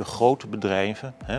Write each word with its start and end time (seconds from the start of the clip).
de 0.00 0.06
grote 0.06 0.46
bedrijven. 0.46 1.14
Hè, 1.24 1.38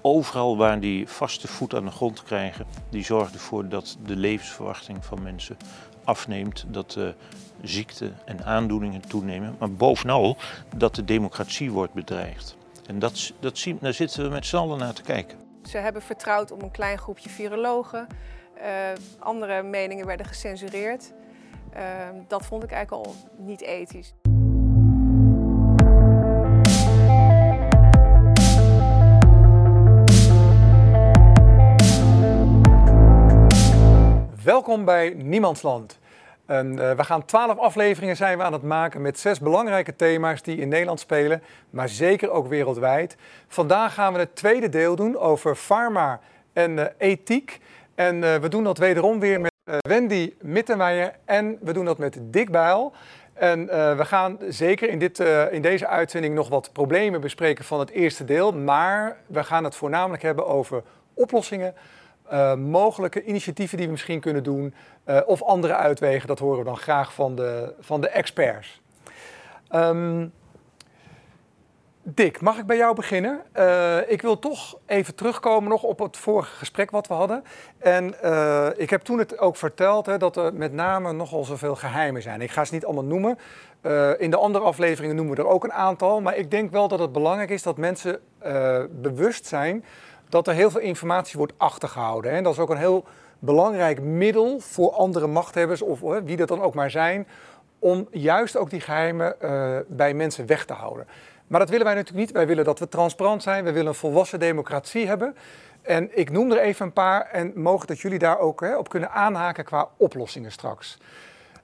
overal 0.00 0.56
waar 0.56 0.80
die 0.80 1.08
vaste 1.08 1.48
voet 1.48 1.74
aan 1.74 1.84
de 1.84 1.90
grond 1.90 2.22
krijgen, 2.22 2.66
die 2.90 3.04
zorgen 3.04 3.34
ervoor 3.34 3.68
dat 3.68 3.96
de 4.06 4.16
levensverwachting 4.16 5.04
van 5.04 5.22
mensen 5.22 5.56
afneemt, 6.04 6.64
dat 6.68 6.90
de 6.90 7.14
ziekte 7.62 8.12
en 8.24 8.44
aandoeningen 8.44 9.00
toenemen, 9.00 9.56
maar 9.58 9.72
bovenal 9.72 10.36
dat 10.76 10.94
de 10.94 11.04
democratie 11.04 11.70
wordt 11.70 11.92
bedreigd. 11.92 12.56
En 12.86 12.98
dat, 12.98 13.32
dat 13.40 13.58
zien, 13.58 13.78
daar 13.80 13.92
zitten 13.92 14.22
we 14.22 14.28
met 14.28 14.46
z'n 14.46 14.56
allen 14.56 14.78
naar 14.78 14.94
te 14.94 15.02
kijken. 15.02 15.38
Ze 15.62 15.78
hebben 15.78 16.02
vertrouwd 16.02 16.50
op 16.50 16.62
een 16.62 16.70
klein 16.70 16.98
groepje 16.98 17.28
virologen. 17.28 18.06
Uh, 18.58 18.66
andere 19.18 19.62
meningen 19.62 20.06
werden 20.06 20.26
gecensureerd. 20.26 21.12
Uh, 21.76 21.82
dat 22.28 22.46
vond 22.46 22.62
ik 22.62 22.70
eigenlijk 22.70 23.06
al 23.06 23.14
niet 23.38 23.60
ethisch. 23.60 24.12
Welkom 34.44 34.84
bij 34.84 35.14
Niemandsland. 35.16 35.98
En, 36.46 36.72
uh, 36.72 36.92
we 36.92 37.04
gaan 37.04 37.24
twaalf 37.24 37.58
afleveringen 37.58 38.16
zijn 38.16 38.38
we 38.38 38.44
aan 38.44 38.52
het 38.52 38.62
maken 38.62 39.02
met 39.02 39.18
zes 39.18 39.40
belangrijke 39.40 39.96
thema's 39.96 40.42
die 40.42 40.56
in 40.56 40.68
Nederland 40.68 41.00
spelen, 41.00 41.42
maar 41.70 41.88
zeker 41.88 42.30
ook 42.30 42.46
wereldwijd. 42.46 43.16
Vandaag 43.48 43.94
gaan 43.94 44.12
we 44.12 44.18
het 44.18 44.36
tweede 44.36 44.68
deel 44.68 44.96
doen 44.96 45.18
over 45.18 45.56
pharma 45.56 46.20
en 46.52 46.70
uh, 46.70 46.84
ethiek. 46.98 47.60
En 47.94 48.16
uh, 48.16 48.34
we 48.34 48.48
doen 48.48 48.64
dat 48.64 48.78
wederom 48.78 49.20
weer 49.20 49.40
met 49.40 49.52
Wendy 49.88 50.32
Mittenmeijer 50.40 51.14
en 51.24 51.58
we 51.60 51.72
doen 51.72 51.84
dat 51.84 51.98
met 51.98 52.18
Dick 52.20 52.50
Bijl. 52.50 52.92
En 53.32 53.66
we 53.96 54.04
gaan 54.04 54.38
zeker 54.48 54.88
in, 54.88 54.98
dit, 54.98 55.18
in 55.50 55.62
deze 55.62 55.86
uitzending 55.86 56.34
nog 56.34 56.48
wat 56.48 56.70
problemen 56.72 57.20
bespreken 57.20 57.64
van 57.64 57.80
het 57.80 57.90
eerste 57.90 58.24
deel, 58.24 58.52
maar 58.52 59.16
we 59.26 59.44
gaan 59.44 59.64
het 59.64 59.76
voornamelijk 59.76 60.22
hebben 60.22 60.46
over 60.46 60.82
oplossingen 61.14 61.74
uh, 62.32 62.54
mogelijke 62.54 63.24
initiatieven 63.24 63.76
die 63.76 63.86
we 63.86 63.92
misschien 63.92 64.20
kunnen 64.20 64.42
doen 64.42 64.74
uh, 65.06 65.20
of 65.26 65.42
andere 65.42 65.74
uitwegen, 65.74 66.28
dat 66.28 66.38
horen 66.38 66.58
we 66.58 66.64
dan 66.64 66.76
graag 66.76 67.14
van 67.14 67.34
de, 67.34 67.74
van 67.80 68.00
de 68.00 68.08
experts. 68.08 68.80
Um, 69.74 70.32
Dick, 72.04 72.40
mag 72.40 72.58
ik 72.58 72.66
bij 72.66 72.76
jou 72.76 72.94
beginnen? 72.94 73.42
Uh, 73.56 74.10
ik 74.10 74.22
wil 74.22 74.38
toch 74.38 74.78
even 74.86 75.14
terugkomen 75.14 75.70
nog 75.70 75.82
op 75.82 75.98
het 75.98 76.16
vorige 76.16 76.56
gesprek 76.56 76.90
wat 76.90 77.06
we 77.06 77.14
hadden. 77.14 77.44
En 77.78 78.06
ik 78.76 78.90
heb 78.90 79.02
toen 79.02 79.18
het 79.18 79.38
ook 79.38 79.56
verteld 79.56 80.06
hè, 80.06 80.18
dat 80.18 80.36
er 80.36 80.54
met 80.54 80.72
name 80.72 81.12
nogal 81.12 81.44
zoveel 81.44 81.74
geheimen 81.74 82.22
zijn. 82.22 82.40
Ik 82.40 82.50
ga 82.50 82.64
ze 82.64 82.74
niet 82.74 82.84
allemaal 82.84 83.04
noemen. 83.04 83.38
in 84.18 84.30
de 84.30 84.36
andere 84.36 84.64
afleveringen 84.64 85.16
noemen 85.16 85.36
we 85.36 85.42
er 85.42 85.48
ook 85.48 85.64
een 85.64 85.72
aantal. 85.72 86.20
Maar 86.20 86.36
ik 86.36 86.50
denk 86.50 86.70
wel 86.70 86.88
dat 86.88 86.98
het 86.98 87.12
belangrijk 87.12 87.50
is 87.50 87.62
dat 87.62 87.76
mensen 87.76 88.20
bewust 88.90 89.46
zijn 89.46 89.84
dat 90.32 90.46
er 90.46 90.54
heel 90.54 90.70
veel 90.70 90.80
informatie 90.80 91.38
wordt 91.38 91.52
achtergehouden. 91.56 92.30
En 92.30 92.42
dat 92.42 92.52
is 92.52 92.58
ook 92.58 92.70
een 92.70 92.76
heel 92.76 93.04
belangrijk 93.38 94.00
middel 94.00 94.60
voor 94.60 94.90
andere 94.90 95.26
machthebbers, 95.26 95.82
of 95.82 96.00
wie 96.00 96.36
dat 96.36 96.48
dan 96.48 96.62
ook 96.62 96.74
maar 96.74 96.90
zijn, 96.90 97.26
om 97.78 98.08
juist 98.10 98.56
ook 98.56 98.70
die 98.70 98.80
geheimen 98.80 99.34
uh, 99.42 99.76
bij 99.88 100.14
mensen 100.14 100.46
weg 100.46 100.64
te 100.64 100.72
houden. 100.72 101.06
Maar 101.46 101.60
dat 101.60 101.68
willen 101.70 101.86
wij 101.86 101.94
natuurlijk 101.94 102.26
niet. 102.26 102.36
Wij 102.36 102.46
willen 102.46 102.64
dat 102.64 102.78
we 102.78 102.88
transparant 102.88 103.42
zijn. 103.42 103.64
We 103.64 103.72
willen 103.72 103.88
een 103.88 103.94
volwassen 103.94 104.40
democratie 104.40 105.06
hebben. 105.06 105.36
En 105.82 106.18
ik 106.18 106.30
noem 106.30 106.52
er 106.52 106.58
even 106.58 106.86
een 106.86 106.92
paar 106.92 107.28
en 107.30 107.52
mogen 107.54 107.86
dat 107.86 108.00
jullie 108.00 108.18
daar 108.18 108.38
ook 108.38 108.60
hè, 108.60 108.76
op 108.76 108.88
kunnen 108.88 109.10
aanhaken 109.10 109.64
qua 109.64 109.88
oplossingen 109.96 110.52
straks. 110.52 110.98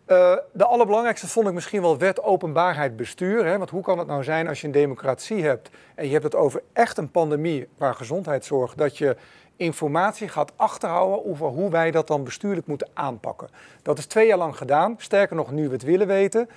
Uh, 0.08 0.36
de 0.52 0.64
allerbelangrijkste 0.64 1.28
vond 1.28 1.48
ik 1.48 1.52
misschien 1.52 1.80
wel 1.82 1.98
wet 1.98 2.22
openbaarheid 2.22 2.96
bestuur. 2.96 3.44
Hè? 3.44 3.58
Want 3.58 3.70
hoe 3.70 3.82
kan 3.82 3.98
het 3.98 4.06
nou 4.06 4.24
zijn 4.24 4.48
als 4.48 4.60
je 4.60 4.66
een 4.66 4.72
democratie 4.72 5.44
hebt 5.44 5.70
en 5.94 6.06
je 6.06 6.12
hebt 6.12 6.24
het 6.24 6.34
over 6.34 6.62
echt 6.72 6.98
een 6.98 7.10
pandemie 7.10 7.68
waar 7.76 7.94
gezondheidszorg, 7.94 8.74
dat 8.74 8.98
je 8.98 9.16
informatie 9.56 10.28
gaat 10.28 10.52
achterhouden 10.56 11.26
over 11.26 11.46
hoe 11.46 11.70
wij 11.70 11.90
dat 11.90 12.06
dan 12.06 12.24
bestuurlijk 12.24 12.66
moeten 12.66 12.88
aanpakken. 12.94 13.48
Dat 13.82 13.98
is 13.98 14.06
twee 14.06 14.26
jaar 14.26 14.38
lang 14.38 14.56
gedaan. 14.56 14.94
Sterker 14.98 15.36
nog, 15.36 15.50
nu 15.50 15.66
we 15.66 15.72
het 15.72 15.82
willen 15.82 16.06
weten, 16.06 16.48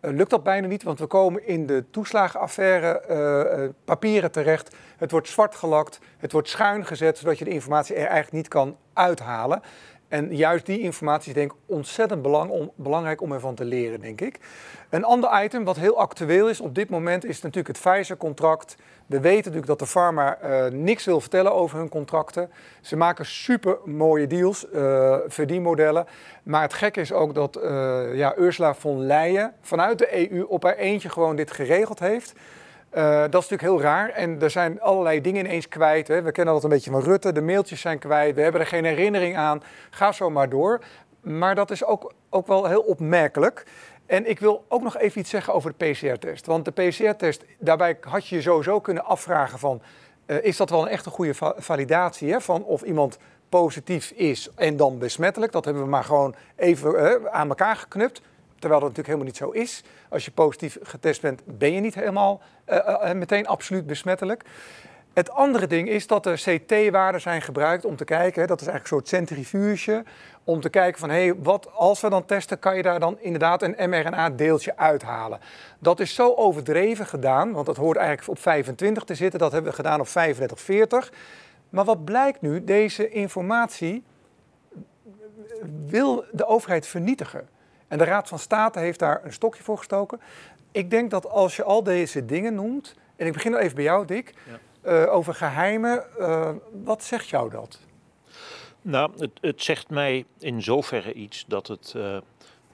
uh, 0.00 0.10
lukt 0.10 0.30
dat 0.30 0.42
bijna 0.42 0.66
niet, 0.66 0.82
want 0.82 0.98
we 0.98 1.06
komen 1.06 1.46
in 1.46 1.66
de 1.66 1.84
toeslagenaffaire 1.90 3.02
uh, 3.62 3.68
papieren 3.84 4.30
terecht. 4.30 4.76
Het 4.96 5.10
wordt 5.10 5.28
zwart 5.28 5.54
gelakt, 5.54 5.98
het 6.18 6.32
wordt 6.32 6.48
schuin 6.48 6.86
gezet, 6.86 7.18
zodat 7.18 7.38
je 7.38 7.44
de 7.44 7.50
informatie 7.50 7.94
er 7.94 8.00
eigenlijk 8.00 8.32
niet 8.32 8.48
kan 8.48 8.76
uithalen. 8.92 9.62
En 10.08 10.36
juist 10.36 10.66
die 10.66 10.80
informatie 10.80 11.28
is 11.28 11.34
denk 11.34 11.52
ik 11.52 11.58
ontzettend 11.66 12.26
om, 12.26 12.70
belangrijk 12.74 13.20
om 13.20 13.32
ervan 13.32 13.54
te 13.54 13.64
leren, 13.64 14.00
denk 14.00 14.20
ik. 14.20 14.38
Een 14.90 15.04
ander 15.04 15.44
item 15.44 15.64
wat 15.64 15.76
heel 15.76 15.98
actueel 15.98 16.48
is 16.48 16.60
op 16.60 16.74
dit 16.74 16.88
moment 16.88 17.24
is 17.24 17.40
natuurlijk 17.42 17.76
het 17.76 17.92
Pfizer-contract. 17.92 18.76
We 19.06 19.20
weten 19.20 19.36
natuurlijk 19.36 19.66
dat 19.66 19.78
de 19.78 19.86
pharma 19.86 20.38
uh, 20.42 20.66
niks 20.66 21.04
wil 21.04 21.20
vertellen 21.20 21.52
over 21.52 21.78
hun 21.78 21.88
contracten. 21.88 22.50
Ze 22.80 22.96
maken 22.96 23.26
super 23.26 23.78
mooie 23.84 24.26
deals, 24.26 24.66
uh, 24.74 25.16
verdienmodellen. 25.26 26.06
Maar 26.42 26.62
het 26.62 26.74
gekke 26.74 27.00
is 27.00 27.12
ook 27.12 27.34
dat 27.34 27.58
uh, 27.62 28.14
ja, 28.14 28.34
Ursula 28.38 28.74
von 28.74 29.06
Leyen 29.06 29.52
vanuit 29.60 29.98
de 29.98 30.30
EU 30.30 30.42
op 30.42 30.62
haar 30.62 30.76
eentje 30.76 31.08
gewoon 31.08 31.36
dit 31.36 31.50
geregeld 31.50 31.98
heeft. 31.98 32.32
Uh, 32.94 33.20
dat 33.20 33.42
is 33.42 33.48
natuurlijk 33.48 33.62
heel 33.62 33.80
raar. 33.80 34.08
En 34.08 34.42
er 34.42 34.50
zijn 34.50 34.80
allerlei 34.80 35.20
dingen 35.20 35.44
ineens 35.44 35.68
kwijt. 35.68 36.08
Hè. 36.08 36.22
We 36.22 36.32
kennen 36.32 36.54
dat 36.54 36.64
een 36.64 36.70
beetje 36.70 36.90
van 36.90 37.02
Rutte. 37.02 37.32
De 37.32 37.40
mailtjes 37.40 37.80
zijn 37.80 37.98
kwijt. 37.98 38.34
We 38.34 38.40
hebben 38.40 38.60
er 38.60 38.66
geen 38.66 38.84
herinnering 38.84 39.36
aan. 39.36 39.62
Ga 39.90 40.12
zo 40.12 40.30
maar 40.30 40.48
door. 40.48 40.80
Maar 41.20 41.54
dat 41.54 41.70
is 41.70 41.84
ook, 41.84 42.12
ook 42.30 42.46
wel 42.46 42.66
heel 42.66 42.80
opmerkelijk. 42.80 43.64
En 44.06 44.30
ik 44.30 44.40
wil 44.40 44.64
ook 44.68 44.82
nog 44.82 44.98
even 44.98 45.20
iets 45.20 45.30
zeggen 45.30 45.54
over 45.54 45.74
de 45.76 45.90
PCR-test. 45.90 46.46
Want 46.46 46.64
de 46.64 46.70
PCR-test, 46.70 47.44
daarbij 47.58 47.98
had 48.00 48.26
je 48.26 48.36
je 48.36 48.42
sowieso 48.42 48.80
kunnen 48.80 49.04
afvragen 49.04 49.58
van... 49.58 49.82
Uh, 50.26 50.36
is 50.42 50.56
dat 50.56 50.70
wel 50.70 50.82
een 50.82 50.88
echte 50.88 51.10
goede 51.10 51.34
va 51.34 51.54
validatie 51.56 52.32
hè, 52.32 52.40
van 52.40 52.64
of 52.64 52.82
iemand 52.82 53.18
positief 53.48 54.10
is 54.10 54.48
en 54.54 54.76
dan 54.76 54.98
besmettelijk? 54.98 55.52
Dat 55.52 55.64
hebben 55.64 55.82
we 55.82 55.88
maar 55.88 56.04
gewoon 56.04 56.34
even 56.56 56.94
uh, 56.94 57.30
aan 57.30 57.48
elkaar 57.48 57.76
geknupt. 57.76 58.20
Terwijl 58.58 58.80
dat 58.80 58.88
natuurlijk 58.88 59.06
helemaal 59.06 59.26
niet 59.26 59.36
zo 59.36 59.50
is. 59.50 59.82
Als 60.08 60.24
je 60.24 60.30
positief 60.30 60.78
getest 60.82 61.20
bent, 61.20 61.42
ben 61.44 61.72
je 61.72 61.80
niet 61.80 61.94
helemaal 61.94 62.40
uh, 62.66 62.76
uh, 62.76 63.12
meteen 63.12 63.46
absoluut 63.46 63.86
besmettelijk. 63.86 64.44
Het 65.18 65.30
andere 65.30 65.66
ding 65.66 65.88
is 65.88 66.06
dat 66.06 66.26
er 66.26 66.42
CT-waarden 66.44 67.20
zijn 67.20 67.42
gebruikt 67.42 67.84
om 67.84 67.96
te 67.96 68.04
kijken, 68.04 68.46
dat 68.46 68.60
is 68.60 68.66
eigenlijk 68.66 68.82
een 68.82 69.10
soort 69.10 69.28
centrifuge, 69.28 70.04
om 70.44 70.60
te 70.60 70.68
kijken 70.68 71.00
van 71.00 71.10
hé, 71.10 71.24
hey, 71.24 71.34
wat 71.42 71.72
als 71.74 72.00
we 72.00 72.08
dan 72.08 72.24
testen, 72.24 72.58
kan 72.58 72.76
je 72.76 72.82
daar 72.82 73.00
dan 73.00 73.20
inderdaad 73.20 73.62
een 73.62 73.90
mRNA-deeltje 73.90 74.76
uithalen. 74.76 75.40
Dat 75.78 76.00
is 76.00 76.14
zo 76.14 76.34
overdreven 76.34 77.06
gedaan, 77.06 77.52
want 77.52 77.66
dat 77.66 77.76
hoort 77.76 77.96
eigenlijk 77.96 78.28
op 78.28 78.38
25 78.38 79.04
te 79.04 79.14
zitten, 79.14 79.38
dat 79.38 79.52
hebben 79.52 79.70
we 79.70 79.76
gedaan 79.76 80.00
op 80.00 80.08
35, 80.08 80.60
40. 80.60 81.12
Maar 81.70 81.84
wat 81.84 82.04
blijkt 82.04 82.40
nu? 82.40 82.64
Deze 82.64 83.08
informatie 83.08 84.04
wil 85.86 86.24
de 86.32 86.46
overheid 86.46 86.86
vernietigen. 86.86 87.48
En 87.88 87.98
de 87.98 88.04
Raad 88.04 88.28
van 88.28 88.38
State 88.38 88.78
heeft 88.78 88.98
daar 88.98 89.24
een 89.24 89.32
stokje 89.32 89.62
voor 89.62 89.76
gestoken. 89.78 90.20
Ik 90.72 90.90
denk 90.90 91.10
dat 91.10 91.30
als 91.30 91.56
je 91.56 91.64
al 91.64 91.82
deze 91.82 92.24
dingen 92.24 92.54
noemt, 92.54 92.94
en 93.16 93.26
ik 93.26 93.32
begin 93.32 93.54
even 93.54 93.74
bij 93.74 93.84
jou, 93.84 94.06
Dick, 94.06 94.34
ja. 94.82 95.02
uh, 95.04 95.12
over 95.14 95.34
geheimen, 95.34 96.04
uh, 96.18 96.50
wat 96.84 97.04
zegt 97.04 97.28
jou 97.28 97.50
dat? 97.50 97.80
Nou, 98.82 99.10
het, 99.18 99.30
het, 99.40 99.62
zegt 99.62 99.90
mij 99.90 100.24
in 100.38 100.62
zoverre 100.62 101.12
iets 101.12 101.44
dat 101.48 101.66
het 101.66 101.92
uh, 101.96 102.16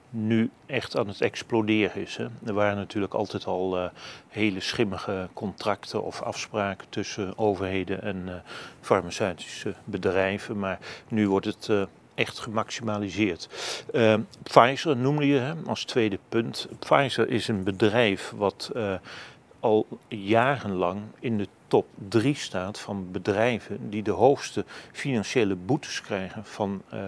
nu 0.09 0.49
echt 0.65 0.97
aan 0.97 1.07
het 1.07 1.21
exploderen 1.21 2.01
is. 2.01 2.17
Hè. 2.17 2.27
Er 2.45 2.53
waren 2.53 2.77
natuurlijk 2.77 3.13
altijd 3.13 3.45
al 3.45 3.91
hele 4.27 4.59
schimmige 4.59 5.29
contracten 5.33 6.03
of 6.03 6.21
afspraken 6.21 6.89
tussen 6.89 7.37
overheden 7.37 8.01
en 8.01 8.43
farmaceutische 8.81 9.73
bedrijven, 9.83 10.59
maar 10.59 10.79
nu 11.07 11.29
wordt 11.29 11.45
het 11.45 11.69
echt 12.15 12.39
gemaximaliseerd. 12.39 13.49
Uh, 13.93 14.15
Pfizer 14.43 14.97
noemde 14.97 15.27
je 15.27 15.39
hem 15.39 15.63
als 15.67 15.83
tweede 15.83 16.19
punt. 16.29 16.67
Pfizer 16.79 17.29
is 17.29 17.47
een 17.47 17.63
bedrijf 17.63 18.33
wat 18.35 18.71
uh, 18.75 18.93
al 19.59 19.87
jarenlang 20.07 21.01
in 21.19 21.37
de 21.37 21.47
top 21.67 21.87
3 22.09 22.35
staat 22.35 22.79
van 22.79 23.11
bedrijven 23.11 23.89
die 23.89 24.03
de 24.03 24.11
hoogste 24.11 24.65
financiële 24.91 25.55
boetes 25.55 26.01
krijgen 26.01 26.45
van 26.45 26.81
uh, 26.93 26.99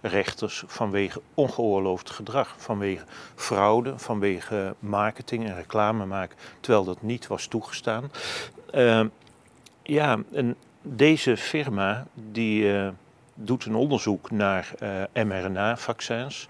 rechters 0.00 0.64
vanwege 0.66 1.20
ongeoorloofd 1.34 2.10
gedrag, 2.10 2.54
vanwege 2.58 3.04
fraude, 3.34 3.98
vanwege 3.98 4.74
marketing 4.78 5.46
en 5.46 5.54
reclame 5.54 6.06
maken, 6.06 6.36
terwijl 6.60 6.84
dat 6.84 7.02
niet 7.02 7.26
was 7.26 7.46
toegestaan. 7.46 8.10
Ja, 9.82 10.18
en 10.32 10.56
deze 10.82 11.36
firma 11.36 12.06
die 12.14 12.72
doet 13.42 13.64
een 13.64 13.74
onderzoek 13.74 14.30
naar 14.30 14.70
uh, 14.82 15.24
mRNA-vaccins. 15.24 16.48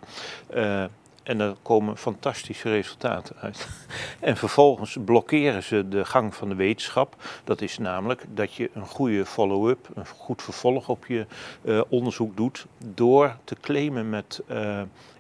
Uh, 0.55 0.85
en 1.23 1.39
daar 1.39 1.55
komen 1.63 1.97
fantastische 1.97 2.69
resultaten 2.69 3.37
uit. 3.41 3.69
en 4.21 4.37
vervolgens 4.37 4.97
blokkeren 5.05 5.63
ze 5.63 5.89
de 5.89 6.05
gang 6.05 6.35
van 6.35 6.49
de 6.49 6.55
wetenschap. 6.55 7.17
Dat 7.45 7.61
is 7.61 7.79
namelijk 7.79 8.25
dat 8.29 8.55
je 8.55 8.71
een 8.75 8.87
goede 8.87 9.27
follow-up, 9.27 9.89
een 9.95 10.07
goed 10.07 10.43
vervolg 10.43 10.89
op 10.89 11.07
je 11.07 11.27
uh, 11.63 11.81
onderzoek 11.89 12.37
doet. 12.37 12.67
door 12.95 13.37
te 13.45 13.57
claimen 13.61 14.11
met 14.11 14.43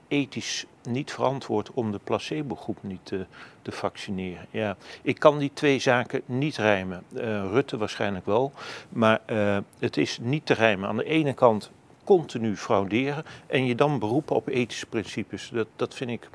ethisch 0.08 0.66
niet 0.90 1.12
verantwoord 1.12 1.70
om 1.70 1.92
de 1.92 2.00
placebo-groep 2.04 2.78
niet 2.80 3.00
te, 3.02 3.26
te, 3.62 3.72
vaccineren. 3.72 4.46
Ja, 4.50 4.76
ik 5.02 5.18
kan 5.18 5.38
die 5.38 5.50
twee 5.54 5.78
zaken 5.78 6.22
niet 6.26 6.56
rijmen. 6.56 7.02
Uh, 7.12 7.20
Rutte 7.50 7.76
waarschijnlijk 7.76 8.26
wel, 8.26 8.52
maar 8.88 9.20
uh, 9.26 9.58
het 9.78 9.96
is 9.96 10.18
niet 10.20 10.46
te 10.46 10.54
rijmen. 10.54 10.88
Aan 10.88 10.96
de 10.96 11.04
ene 11.04 11.32
kant 11.32 11.70
continu 12.04 12.56
frauderen 12.56 13.24
en 13.46 13.66
je 13.66 13.74
dan 13.74 13.98
beroepen 13.98 14.36
op 14.36 14.48
ethische 14.48 14.86
principes. 14.86 15.50
Dat, 15.52 15.66
dat 15.76 15.94
vind 15.94 16.10
ik 16.10 16.28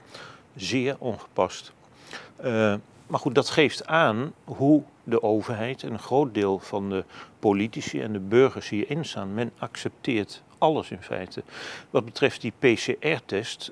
zeer 0.56 0.96
ongepast. 1.00 1.74
Uh, 2.44 2.76
maar 3.08 3.20
goed, 3.20 3.36
dat 3.36 3.50
geeft 3.50 3.88
aan 3.88 4.34
hoe 4.44 4.84
de 5.04 5.24
overheid 5.24 5.84
en 5.84 5.92
een 5.92 6.00
groot 6.00 6.34
deel 6.34 6.60
van 6.60 6.90
de 6.90 7.04
politici 7.40 8.02
en 8.02 8.14
de 8.14 8.20
burgers 8.20 8.70
hierin 8.70 9.06
staan. 9.06 9.34
Men 9.34 9.52
accepteert 9.58 10.44
alles 10.58 10.92
in 10.92 11.02
feite. 11.02 11.44
Wat 11.90 12.06
betreft 12.06 12.42
die 12.42 12.54
PCR-test 12.60 13.72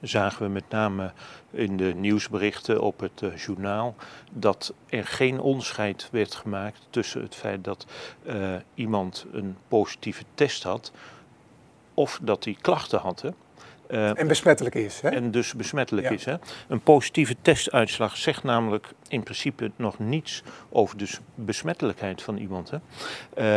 zagen 0.00 0.42
we 0.42 0.48
met 0.48 0.68
name 0.68 1.12
in 1.50 1.76
de 1.76 1.94
nieuwsberichten 1.94 2.80
op 2.80 3.00
het 3.00 3.20
uh, 3.22 3.36
journaal 3.36 3.94
dat 4.32 4.74
er 4.88 5.06
geen 5.06 5.40
onderscheid 5.40 6.08
werd 6.12 6.34
gemaakt 6.34 6.86
tussen 6.90 7.22
het 7.22 7.34
feit 7.34 7.64
dat 7.64 7.86
uh, 8.26 8.54
iemand 8.74 9.26
een 9.32 9.56
positieve 9.68 10.24
test 10.34 10.62
had 10.62 10.92
of 11.94 12.18
dat 12.22 12.44
hij 12.44 12.56
klachten 12.60 12.98
had. 12.98 13.20
Hè. 13.20 13.30
Uh, 13.90 14.18
en 14.18 14.26
besmettelijk 14.26 14.74
is. 14.74 15.00
Hè? 15.00 15.08
En 15.08 15.30
dus 15.30 15.54
besmettelijk 15.54 16.08
ja. 16.08 16.14
is. 16.14 16.24
Hè? 16.24 16.34
Een 16.68 16.80
positieve 16.80 17.36
testuitslag 17.42 18.16
zegt 18.16 18.42
namelijk 18.42 18.88
in 19.08 19.22
principe 19.22 19.70
nog 19.76 19.98
niets 19.98 20.42
over 20.70 20.96
de 20.96 21.08
besmettelijkheid 21.34 22.22
van 22.22 22.36
iemand. 22.36 22.70
Hè? 22.70 22.78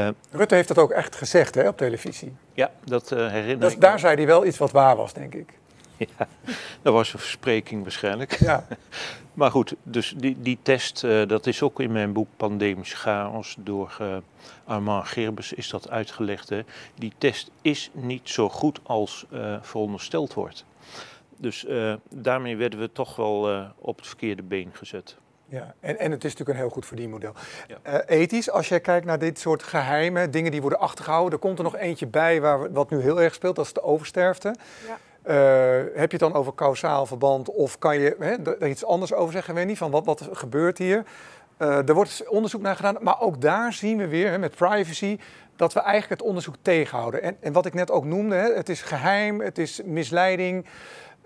Uh, 0.08 0.14
Rutte 0.32 0.56
heeft 0.56 0.68
dat 0.68 0.78
ook 0.78 0.92
echt 0.92 1.16
gezegd 1.16 1.56
hè, 1.56 1.68
op 1.68 1.78
televisie. 1.78 2.34
Ja, 2.54 2.72
dat 2.84 3.12
uh, 3.12 3.28
herinner 3.28 3.60
dat, 3.60 3.72
ik 3.72 3.82
Daar 3.82 4.00
zei 4.00 4.16
hij 4.16 4.26
wel 4.26 4.46
iets 4.46 4.58
wat 4.58 4.72
waar 4.72 4.96
was, 4.96 5.14
denk 5.14 5.34
ik. 5.34 5.54
Ja, 6.18 6.28
dat 6.82 6.94
was 6.94 7.14
een 7.14 7.20
verspreking 7.20 7.82
waarschijnlijk. 7.82 8.40
Ja. 8.40 8.68
maar 9.34 9.52
goed, 9.52 9.76
dus 9.84 10.14
die, 10.18 10.42
die 10.42 10.60
test, 10.62 11.04
uh, 11.04 11.28
dat 11.28 11.48
is 11.48 11.62
ook 11.62 11.80
in 11.80 11.92
mijn 11.92 12.14
boek 12.14 12.28
Pandemisch 12.38 12.94
Chaos 12.94 13.56
door 13.60 13.98
uh, 14.02 14.18
Armand 14.64 15.08
Gerbes 15.08 15.54
is 15.54 15.70
dat 15.70 15.90
uitgelegd. 15.90 16.50
Hè. 16.50 16.62
Die 16.96 17.14
test 17.18 17.52
is 17.62 17.90
niet 17.94 18.30
zo 18.30 18.50
goed 18.50 18.80
als 18.84 19.26
uh, 19.34 19.58
verondersteld 19.62 20.34
wordt. 20.34 20.66
Dus 21.38 21.66
daarmee 22.10 22.58
werden 22.58 22.80
we 22.80 22.92
toch 22.92 23.16
wel 23.16 23.66
op 23.78 23.98
het 23.98 24.08
verkeerde 24.08 24.44
been 24.44 24.70
gezet. 24.74 25.18
Ja, 25.46 25.74
en, 25.80 26.00
en 26.00 26.12
het 26.12 26.24
is 26.24 26.32
natuurlijk 26.32 26.50
een 26.50 26.64
heel 26.64 26.74
goed 26.74 26.86
verdienmodel. 26.86 27.34
Ja. 27.68 28.04
ethisch, 28.06 28.50
als 28.50 28.70
je 28.70 28.80
kijkt 28.80 29.06
naar 29.06 29.20
dit 29.20 29.40
soort 29.40 29.64
geheimen, 29.64 30.32
dingen 30.32 30.52
die 30.52 30.62
worden 30.62 30.80
achtergehouden, 30.80 31.34
er 31.34 31.40
komt 31.40 31.58
er 31.58 31.64
nog 31.64 31.76
eentje 31.76 32.08
bij 32.08 32.42
waar, 32.42 32.72
wat 32.72 32.90
nu 32.90 33.02
heel 33.02 33.22
erg 33.22 33.34
speelt, 33.34 33.56
dat 33.56 33.66
is 33.66 33.74
de 33.74 33.84
oversterfte. 33.84 34.56
Ja. 34.88 34.98
Uh, 35.26 35.34
heb 35.94 36.12
je 36.12 36.18
het 36.18 36.20
dan 36.20 36.34
over 36.34 36.54
kausaal 36.54 37.06
verband 37.06 37.50
of 37.50 37.80
kan 37.80 38.00
je 38.00 38.16
hè, 38.20 38.56
er 38.60 38.68
iets 38.68 38.86
anders 38.86 39.14
over 39.14 39.34
zeggen? 39.34 39.68
Niet 39.68 39.78
van 39.78 39.92
wat, 39.92 40.06
wat 40.06 40.30
gebeurt 40.32 40.78
hier? 40.78 41.04
Uh, 41.58 41.88
er 41.88 41.94
wordt 41.94 42.28
onderzoek 42.28 42.62
naar 42.62 42.76
gedaan, 42.76 42.98
maar 43.00 43.22
ook 43.22 43.42
daar 43.42 43.74
zien 43.74 43.98
we 43.98 44.08
weer 44.08 44.30
hè, 44.30 44.38
met 44.38 44.56
privacy 44.56 45.20
dat 45.56 45.74
we 45.74 45.80
eigenlijk 45.80 46.22
het 46.22 46.30
onderzoek 46.30 46.56
tegenhouden. 46.62 47.22
En, 47.22 47.38
en 47.40 47.54
wat 47.54 47.66
ik 47.66 47.74
net 47.74 47.92
ook 47.92 48.06
noemde, 48.06 48.36
hè, 48.36 48.54
het 48.54 48.70
is 48.70 48.82
geheim, 48.82 49.42
het 49.42 49.58
is 49.58 49.82
misleiding. 49.86 50.66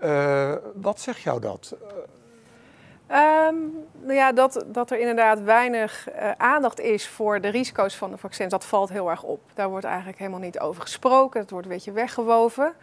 Uh, 0.00 0.52
wat 0.74 1.00
zegt 1.00 1.20
jou 1.20 1.40
dat? 1.40 1.76
Um, 3.10 3.84
nou 4.00 4.14
ja, 4.14 4.32
dat, 4.32 4.64
dat 4.66 4.90
er 4.90 4.98
inderdaad 4.98 5.42
weinig 5.42 6.08
aandacht 6.36 6.80
is 6.80 7.08
voor 7.08 7.40
de 7.40 7.48
risico's 7.48 7.96
van 7.96 8.10
de 8.10 8.16
vaccins, 8.16 8.50
dat 8.50 8.64
valt 8.64 8.88
heel 8.88 9.10
erg 9.10 9.22
op. 9.22 9.40
Daar 9.54 9.68
wordt 9.68 9.86
eigenlijk 9.86 10.18
helemaal 10.18 10.40
niet 10.40 10.58
over 10.58 10.82
gesproken, 10.82 11.40
het 11.40 11.50
wordt 11.50 11.66
een 11.66 11.72
beetje 11.72 11.92
weggewoven. 11.92 12.74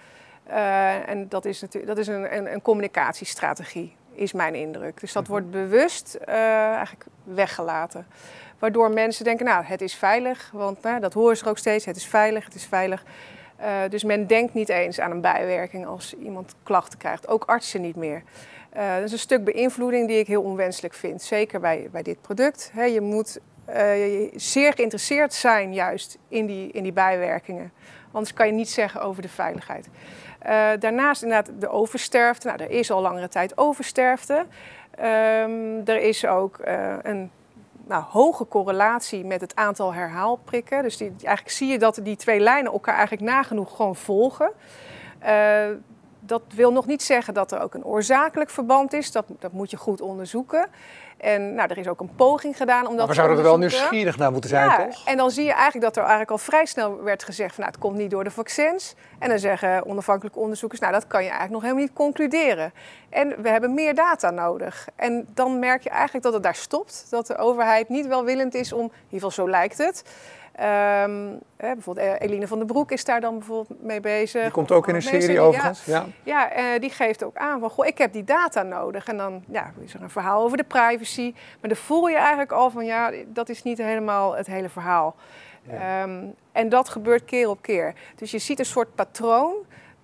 Uh, 0.50 1.10
en 1.10 1.30
dat 1.30 1.46
is, 1.46 1.62
natuurlijk, 1.62 1.96
dat 1.96 1.98
is 1.98 2.08
een, 2.08 2.38
een, 2.38 2.54
een, 2.54 2.62
communicatiestrategie, 2.62 3.96
is 4.14 4.34
mijn 4.34 4.56
indruk. 4.56 5.00
Dus 5.00 5.14
dat 5.14 5.28
wordt 5.28 5.52
bewust 5.52 6.18
uh, 6.22 6.36
eigenlijk 6.74 7.06
weggelaten. 7.24 8.08
Waardoor 8.60 8.92
mensen 8.92 9.24
denken, 9.24 9.46
nou, 9.46 9.64
het 9.64 9.82
is 9.82 9.96
veilig, 9.96 10.50
want 10.54 10.82
nou, 10.82 11.00
dat 11.00 11.14
horen 11.14 11.38
ze 11.38 11.46
ook 11.46 11.58
steeds, 11.58 11.86
het 11.86 11.96
is 11.96 12.08
veilig, 12.08 12.46
het 12.46 12.56
is 12.56 12.66
veilig. 12.66 13.04
Uh, 13.62 13.68
dus 13.90 14.04
men 14.04 14.28
denkt 14.28 14.54
niet 14.54 14.70
eens 14.70 15.00
aan 15.00 15.12
een 15.12 15.22
bijwerking 15.22 15.86
als 15.86 16.14
iemand 16.14 16.56
klachten 16.64 17.00
krijgt, 17.00 17.28
ook 17.28 17.44
artsen 17.44 17.82
niet 17.82 17.96
meer. 17.96 18.24
Dat 18.74 19.04
is 19.04 19.12
een 19.12 19.20
stuk 19.20 19.44
beïnvloeding 19.44 20.08
die 20.08 20.20
ik 20.20 20.28
heel 20.28 20.42
onwenselijk 20.42 20.94
vind, 20.94 21.22
zeker 21.22 21.60
bij, 21.60 21.90
bij 21.92 22.02
dit 22.02 22.22
product. 22.22 22.72
He, 22.74 22.84
je 22.84 23.02
moet 23.02 23.40
zeer 24.36 24.74
geïnteresseerd 24.74 25.34
zijn 25.34 25.74
juist 25.74 26.18
in 26.28 26.46
die, 26.46 26.72
in 26.72 26.84
die 26.84 26.94
bijwerkingen. 26.94 27.72
Anders 28.14 28.34
kan 28.34 28.48
je 28.48 28.54
niet 28.54 28.70
zeggen 28.70 29.02
over 29.02 29.22
de 29.22 29.30
veiligheid. 29.30 29.88
Uh, 30.46 30.70
daarnaast 30.80 31.24
inderdaad 31.24 31.62
de 31.62 31.70
oversterfte. 31.70 32.48
Nou, 32.48 32.64
er 32.64 32.70
is 32.70 32.92
al 32.92 33.02
langere 33.02 33.28
tijd 33.28 33.58
oversterfte. 33.58 34.46
Um, 35.00 35.82
er 35.86 36.02
is 36.02 36.26
ook 36.26 36.60
uh, 36.68 36.96
een 37.02 37.32
nou, 37.88 38.04
hoge 38.04 38.48
correlatie 38.48 39.26
met 39.26 39.42
het 39.42 39.56
aantal 39.56 39.94
herhaalprikken. 39.94 40.84
Dus 40.84 40.98
die, 40.98 41.14
eigenlijk 41.22 41.56
zie 41.56 41.68
je 41.68 41.80
dat 41.80 42.00
die 42.04 42.16
twee 42.16 42.40
lijnen 42.40 42.72
elkaar 42.72 42.96
eigenlijk 42.96 43.28
nagenoeg 43.28 43.76
gewoon 43.76 43.96
volgen. 43.96 44.52
Uh, 45.24 45.66
dat 46.26 46.42
wil 46.56 46.72
nog 46.72 46.86
niet 46.86 47.04
zeggen 47.04 47.34
dat 47.34 47.52
er 47.52 47.62
ook 47.62 47.74
een 47.74 47.86
oorzakelijk 47.86 48.50
verband 48.50 48.94
is. 48.94 49.12
Dat, 49.12 49.26
dat 49.40 49.52
moet 49.52 49.72
je 49.72 49.78
goed 49.78 50.02
onderzoeken. 50.02 50.68
En 51.18 51.54
nou, 51.54 51.70
er 51.70 51.78
is 51.78 51.88
ook 51.88 52.00
een 52.00 52.16
poging 52.16 52.58
gedaan 52.58 52.88
om 52.88 52.90
dat 52.90 52.98
maar 52.98 53.08
we 53.08 53.14
zouden 53.14 53.38
er 53.38 53.44
wel 53.44 53.58
nieuwsgierig 53.58 54.18
naar 54.18 54.32
moeten 54.32 54.50
zijn, 54.50 54.70
ja, 54.70 54.86
toch? 54.86 55.08
En 55.08 55.18
dan 55.18 55.32
zie 55.32 55.44
je 55.44 55.54
eigenlijk 55.54 55.84
dat 55.84 55.96
er 55.96 56.02
eigenlijk 56.02 56.32
al 56.32 56.38
vrij 56.38 56.66
snel 56.66 57.04
werd 57.04 57.24
gezegd... 57.24 57.56
van 57.56 57.64
nou, 57.64 57.72
het 57.76 57.84
komt 57.84 57.98
niet 57.98 58.12
door 58.12 58.24
de 58.24 58.32
vaccins. 58.32 58.96
En 59.20 59.30
dan 59.30 59.40
zeggen 59.40 59.86
onafhankelijke 59.86 60.40
onderzoekers... 60.40 60.82
nou, 60.82 60.94
dat 60.94 61.08
kan 61.08 61.24
je 61.24 61.30
eigenlijk 61.30 61.54
nog 61.54 61.62
helemaal 61.62 61.84
niet 61.84 61.94
concluderen. 61.94 62.74
En 63.10 63.42
we 63.42 63.50
hebben 63.50 63.74
meer 63.74 63.96
data 63.96 64.30
nodig. 64.30 64.88
En 64.96 65.28
dan 65.34 65.60
merk 65.60 65.84
je 65.84 65.90
eigenlijk 65.90 66.24
dat 66.24 66.34
het 66.34 66.44
daar 66.44 66.56
stopt. 66.56 67.08
Dat 67.10 67.28
de 67.28 67.38
overheid 67.38 67.90
niet 67.90 68.08
welwillend 68.08 68.54
is 68.54 68.74
om... 68.74 68.84
in 68.84 68.86
ieder 68.86 69.10
geval 69.10 69.32
zo 69.32 69.50
lijkt 69.50 69.78
het... 69.78 70.04
Um, 70.60 71.40
hè, 71.58 71.74
bijvoorbeeld 71.74 72.22
Eline 72.22 72.48
van 72.48 72.58
den 72.58 72.68
Broek 72.68 72.92
is 72.92 73.06
daar 73.06 73.22
dan 73.22 73.38
bijvoorbeeld 73.38 73.84
mee 73.84 74.00
bezig. 74.00 74.42
Die 74.42 74.52
komt 74.52 74.72
ook 74.72 74.88
in 74.88 74.96
een 74.96 75.02
serie 75.02 75.40
overigens. 75.40 75.86
Ja, 75.86 76.06
ja. 76.24 76.50
ja 76.54 76.74
uh, 76.74 76.80
die 76.80 76.90
geeft 76.90 77.24
ook 77.24 77.36
aan 77.38 77.60
van, 77.60 77.70
goh, 77.70 77.86
ik 77.86 77.98
heb 77.98 78.14
die 78.14 78.24
data 78.24 78.64
nodig. 78.64 79.08
En 79.08 79.18
dan 79.18 79.44
ja, 79.48 79.72
is 79.80 79.94
er 79.94 80.02
een 80.02 80.10
verhaal 80.10 80.44
over 80.44 80.58
de 80.58 80.64
privacy. 80.64 81.34
Maar 81.34 81.70
dan 81.70 81.78
voel 81.78 82.08
je 82.08 82.16
eigenlijk 82.16 82.52
al 82.52 82.70
van, 82.70 82.86
ja, 82.86 83.12
dat 83.28 83.50
is 83.50 83.64
niet 83.64 83.78
helemaal 83.78 84.36
het 84.36 84.48
hele 84.48 84.70
verhaal. 84.70 85.16
Ja. 85.64 86.04
Um, 86.04 86.36
en 86.52 86.70
dat 86.70 86.90
gebeurt 86.90 87.26
keer 87.26 87.50
op 87.50 87.62
keer. 87.62 87.94
Dus 88.16 88.32
je 88.32 88.40
ziet 88.40 88.60
een 88.60 88.66
soort 88.66 88.96
patroon 88.96 89.54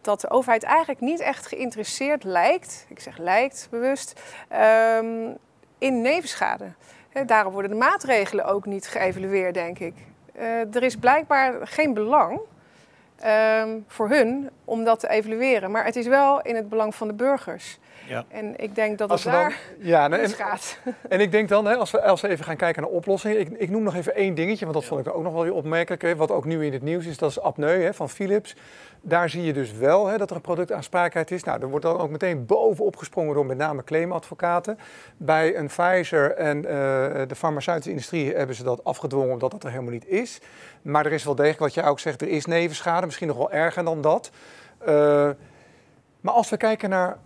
dat 0.02 0.22
de 0.22 0.30
overheid 0.30 0.64
eigenlijk 0.64 1.00
niet 1.00 1.20
echt 1.20 1.48
geïnteresseerd 1.48 2.24
lijkt, 2.24 2.86
ik 2.90 3.00
zeg 3.00 3.18
lijkt 3.18 3.68
bewust, 3.72 4.22
um, 4.98 5.38
in 5.78 6.02
nevenschade. 6.02 6.72
He, 7.10 7.26
daarom 7.26 7.54
worden 7.54 7.72
de 7.72 7.78
maatregelen 7.78 8.46
ook 8.46 8.66
niet 8.66 8.88
geëvalueerd, 8.88 9.54
denk 9.54 9.80
ik. 9.80 9.94
Uh, 10.40 10.76
er 10.76 10.84
is 10.84 10.96
blijkbaar 10.96 11.68
geen 11.68 11.94
belang 11.94 12.40
um, 13.26 13.86
voor 13.88 14.10
hun 14.10 14.50
om 14.66 14.84
dat 14.84 15.00
te 15.00 15.10
evalueren. 15.10 15.72
Maar 15.72 15.86
het 15.86 15.96
is 15.96 16.08
wel 16.08 16.42
in 16.42 16.56
het 16.56 16.70
belang 16.70 16.96
van 16.96 17.08
de 17.08 17.14
burgers. 17.14 17.80
Ja. 18.08 18.26
En 18.28 18.54
ik 18.58 18.76
denk 18.76 18.98
dat 18.98 19.10
het 19.10 19.24
daar 19.24 19.60
ja, 19.80 20.10
en, 20.10 20.30
gaat. 20.30 20.80
En 21.10 21.20
ik 21.20 21.32
denk 21.32 21.50
dan, 21.50 21.66
hè, 21.66 21.76
als, 21.76 21.92
we, 21.92 22.02
als 22.02 22.22
we 22.22 22.28
even 22.28 22.46
gaan 22.46 22.56
kijken 22.56 22.82
naar 22.82 22.92
oplossingen. 22.92 23.40
Ik, 23.40 23.50
ik 23.50 23.70
noem 23.70 23.84
nog 23.84 23.96
even 23.96 24.16
één 24.16 24.36
dingetje, 24.36 24.66
want 24.66 24.74
dat 24.74 24.84
ja. 24.84 24.90
vond 24.90 25.08
ik 25.08 25.16
ook 25.16 25.24
nog 25.24 25.34
wel 25.34 25.44
weer 25.44 25.54
opmerkelijk. 25.54 26.02
Hè, 26.02 26.16
wat 26.16 26.32
ook 26.32 26.46
nu 26.46 26.66
in 26.66 26.74
het 26.74 26.82
nieuws 26.82 27.06
is, 27.06 27.18
dat 27.18 27.30
is 27.30 27.40
apneu 27.40 27.82
hè, 27.82 27.94
van 27.94 28.10
Philips. 28.10 28.56
Daar 29.02 29.30
zie 29.30 29.44
je 29.44 29.54
dus 29.54 29.72
wel 29.72 30.08
hè, 30.08 30.18
dat 30.18 30.30
er 30.30 30.36
een 30.36 30.42
productaansprakelijkheid 30.42 31.32
is. 31.32 31.44
Nou, 31.44 31.62
er 31.62 31.70
wordt 31.70 31.86
dan 31.86 31.98
ook 31.98 32.10
meteen 32.10 32.46
bovenop 32.46 32.96
gesprongen 32.96 33.34
door 33.34 33.46
met 33.46 33.58
name 33.58 33.84
claimadvocaten. 33.84 34.80
Bij 35.18 35.58
een 35.58 35.68
Pfizer 35.68 36.32
en 36.32 36.58
uh, 36.58 36.64
de 37.28 37.36
farmaceutische 37.36 37.90
industrie 37.90 38.36
hebben 38.36 38.56
ze 38.56 38.64
dat 38.64 38.84
afgedwongen 38.84 39.34
omdat 39.34 39.52
dat 39.52 39.64
er 39.64 39.70
helemaal 39.70 39.92
niet 39.92 40.08
is. 40.08 40.40
Maar 40.82 41.06
er 41.06 41.12
is 41.12 41.24
wel 41.24 41.36
degelijk, 41.36 41.60
wat 41.60 41.74
jij 41.74 41.86
ook 41.86 42.00
zegt, 42.00 42.22
er 42.22 42.28
is 42.28 42.46
nevenschade, 42.46 43.06
misschien 43.06 43.28
nog 43.28 43.38
wel 43.38 43.52
erger 43.52 43.84
dan 43.84 44.02
dat. 44.02 44.32
Uh, 44.88 45.30
maar 46.22 46.34
als 46.34 46.50
we 46.50 46.58
kijken 46.58 46.90
naar 46.90 47.18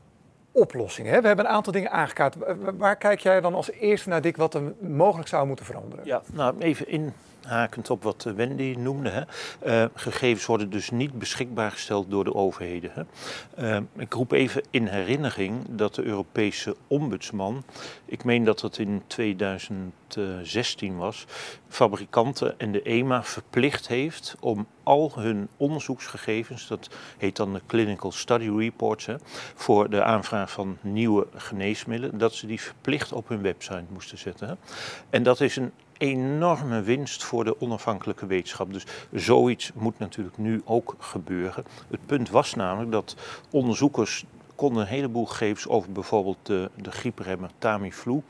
oplossingen, 0.54 1.22
we 1.22 1.28
hebben 1.28 1.46
een 1.46 1.52
aantal 1.52 1.74
dingen 1.74 1.92
aangekaart. 1.92 2.36
Waar 2.78 2.96
kijk 2.96 3.20
jij 3.20 3.42
dan 3.42 3.54
als 3.54 3.72
eerste 3.72 4.10
naar, 4.10 4.22
Dick, 4.22 4.38
wat 4.38 4.54
er 4.54 4.74
mogelijk 4.80 5.28
zou 5.28 5.48
moeten 5.48 5.66
veranderen? 5.66 6.06
Ja, 6.06 6.22
nou 6.34 6.56
even 6.60 6.88
in 6.88 7.14
hakend 7.46 7.90
op 7.90 8.04
wat 8.04 8.24
Wendy 8.36 8.76
noemde. 8.78 9.10
Hè. 9.10 9.22
Uh, 9.84 9.90
gegevens 9.94 10.46
worden 10.46 10.70
dus 10.70 10.90
niet 10.90 11.20
beschikbaar 11.20 11.72
gesteld 11.72 12.12
door 12.12 12.24
de 12.24 12.34
overheden. 12.36 12.92
Hè. 12.94 13.04
Uh, 13.76 13.82
ik 13.98 14.14
roep 14.14 14.32
even 14.32 14.64
in 14.70 14.88
herinnering 14.88 15.66
dat 15.70 15.96
de 15.96 16.04
Europese 16.04 16.76
ombudsman, 16.88 17.64
ik 18.06 18.24
meen 18.24 18.44
dat 18.44 18.60
dat 18.60 18.78
in 18.78 19.04
2016 19.08 20.98
was, 20.98 21.26
fabrikanten 21.68 22.60
en 22.60 22.72
de 22.72 22.82
EMA 22.82 23.24
verplicht 23.24 23.88
heeft 23.88 24.36
om 24.40 24.68
al 24.84 25.12
hun 25.16 25.48
onderzoeksgegevens, 25.58 26.68
dat 26.68 26.90
heet 27.18 27.36
dan 27.36 27.54
de 27.54 27.62
Clinical 27.68 28.12
Study 28.12 28.50
Reports, 28.58 29.06
hè, 29.06 29.16
voor 29.56 29.90
de 29.90 30.04
aanvraag 30.04 30.52
van 30.52 30.78
nieuwe 30.82 31.28
geneesmiddelen, 31.36 32.18
dat 32.18 32.34
ze 32.34 32.48
die 32.48 32.62
verplicht 32.62 33.12
op 33.12 33.28
hun 33.28 33.42
website 33.42 33.84
moesten 33.90 34.18
zetten. 34.18 34.48
Hè. 34.48 34.54
En 35.10 35.24
dat 35.24 35.42
is 35.42 35.56
een 35.56 35.72
enorme 35.98 36.82
winst 36.82 37.24
voor 37.24 37.44
de 37.44 37.62
onafhankelijke 37.62 38.26
wetenschap. 38.26 38.74
Dus 38.74 38.86
zoiets 39.12 39.72
moet 39.74 40.00
natuurlijk 40.00 40.38
nu 40.38 40.62
ook 40.66 40.96
gebeuren. 41.00 41.64
Het 41.90 42.06
punt 42.06 42.30
was 42.30 42.56
namelijk 42.56 42.92
dat 42.92 43.16
onderzoekers 43.50 44.26
konden 44.56 44.82
een 44.82 44.88
heleboel 44.88 45.26
gegevens 45.26 45.68
over 45.68 45.92
bijvoorbeeld 45.92 46.38
de, 46.44 46.70
de 46.76 46.92
griepremmer 46.92 47.50
Tamiflu, 47.58 48.22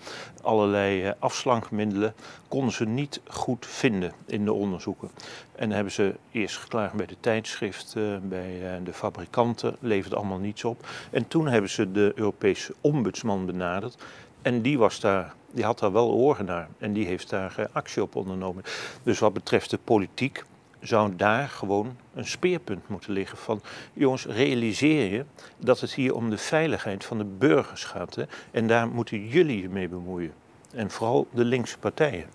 allerlei 0.41 1.05
uh, 1.05 1.11
afslankmiddelen, 1.19 2.13
konden 2.47 2.73
ze 2.73 2.85
niet 2.85 3.21
goed 3.27 3.65
vinden 3.65 4.13
in 4.25 4.45
de 4.45 4.53
onderzoeken. 4.53 5.09
En 5.55 5.65
dan 5.67 5.75
hebben 5.75 5.93
ze 5.93 6.15
eerst 6.31 6.57
geklaagd 6.57 6.93
bij 6.93 7.05
de 7.05 7.17
tijdschriften, 7.19 8.29
bij 8.29 8.79
uh, 8.79 8.85
de 8.85 8.93
fabrikanten, 8.93 9.75
levert 9.79 10.15
allemaal 10.15 10.37
niets 10.37 10.63
op. 10.63 10.87
En 11.11 11.27
toen 11.27 11.47
hebben 11.47 11.69
ze 11.69 11.91
de 11.91 12.11
Europese 12.15 12.73
ombudsman 12.81 13.45
benaderd 13.45 13.97
en 14.43 14.61
die 14.61 14.77
was 14.77 14.99
daar 14.99 15.33
die 15.53 15.63
had 15.63 15.79
daar 15.79 15.91
wel 15.91 16.11
oren 16.11 16.45
naar 16.45 16.67
en 16.77 16.93
die 16.93 17.05
heeft 17.05 17.29
daar 17.29 17.55
uh, 17.59 17.65
actie 17.71 18.01
op 18.01 18.15
ondernomen. 18.15 18.63
Dus 19.03 19.19
wat 19.19 19.33
betreft 19.33 19.69
de 19.69 19.79
politiek 19.83 20.43
zou 20.79 21.15
daar 21.15 21.47
gewoon 21.47 21.97
een 22.13 22.25
speerpunt 22.25 22.87
moeten 22.87 23.11
liggen 23.11 23.37
van 23.37 23.61
jongens, 23.93 24.25
realiseer 24.25 25.11
je 25.11 25.25
dat 25.57 25.79
het 25.79 25.93
hier 25.93 26.15
om 26.15 26.29
de 26.29 26.37
veiligheid 26.37 27.05
van 27.05 27.17
de 27.17 27.23
burgers 27.23 27.83
gaat. 27.83 28.15
Hè? 28.15 28.23
En 28.51 28.67
daar 28.67 28.87
moeten 28.87 29.27
jullie 29.27 29.61
je 29.61 29.69
mee 29.69 29.89
bemoeien. 29.89 30.33
En 30.73 30.91
vooral 30.91 31.27
de 31.31 31.45
linkse 31.45 31.79
partijen. 31.79 32.25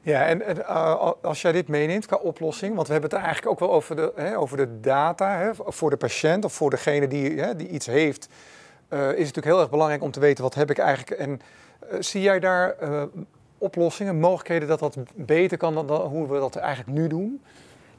Ja, 0.00 0.26
en, 0.26 0.42
uh, 0.58 1.12
als 1.22 1.42
jij 1.42 1.52
dit 1.52 1.68
meeneemt 1.68 2.06
qua 2.06 2.16
oplossing, 2.16 2.74
want 2.74 2.86
we 2.86 2.92
hebben 2.92 3.10
het 3.10 3.20
eigenlijk 3.20 3.52
ook 3.52 3.60
wel 3.60 3.76
over 3.76 3.96
de, 3.96 4.12
hè, 4.14 4.38
over 4.38 4.56
de 4.56 4.80
data 4.80 5.38
hè, 5.38 5.50
voor 5.54 5.90
de 5.90 5.96
patiënt 5.96 6.44
of 6.44 6.52
voor 6.52 6.70
degene 6.70 7.08
die, 7.08 7.40
hè, 7.40 7.56
die 7.56 7.68
iets 7.68 7.86
heeft, 7.86 8.28
uh, 8.90 8.98
is 8.98 9.06
het 9.06 9.18
natuurlijk 9.18 9.46
heel 9.46 9.60
erg 9.60 9.70
belangrijk 9.70 10.02
om 10.02 10.10
te 10.10 10.20
weten 10.20 10.44
wat 10.44 10.54
heb 10.54 10.70
ik 10.70 10.78
eigenlijk. 10.78 11.20
En 11.20 11.30
uh, 11.92 12.00
zie 12.00 12.20
jij 12.20 12.40
daar 12.40 12.76
oplossingen, 13.58 14.20
mogelijkheden 14.20 14.68
dat 14.68 14.78
dat 14.78 14.96
beter 15.14 15.58
kan 15.58 15.74
dan, 15.74 16.00
hoe 16.00 16.28
we 16.28 16.38
dat 16.38 16.56
eigenlijk 16.56 16.98
nu 16.98 17.08
doen? 17.08 17.42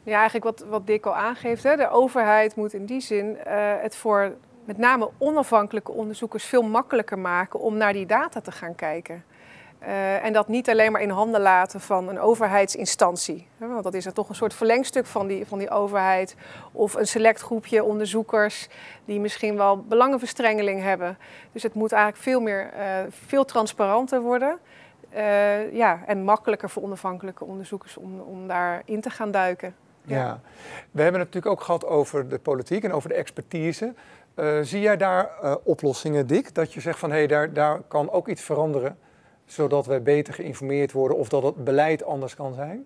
Ja, 0.04 0.16
eigenlijk 0.16 0.46
wat, 0.46 0.70
wat 0.70 0.88
Dick 0.88 1.06
al 1.06 1.16
aangeeft. 1.16 1.64
Hè. 1.64 1.76
De 1.76 1.90
overheid 1.90 2.56
moet 2.56 2.74
in 2.74 2.86
die 2.86 3.02
zin 3.02 3.38
het 3.80 3.96
voor 3.96 4.34
met 4.66 4.78
name 4.78 5.10
onafhankelijke 5.18 5.92
onderzoekers 5.92 6.44
veel 6.44 6.62
makkelijker 6.62 7.20
maken 7.20 7.60
om 7.60 7.78
naar 7.78 7.94
die 7.94 8.06
data 8.06 8.42
te 8.42 8.52
gaan 8.52 8.76
kijken. 8.76 9.24
Uh, 9.82 10.26
en 10.26 10.34
dat 10.34 10.48
niet 10.48 10.70
alleen 10.70 10.92
maar 10.92 11.02
in 11.02 11.10
handen 11.10 11.42
laten 11.42 11.82
van 11.82 12.10
een 12.10 12.20
overheidsinstantie. 12.20 13.48
Want 13.58 13.84
dat 13.84 13.94
is 13.94 14.06
er 14.06 14.14
toch 14.14 14.30
een 14.30 14.36
soort 14.36 14.54
verlengstuk 14.54 15.06
van 15.06 15.28
die, 15.28 15.46
van 15.46 15.58
die 15.58 15.70
overheid. 15.70 16.36
Of 16.72 16.94
een 16.94 17.08
select 17.08 17.42
groepje 17.42 17.84
onderzoekers 17.84 18.68
die 19.06 19.20
misschien 19.20 19.58
wel 19.58 19.78
belangenverstrengeling 19.78 20.82
hebben. 20.82 21.18
Dus 21.52 21.64
het 21.64 21.74
moet 21.74 21.92
eigenlijk 21.92 22.24
veel, 22.24 22.40
meer, 22.40 22.74
uh, 22.74 22.82
veel 23.10 23.46
transparanter 23.46 24.22
worden. 24.22 24.60
Uh, 25.16 25.74
ja, 25.74 26.00
en 26.06 26.24
makkelijker 26.24 26.70
voor 26.70 26.84
onafhankelijke 26.84 27.46
onderzoekers 27.46 27.98
om, 27.98 28.20
om 28.20 28.48
daarin 28.48 29.02
te 29.02 29.10
gaan 29.10 29.32
duiken. 29.32 29.76
Ja. 30.04 30.40
we 30.92 31.02
hebben 31.02 31.22
het 31.22 31.34
natuurlijk 31.34 31.60
ook 31.60 31.66
gehad 31.66 31.86
over 31.86 32.30
de 32.30 32.40
politiek 32.40 32.84
en 32.84 32.94
over 32.94 33.10
de 33.10 33.16
expertise. 33.16 33.94
Zie 34.62 34.82
jij 34.82 34.98
daar 34.98 35.30
oplossingen, 35.64 36.28
Dick? 36.28 36.56
Dat 36.56 36.74
je 36.74 36.80
zegt 36.80 37.00
van 37.00 37.10
hé, 37.10 37.18
hey, 37.18 37.28
daar, 37.28 37.54
daar 37.54 37.82
kan 37.88 38.12
ook 38.12 38.28
iets 38.28 38.42
veranderen, 38.42 38.98
zodat 39.48 39.86
we 39.86 40.00
beter 40.00 40.34
geïnformeerd 40.34 40.92
worden 40.92 41.18
of 41.18 41.30
dat 41.30 41.44
het 41.44 41.64
beleid 41.64 42.04
anders 42.04 42.36
kan 42.36 42.54
zijn? 42.54 42.86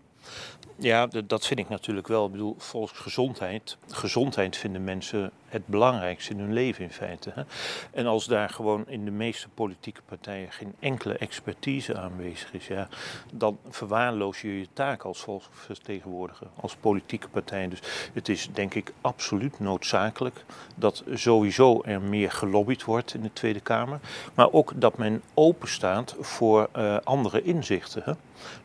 Ja, 0.82 1.08
dat 1.25 1.48
vind 1.48 1.60
ik 1.60 1.70
natuurlijk 1.70 2.08
wel. 2.08 2.25
Ik 2.25 2.32
bedoel, 2.32 2.56
volksgezondheid. 2.58 3.78
Gezondheid 3.88 4.58
vinden 4.58 4.84
mensen 4.84 5.32
het 5.46 5.68
belangrijkste 5.68 6.34
in 6.34 6.40
hun 6.40 6.54
leven 6.54 6.84
in 6.84 6.92
feite. 6.92 7.32
Hè? 7.36 7.44
En 7.92 8.06
als 8.06 8.25
daar 8.25 8.50
gewoon 8.50 8.84
in 8.88 9.06
de 9.06 9.12
meeste 9.12 9.50
politieke 9.50 10.01
partijen 10.06 10.51
geen 10.51 10.74
enkele 10.80 11.18
expertise 11.18 11.98
aanwezig 11.98 12.54
is, 12.54 12.68
ja, 12.68 12.88
dan 13.34 13.58
verwaarloos 13.70 14.42
je 14.42 14.60
je 14.60 14.68
taak 14.74 15.04
als 15.04 15.20
volksvertegenwoordiger, 15.20 16.48
als 16.62 16.75
politieke 16.75 17.28
partij. 17.28 17.68
Dus 17.68 17.80
het 18.13 18.30
is 18.30 18.50
denk 18.54 18.74
ik 18.74 18.94
absoluut 19.01 19.60
noodzakelijk 19.60 20.46
dat 20.75 21.04
sowieso 21.13 21.82
er 21.84 22.01
meer 22.01 22.32
gelobbyd 22.32 22.84
wordt 22.84 23.13
in 23.13 23.22
de 23.22 23.34
Tweede 23.34 23.60
Kamer, 23.60 24.00
maar 24.34 24.51
ook 24.51 24.72
dat 24.75 24.98
men 24.98 25.22
open 25.34 25.68
staat 25.68 26.16
voor 26.20 26.70
uh, 26.78 26.98
andere 27.04 27.42
inzichten. 27.42 28.01
Hè? 28.06 28.13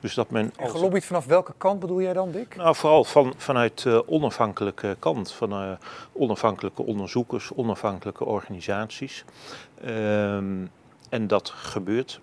Dus 0.00 0.14
dat 0.14 0.30
men 0.30 0.52
als... 0.56 0.68
En 0.68 0.70
gelobbyd 0.70 1.04
vanaf 1.04 1.26
welke 1.26 1.52
kant 1.58 1.80
bedoel 1.80 2.00
jij 2.00 2.12
dan, 2.12 2.30
Dick? 2.30 2.56
Nou, 2.56 2.74
vooral 2.74 3.04
van, 3.04 3.34
vanuit 3.36 3.84
uh, 3.84 3.98
onafhankelijke 4.06 4.96
kant, 4.98 5.32
van 5.32 5.52
uh, 5.52 5.70
onafhankelijke 6.12 6.82
onderzoekers, 6.82 7.52
onafhankelijke 7.54 8.24
organisaties. 8.24 9.24
Um, 9.86 10.70
en 11.08 11.26
dat 11.26 11.50
gebeurt 11.50 12.20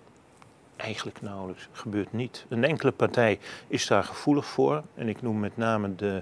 eigenlijk 0.76 1.22
nauwelijks, 1.22 1.68
gebeurt 1.72 2.14
niet. 2.14 2.46
Een 2.50 2.64
enkele 2.64 2.92
partij 2.92 3.40
is 3.68 3.88
daar 3.88 4.04
gevoelig 4.04 4.46
voor. 4.46 4.84
En 4.96 5.10
ik 5.10 5.22
noem 5.22 5.40
met 5.40 5.58
name 5.58 5.96
de, 5.96 6.22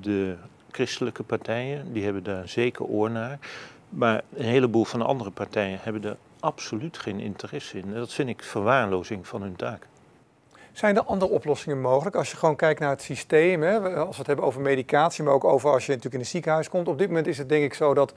de 0.00 0.36
christelijke 0.70 1.22
partijen, 1.22 1.92
die 1.92 2.04
hebben 2.04 2.22
daar 2.22 2.48
zeker 2.48 2.84
oor 2.84 3.10
naar. 3.10 3.38
Maar 3.88 4.22
een 4.34 4.44
heleboel 4.44 4.84
van 4.84 4.98
de 4.98 5.04
andere 5.04 5.30
partijen 5.30 5.78
hebben 5.82 6.04
er 6.04 6.16
absoluut 6.40 6.98
geen 6.98 7.20
interesse 7.20 7.78
in. 7.78 7.84
En 7.84 7.94
dat 7.94 8.12
vind 8.12 8.28
ik 8.28 8.42
verwaarlozing 8.42 9.26
van 9.26 9.42
hun 9.42 9.56
taak. 9.56 9.86
Zijn 10.78 10.96
er 10.96 11.02
andere 11.02 11.30
oplossingen 11.30 11.80
mogelijk? 11.80 12.16
Als 12.16 12.30
je 12.30 12.36
gewoon 12.36 12.56
kijkt 12.56 12.80
naar 12.80 12.90
het 12.90 13.02
systeem, 13.02 13.62
hè, 13.62 13.96
als 13.96 14.10
we 14.10 14.16
het 14.16 14.26
hebben 14.26 14.44
over 14.44 14.60
medicatie, 14.60 15.24
maar 15.24 15.32
ook 15.34 15.44
over 15.44 15.70
als 15.70 15.86
je 15.86 15.88
natuurlijk 15.88 16.14
in 16.14 16.20
een 16.20 16.26
ziekenhuis 16.26 16.68
komt. 16.68 16.88
Op 16.88 16.98
dit 16.98 17.08
moment 17.08 17.26
is 17.26 17.38
het 17.38 17.48
denk 17.48 17.64
ik 17.64 17.74
zo 17.74 17.94
dat 17.94 18.12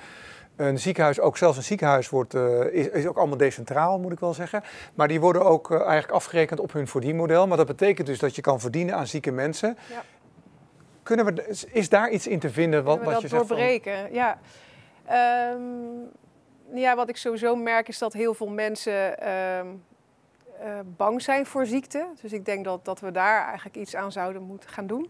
een 0.55 0.79
ziekenhuis, 0.79 1.19
ook 1.19 1.37
zelfs 1.37 1.57
een 1.57 1.63
ziekenhuis, 1.63 2.09
wordt, 2.09 2.33
uh, 2.33 2.65
is, 2.71 2.89
is, 2.89 3.05
ook 3.05 3.17
allemaal 3.17 3.37
decentraal, 3.37 3.99
moet 3.99 4.11
ik 4.11 4.19
wel 4.19 4.33
zeggen. 4.33 4.63
Maar 4.93 5.07
die 5.07 5.19
worden 5.19 5.45
ook 5.45 5.71
uh, 5.71 5.77
eigenlijk 5.77 6.11
afgerekend 6.11 6.59
op 6.59 6.73
hun 6.73 6.87
verdienmodel. 6.87 7.47
Maar 7.47 7.57
dat 7.57 7.67
betekent 7.67 8.07
dus 8.07 8.19
dat 8.19 8.35
je 8.35 8.41
kan 8.41 8.59
verdienen 8.59 8.95
aan 8.95 9.07
zieke 9.07 9.31
mensen. 9.31 9.77
Ja. 9.89 10.03
Kunnen 11.03 11.25
we, 11.25 11.65
is 11.71 11.89
daar 11.89 12.09
iets 12.09 12.27
in 12.27 12.39
te 12.39 12.49
vinden 12.49 12.83
wat, 12.83 13.03
wat 13.03 13.21
je 13.21 13.27
zegt? 13.27 13.47
doorbreken, 13.47 13.97
van... 13.97 14.13
ja. 14.13 14.39
Um, 15.53 16.09
ja, 16.73 16.95
wat 16.95 17.09
ik 17.09 17.17
sowieso 17.17 17.55
merk 17.55 17.87
is 17.87 17.97
dat 17.97 18.13
heel 18.13 18.33
veel 18.33 18.49
mensen... 18.49 19.29
Um, 19.57 19.83
uh, 20.63 20.79
bang 20.83 21.21
zijn 21.21 21.45
voor 21.45 21.65
ziekte. 21.65 22.07
Dus 22.21 22.33
ik 22.33 22.45
denk 22.45 22.65
dat, 22.65 22.85
dat 22.85 22.99
we 22.99 23.11
daar 23.11 23.45
eigenlijk 23.45 23.75
iets 23.75 23.95
aan 23.95 24.11
zouden 24.11 24.41
moeten 24.41 24.69
gaan 24.69 24.87
doen. 24.87 25.09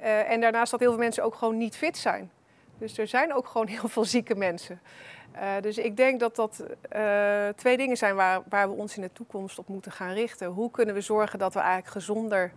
Uh, 0.00 0.30
en 0.30 0.40
daarnaast 0.40 0.70
dat 0.70 0.80
heel 0.80 0.90
veel 0.90 0.98
mensen 0.98 1.24
ook 1.24 1.34
gewoon 1.34 1.56
niet 1.56 1.76
fit 1.76 1.96
zijn. 1.96 2.30
Dus 2.78 2.98
er 2.98 3.06
zijn 3.06 3.34
ook 3.34 3.46
gewoon 3.46 3.66
heel 3.76 3.88
veel 3.88 4.04
zieke 4.04 4.34
mensen. 4.34 4.80
Uh, 5.34 5.42
dus 5.60 5.78
ik 5.78 5.96
denk 5.96 6.20
dat 6.20 6.36
dat 6.36 6.64
twee 7.56 7.76
dingen 7.76 7.96
zijn 7.96 8.14
waar, 8.14 8.42
waar 8.48 8.68
we 8.68 8.76
ons 8.76 8.96
in 8.96 9.02
de 9.02 9.12
toekomst 9.12 9.58
op 9.58 9.68
moeten 9.68 9.92
gaan 9.92 10.12
richten. 10.12 10.46
Hoe 10.46 10.70
kunnen 10.70 10.94
we 10.94 11.00
zorgen 11.00 11.38
dat 11.38 11.54
we 11.54 11.60
eigenlijk 11.60 11.90
gezonder 11.90 12.52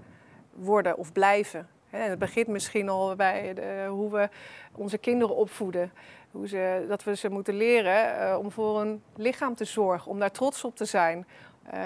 worden 0.51 0.97
of 0.97 1.11
blijven? 1.11 1.67
En 1.89 2.09
het 2.09 2.19
begint 2.19 2.47
misschien 2.47 2.89
al 2.89 3.15
bij 3.15 3.53
de, 3.53 3.85
hoe 3.89 4.11
we 4.11 4.29
onze 4.75 4.97
kinderen 4.97 5.35
opvoeden. 5.35 5.91
Hoe 6.31 6.47
ze, 6.47 6.85
dat 6.87 7.03
we 7.03 7.15
ze 7.15 7.29
moeten 7.29 7.53
leren 7.53 8.39
om 8.39 8.51
voor 8.51 8.81
een 8.81 9.03
lichaam 9.15 9.55
te 9.55 9.65
zorgen, 9.65 10.11
om 10.11 10.19
daar 10.19 10.31
trots 10.31 10.63
op 10.63 10.75
te 10.75 10.85
zijn 10.85 11.25
uh, 11.73 11.79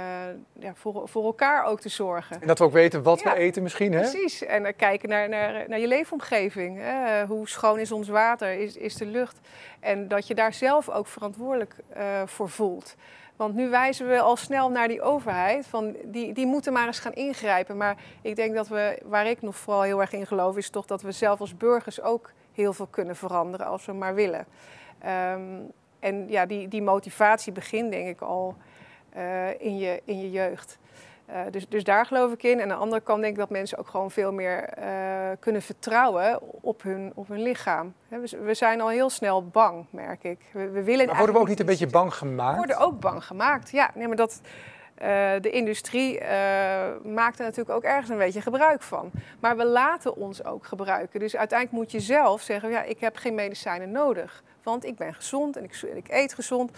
ja, 0.54 0.74
voor, 0.74 1.10
voor 1.10 1.26
elkaar 1.26 1.66
ook 1.66 1.80
te 1.80 1.90
zorgen. 1.90 2.42
En 2.42 2.48
dat 2.48 2.60
we 2.60 2.64
ook 2.64 2.72
weten 2.72 3.04
wat 3.04 3.20
ja, 3.20 3.34
we 3.34 3.40
eten 3.40 3.64
misschien, 3.64 3.94
hè? 3.94 4.00
Precies. 4.00 4.44
En 4.44 4.66
uh, 4.66 4.72
kijken 4.78 5.10
naar, 5.10 5.30
naar, 5.30 5.66
naar 5.68 5.80
je 5.80 5.88
leefomgeving. 5.88 6.82
Hoe 7.28 7.48
schoon 7.48 7.80
is 7.80 7.92
ons 7.92 8.08
water, 8.08 8.52
is, 8.52 8.78
is 8.78 8.96
de 8.96 9.06
lucht? 9.06 9.40
En 9.80 10.08
dat 10.08 10.28
je 10.28 10.36
daar 10.36 10.54
zelf 10.54 10.90
ook 10.90 11.08
verantwoordelijk 11.08 11.76
uh, 11.98 12.22
voor 12.26 12.50
voelt. 12.50 12.96
Want 13.36 13.56
nu 13.56 13.70
wijzen 13.70 14.08
we 14.08 14.20
al 14.20 14.36
snel 14.36 14.70
naar 14.70 14.88
die 14.88 15.02
overheid. 15.02 15.68
Van 15.68 15.96
die, 16.04 16.34
die 16.34 16.46
moeten 16.46 16.74
maar 16.74 16.88
eens 16.88 17.00
gaan 17.00 17.14
ingrijpen. 17.14 17.78
Maar 17.78 17.96
ik 18.22 18.36
denk 18.36 18.56
dat 18.56 18.68
we, 18.68 19.02
waar 19.06 19.28
ik 19.28 19.42
nog 19.42 19.56
vooral 19.56 19.82
heel 19.82 20.02
erg 20.02 20.14
in 20.14 20.28
geloof, 20.28 20.58
is 20.58 20.70
toch 20.70 20.86
dat 20.86 21.02
we 21.02 21.12
zelf 21.12 21.40
als 21.40 21.58
burgers 21.58 22.02
ook 22.02 22.32
heel 22.54 22.74
veel 22.74 22.88
kunnen 22.88 23.16
veranderen 23.16 23.66
als 23.66 23.86
we 23.86 23.94
maar 23.94 24.16
willen. 24.16 24.46
Um, 25.34 25.72
en 26.00 26.30
ja, 26.30 26.46
die, 26.46 26.68
die 26.68 26.82
motivatie 26.82 27.54
begint 27.54 27.92
denk 27.92 28.08
ik 28.08 28.22
al 28.22 28.56
in, 29.58 29.78
je, 29.78 30.02
in 30.06 30.20
je 30.20 30.32
jeugd. 30.32 30.78
Uh, 31.30 31.36
dus, 31.52 31.70
dus 31.70 31.84
daar 31.84 32.06
geloof 32.06 32.32
ik 32.32 32.44
in. 32.44 32.60
En 32.60 32.62
aan 32.62 32.68
de 32.68 32.84
andere 32.84 33.02
kant 33.02 33.22
denk 33.22 33.34
ik 33.34 33.40
dat 33.40 33.50
mensen 33.50 33.78
ook 33.78 33.88
gewoon 33.88 34.12
veel 34.12 34.32
meer 34.34 34.70
uh, 34.80 34.86
kunnen 35.40 35.62
vertrouwen 35.62 36.40
op 36.62 36.82
hun, 36.82 37.12
op 37.16 37.28
hun 37.28 37.42
lichaam. 37.42 37.94
We, 38.08 38.38
we, 38.44 38.54
zijn 38.54 38.82
al 38.82 38.90
heel 38.90 39.10
snel 39.10 39.48
bang, 39.48 39.86
merk 39.90 40.24
ik. 40.24 40.40
We, 40.52 40.70
we 40.70 40.84
willen 40.84 41.06
maar 41.06 41.18
worden 41.18 41.36
we 41.36 41.42
ook 41.42 41.48
niet 41.48 41.60
een 41.60 41.66
beetje 41.66 41.88
bang 41.88 42.14
gemaakt? 42.14 42.52
We 42.52 42.58
worden 42.58 42.78
ook 42.78 43.00
bang 43.00 43.26
gemaakt, 43.26 43.72
ja. 43.72 43.92
Nee, 43.94 44.08
maar 44.08 44.16
dat, 44.16 44.42
uh, 45.02 45.08
de 45.42 45.50
industrie 45.50 46.22
maakt 47.04 47.40
er 47.40 47.46
natuurlijk 47.46 47.70
ook 47.70 47.84
ergens 47.84 48.10
een 48.10 48.18
beetje 48.18 48.42
gebruik 48.42 48.82
van. 48.82 49.12
Maar 49.40 49.58
we 49.58 49.66
laten 49.66 50.16
ons 50.16 50.44
ook 50.44 50.66
gebruiken. 50.66 51.20
Dus 51.20 51.36
uiteindelijk 51.36 51.80
moet 51.80 51.92
je 51.92 52.00
zelf 52.00 52.42
zeggen, 52.42 52.70
ja, 52.70 52.84
ik 52.84 53.00
heb 53.00 53.16
geen 53.16 53.36
medicijnen 53.36 53.92
nodig. 53.92 54.44
Want 54.64 54.86
ik 54.86 54.96
ben 54.96 55.14
gezond 55.14 55.58
en 55.58 55.64
ik, 55.64 55.82
ik 55.82 56.08
eet 56.10 56.34
gezond. 56.34 56.72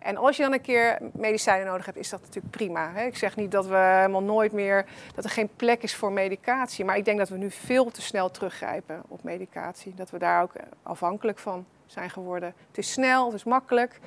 En 0.00 0.16
als 0.16 0.36
je 0.36 0.42
dan 0.42 0.52
een 0.52 0.60
keer 0.60 0.98
medicijnen 1.12 1.66
nodig 1.66 1.86
hebt, 1.86 1.98
is 1.98 2.08
dat 2.08 2.20
natuurlijk 2.20 2.50
prima. 2.50 2.92
Hè? 2.92 3.04
Ik 3.04 3.16
zeg 3.16 3.36
niet 3.36 3.50
dat 3.50 3.66
we 3.66 3.76
helemaal 3.76 4.22
nooit 4.22 4.52
meer, 4.52 4.86
dat 5.14 5.24
er 5.24 5.30
geen 5.30 5.50
plek 5.56 5.82
is 5.82 5.94
voor 5.94 6.12
medicatie. 6.12 6.84
Maar 6.84 6.96
ik 6.96 7.04
denk 7.04 7.18
dat 7.18 7.28
we 7.28 7.36
nu 7.36 7.50
veel 7.50 7.90
te 7.90 8.02
snel 8.02 8.30
teruggrijpen 8.30 9.02
op 9.08 9.22
medicatie. 9.22 9.94
Dat 9.94 10.10
we 10.10 10.18
daar 10.18 10.42
ook 10.42 10.52
afhankelijk 10.82 11.38
van 11.38 11.66
zijn 11.86 12.10
geworden. 12.10 12.54
Het 12.68 12.78
is 12.78 12.92
snel, 12.92 13.24
het 13.26 13.34
is 13.34 13.44
makkelijk, 13.44 14.00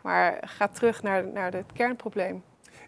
maar 0.00 0.38
ga 0.40 0.68
terug 0.68 1.02
naar, 1.02 1.26
naar 1.26 1.52
het 1.52 1.72
kernprobleem. 1.72 2.42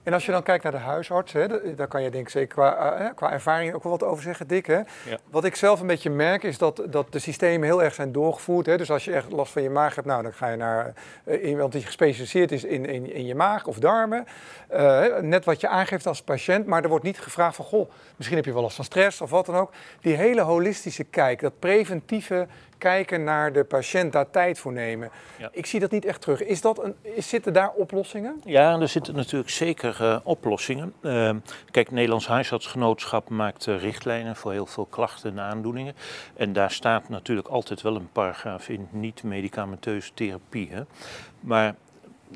En 0.04 0.12
als 0.12 0.26
je 0.26 0.32
dan 0.32 0.42
kijkt 0.42 0.62
naar 0.62 0.72
de 0.72 0.78
huisarts, 0.78 1.32
hè, 1.32 1.74
daar 1.74 1.86
kan 1.86 2.02
je 2.02 2.10
denk 2.10 2.24
ik 2.24 2.30
zeker 2.30 2.54
qua, 2.54 3.00
uh, 3.00 3.08
qua 3.14 3.32
ervaring 3.32 3.74
ook 3.74 3.82
wel 3.82 3.92
wat 3.92 4.02
over 4.02 4.22
zeggen, 4.22 4.46
Dick. 4.46 4.66
Hè? 4.66 4.76
Ja. 4.76 5.18
Wat 5.30 5.44
ik 5.44 5.56
zelf 5.56 5.80
een 5.80 5.86
beetje 5.86 6.10
merk 6.10 6.42
is 6.42 6.58
dat, 6.58 6.82
dat 6.86 7.12
de 7.12 7.18
systemen 7.18 7.66
heel 7.66 7.82
erg 7.82 7.94
zijn 7.94 8.12
doorgevoerd. 8.12 8.66
Hè? 8.66 8.76
Dus 8.76 8.90
als 8.90 9.04
je 9.04 9.12
echt 9.12 9.32
last 9.32 9.52
van 9.52 9.62
je 9.62 9.70
maag 9.70 9.94
hebt, 9.94 10.06
nou, 10.06 10.22
dan 10.22 10.32
ga 10.32 10.48
je 10.48 10.56
naar 10.56 10.92
uh, 11.24 11.48
iemand 11.48 11.72
die 11.72 11.82
gespecialiseerd 11.82 12.52
is 12.52 12.64
in, 12.64 12.86
in, 12.86 13.12
in 13.12 13.26
je 13.26 13.34
maag 13.34 13.66
of 13.66 13.78
darmen. 13.78 14.26
Uh, 14.72 15.18
net 15.20 15.44
wat 15.44 15.60
je 15.60 15.68
aangeeft 15.68 16.06
als 16.06 16.22
patiënt, 16.22 16.66
maar 16.66 16.82
er 16.82 16.88
wordt 16.88 17.04
niet 17.04 17.20
gevraagd 17.20 17.56
van, 17.56 17.64
goh, 17.64 17.90
misschien 18.16 18.36
heb 18.36 18.46
je 18.46 18.52
wel 18.52 18.62
last 18.62 18.76
van 18.76 18.84
stress 18.84 19.20
of 19.20 19.30
wat 19.30 19.46
dan 19.46 19.56
ook. 19.56 19.72
Die 20.00 20.16
hele 20.16 20.40
holistische 20.40 21.04
kijk, 21.04 21.40
dat 21.40 21.58
preventieve 21.58 22.46
kijken 22.78 23.24
naar 23.24 23.52
de 23.52 23.64
patiënt, 23.64 24.12
daar 24.12 24.30
tijd 24.30 24.58
voor 24.58 24.72
nemen. 24.72 25.10
Ik 25.52 25.66
zie 25.66 25.80
dat 25.80 25.90
niet 25.90 26.04
echt 26.04 26.20
terug. 26.20 26.42
Is 26.42 26.60
dat 26.60 26.84
een, 26.84 26.94
is, 27.02 27.28
zitten 27.28 27.52
daar 27.52 27.70
oplossingen? 27.70 28.40
Ja, 28.44 28.80
er 28.80 28.88
zitten 28.88 29.14
natuurlijk 29.14 29.50
zeker 29.50 29.98
uh, 30.00 30.16
oplossingen. 30.22 30.92
Uh, 31.00 31.30
kijk, 31.70 31.90
Nederlands 31.90 32.26
Huisartsgenootschap 32.26 33.28
maakt 33.28 33.66
uh, 33.66 33.80
richtlijnen 33.80 34.36
voor 34.36 34.52
heel 34.52 34.66
veel 34.66 34.86
klachten 34.86 35.30
en 35.30 35.40
aandoeningen. 35.40 35.94
En 36.36 36.52
daar 36.52 36.70
staat 36.70 37.08
natuurlijk 37.08 37.48
altijd 37.48 37.82
wel 37.82 37.96
een 37.96 38.08
paragraaf 38.12 38.68
in, 38.68 38.88
niet-medicamenteuze 38.90 40.10
therapie. 40.14 40.68
Hè. 40.72 40.82
Maar 41.40 41.74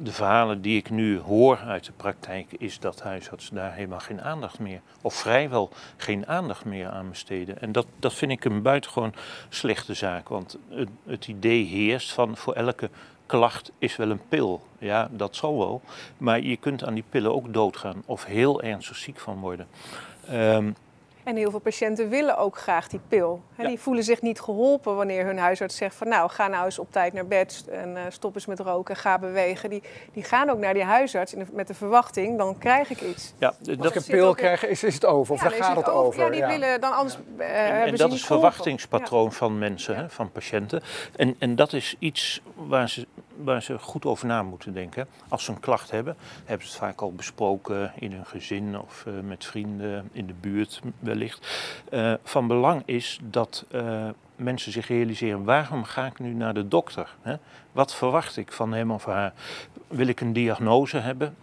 de 0.02 0.12
verhalen 0.12 0.60
die 0.60 0.76
ik 0.76 0.90
nu 0.90 1.18
hoor 1.18 1.58
uit 1.58 1.84
de 1.84 1.92
praktijk 1.92 2.52
is 2.58 2.78
dat 2.78 3.02
huisartsen 3.02 3.54
daar 3.54 3.72
helemaal 3.72 3.98
geen 3.98 4.22
aandacht 4.22 4.58
meer, 4.58 4.80
of 5.00 5.14
vrijwel 5.14 5.70
geen 5.96 6.26
aandacht 6.26 6.64
meer 6.64 6.88
aan 6.88 7.08
besteden. 7.08 7.60
En 7.60 7.72
dat, 7.72 7.86
dat 7.98 8.14
vind 8.14 8.32
ik 8.32 8.44
een 8.44 8.62
buitengewoon 8.62 9.14
slechte 9.48 9.94
zaak, 9.94 10.28
want 10.28 10.58
het, 10.68 10.88
het 11.06 11.28
idee 11.28 11.64
heerst 11.64 12.12
van 12.12 12.36
voor 12.36 12.54
elke 12.54 12.90
klacht 13.26 13.72
is 13.78 13.96
wel 13.96 14.10
een 14.10 14.28
pil. 14.28 14.62
Ja, 14.78 15.08
dat 15.10 15.36
zal 15.36 15.58
wel, 15.58 15.82
maar 16.16 16.40
je 16.40 16.56
kunt 16.56 16.84
aan 16.84 16.94
die 16.94 17.04
pillen 17.08 17.34
ook 17.34 17.52
doodgaan 17.52 18.02
of 18.06 18.24
heel 18.24 18.62
ernstig 18.62 18.96
ziek 18.96 19.18
van 19.18 19.40
worden. 19.40 19.66
Um, 20.32 20.76
en 21.28 21.36
heel 21.36 21.50
veel 21.50 21.58
patiënten 21.58 22.08
willen 22.08 22.36
ook 22.36 22.58
graag 22.58 22.88
die 22.88 23.00
pil. 23.08 23.42
Die 23.56 23.78
voelen 23.78 24.04
zich 24.04 24.22
niet 24.22 24.40
geholpen 24.40 24.96
wanneer 24.96 25.24
hun 25.24 25.38
huisarts 25.38 25.76
zegt 25.76 25.94
van 25.94 26.08
nou 26.08 26.30
ga 26.30 26.48
nou 26.48 26.64
eens 26.64 26.78
op 26.78 26.92
tijd 26.92 27.12
naar 27.12 27.26
bed 27.26 27.64
en 27.70 27.96
uh, 27.96 28.02
stop 28.08 28.34
eens 28.34 28.46
met 28.46 28.60
roken, 28.60 28.96
ga 28.96 29.18
bewegen. 29.18 29.70
Die, 29.70 29.82
die 30.12 30.22
gaan 30.22 30.50
ook 30.50 30.58
naar 30.58 30.74
die 30.74 30.84
huisarts 30.84 31.34
met 31.52 31.66
de 31.66 31.74
verwachting, 31.74 32.38
dan 32.38 32.58
krijg 32.58 32.90
ik 32.90 33.00
iets. 33.00 33.32
Ja, 33.38 33.54
dat 33.60 33.84
ik 33.84 33.94
een 33.94 34.04
pil 34.04 34.34
krijg, 34.34 34.66
is, 34.66 34.84
is 34.84 34.94
het 34.94 35.04
over 35.04 35.34
of 35.34 35.40
daar 35.40 35.50
gaat 35.50 35.76
het, 35.76 35.88
over. 35.88 36.22
Ja, 36.22 36.30
die 36.30 36.58
willen 36.58 36.80
dan 36.80 36.92
anders 36.92 37.18
ja. 37.38 37.44
Uh, 37.44 37.82
en, 37.82 37.96
dat 37.96 38.12
is 38.12 38.14
het 38.14 38.26
verwachtingspatroon 38.26 39.32
van 39.32 39.58
mensen, 39.58 39.96
hè, 39.96 40.10
van 40.10 40.32
patiënten. 40.32 40.82
En, 41.16 41.36
en 41.38 41.56
dat 41.56 41.72
is 41.72 41.96
iets 41.98 42.40
waar 42.54 42.88
ze 42.88 43.06
waar 43.44 43.62
ze 43.62 43.78
goed 43.78 44.04
over 44.04 44.26
na 44.26 44.42
moeten 44.42 44.72
denken. 44.72 45.08
Als 45.28 45.44
ze 45.44 45.50
een 45.50 45.60
klacht 45.60 45.90
hebben, 45.90 46.16
hebben 46.44 46.66
ze 46.66 46.72
het 46.72 46.82
vaak 46.82 47.00
al 47.00 47.12
besproken 47.12 47.92
in 47.94 48.12
hun 48.12 48.26
gezin 48.26 48.78
of 48.78 49.04
uh, 49.08 49.14
met 49.20 49.44
vrienden 49.44 50.08
in 50.12 50.26
de 50.26 50.34
buurt 50.40 50.80
wellicht. 50.98 51.48
Uh, 51.90 52.14
van 52.22 52.46
belang 52.46 52.82
is 52.84 53.20
dat 53.22 53.64
uh, 53.70 54.08
mensen 54.36 54.72
zich 54.72 54.88
realiseren, 54.88 55.44
waarom 55.44 55.84
ga 55.84 56.06
ik 56.06 56.18
nu 56.18 56.32
naar 56.32 56.54
de 56.54 56.68
dokter? 56.68 57.14
Hè? 57.22 57.34
Wat 57.72 57.94
verwacht 57.94 58.36
ik 58.36 58.52
van 58.52 58.72
hem 58.72 58.90
of 58.90 59.04
haar? 59.04 59.32
Wil 59.88 60.06
ik 60.06 60.20
een 60.20 60.32
diagnose 60.32 60.96
hebben? 60.96 61.36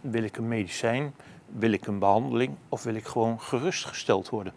wil 0.00 0.22
ik 0.22 0.36
een 0.36 0.48
medicijn? 0.48 1.14
Wil 1.46 1.70
ik 1.70 1.86
een 1.86 1.98
behandeling? 1.98 2.54
Of 2.68 2.82
wil 2.82 2.94
ik 2.94 3.06
gewoon 3.06 3.40
gerustgesteld 3.40 4.28
worden? 4.28 4.52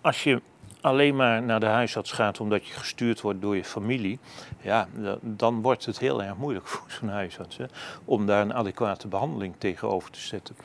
als 0.00 0.24
je 0.24 0.40
alleen 0.84 1.16
maar 1.16 1.42
naar 1.42 1.60
de 1.60 1.66
huisarts 1.66 2.12
gaat 2.12 2.40
omdat 2.40 2.66
je 2.66 2.74
gestuurd 2.74 3.20
wordt 3.20 3.40
door 3.40 3.56
je 3.56 3.64
familie, 3.64 4.18
ja, 4.60 4.88
dan 5.20 5.62
wordt 5.62 5.86
het 5.86 5.98
heel 5.98 6.22
erg 6.22 6.36
moeilijk 6.36 6.66
voor 6.72 6.90
zo'n 6.90 7.08
huisarts 7.08 7.56
hè, 7.56 7.64
om 8.04 8.26
daar 8.26 8.42
een 8.42 8.54
adequate 8.54 9.08
behandeling 9.08 9.54
tegenover 9.58 10.10
te 10.10 10.20
zetten. 10.20 10.56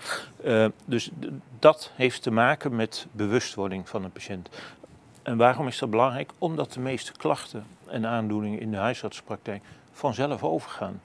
Uh, 0.43 0.65
dus 0.85 1.09
dat 1.59 1.91
heeft 1.95 2.21
te 2.21 2.31
maken 2.31 2.75
met 2.75 3.07
bewustwording 3.11 3.89
van 3.89 4.03
een 4.03 4.11
patiënt. 4.11 4.49
En 5.23 5.37
waarom 5.37 5.67
is 5.67 5.77
dat 5.77 5.89
belangrijk? 5.89 6.31
Omdat 6.37 6.73
de 6.73 6.79
meeste 6.79 7.11
klachten 7.11 7.65
en 7.87 8.05
aandoeningen 8.05 8.59
in 8.59 8.71
de 8.71 8.77
huisartsenpraktijk 8.77 9.63
vanzelf 9.91 10.43
overgaan. 10.43 11.01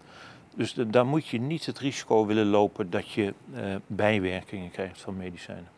Dus 0.56 0.74
daar 0.86 1.06
moet 1.06 1.26
je 1.26 1.40
niet 1.40 1.66
het 1.66 1.78
risico 1.78 2.26
willen 2.26 2.46
lopen 2.46 2.90
dat 2.90 3.10
je 3.10 3.34
uh, 3.54 3.74
bijwerkingen 3.86 4.70
krijgt 4.70 5.00
van 5.00 5.16
medicijnen. 5.16 5.68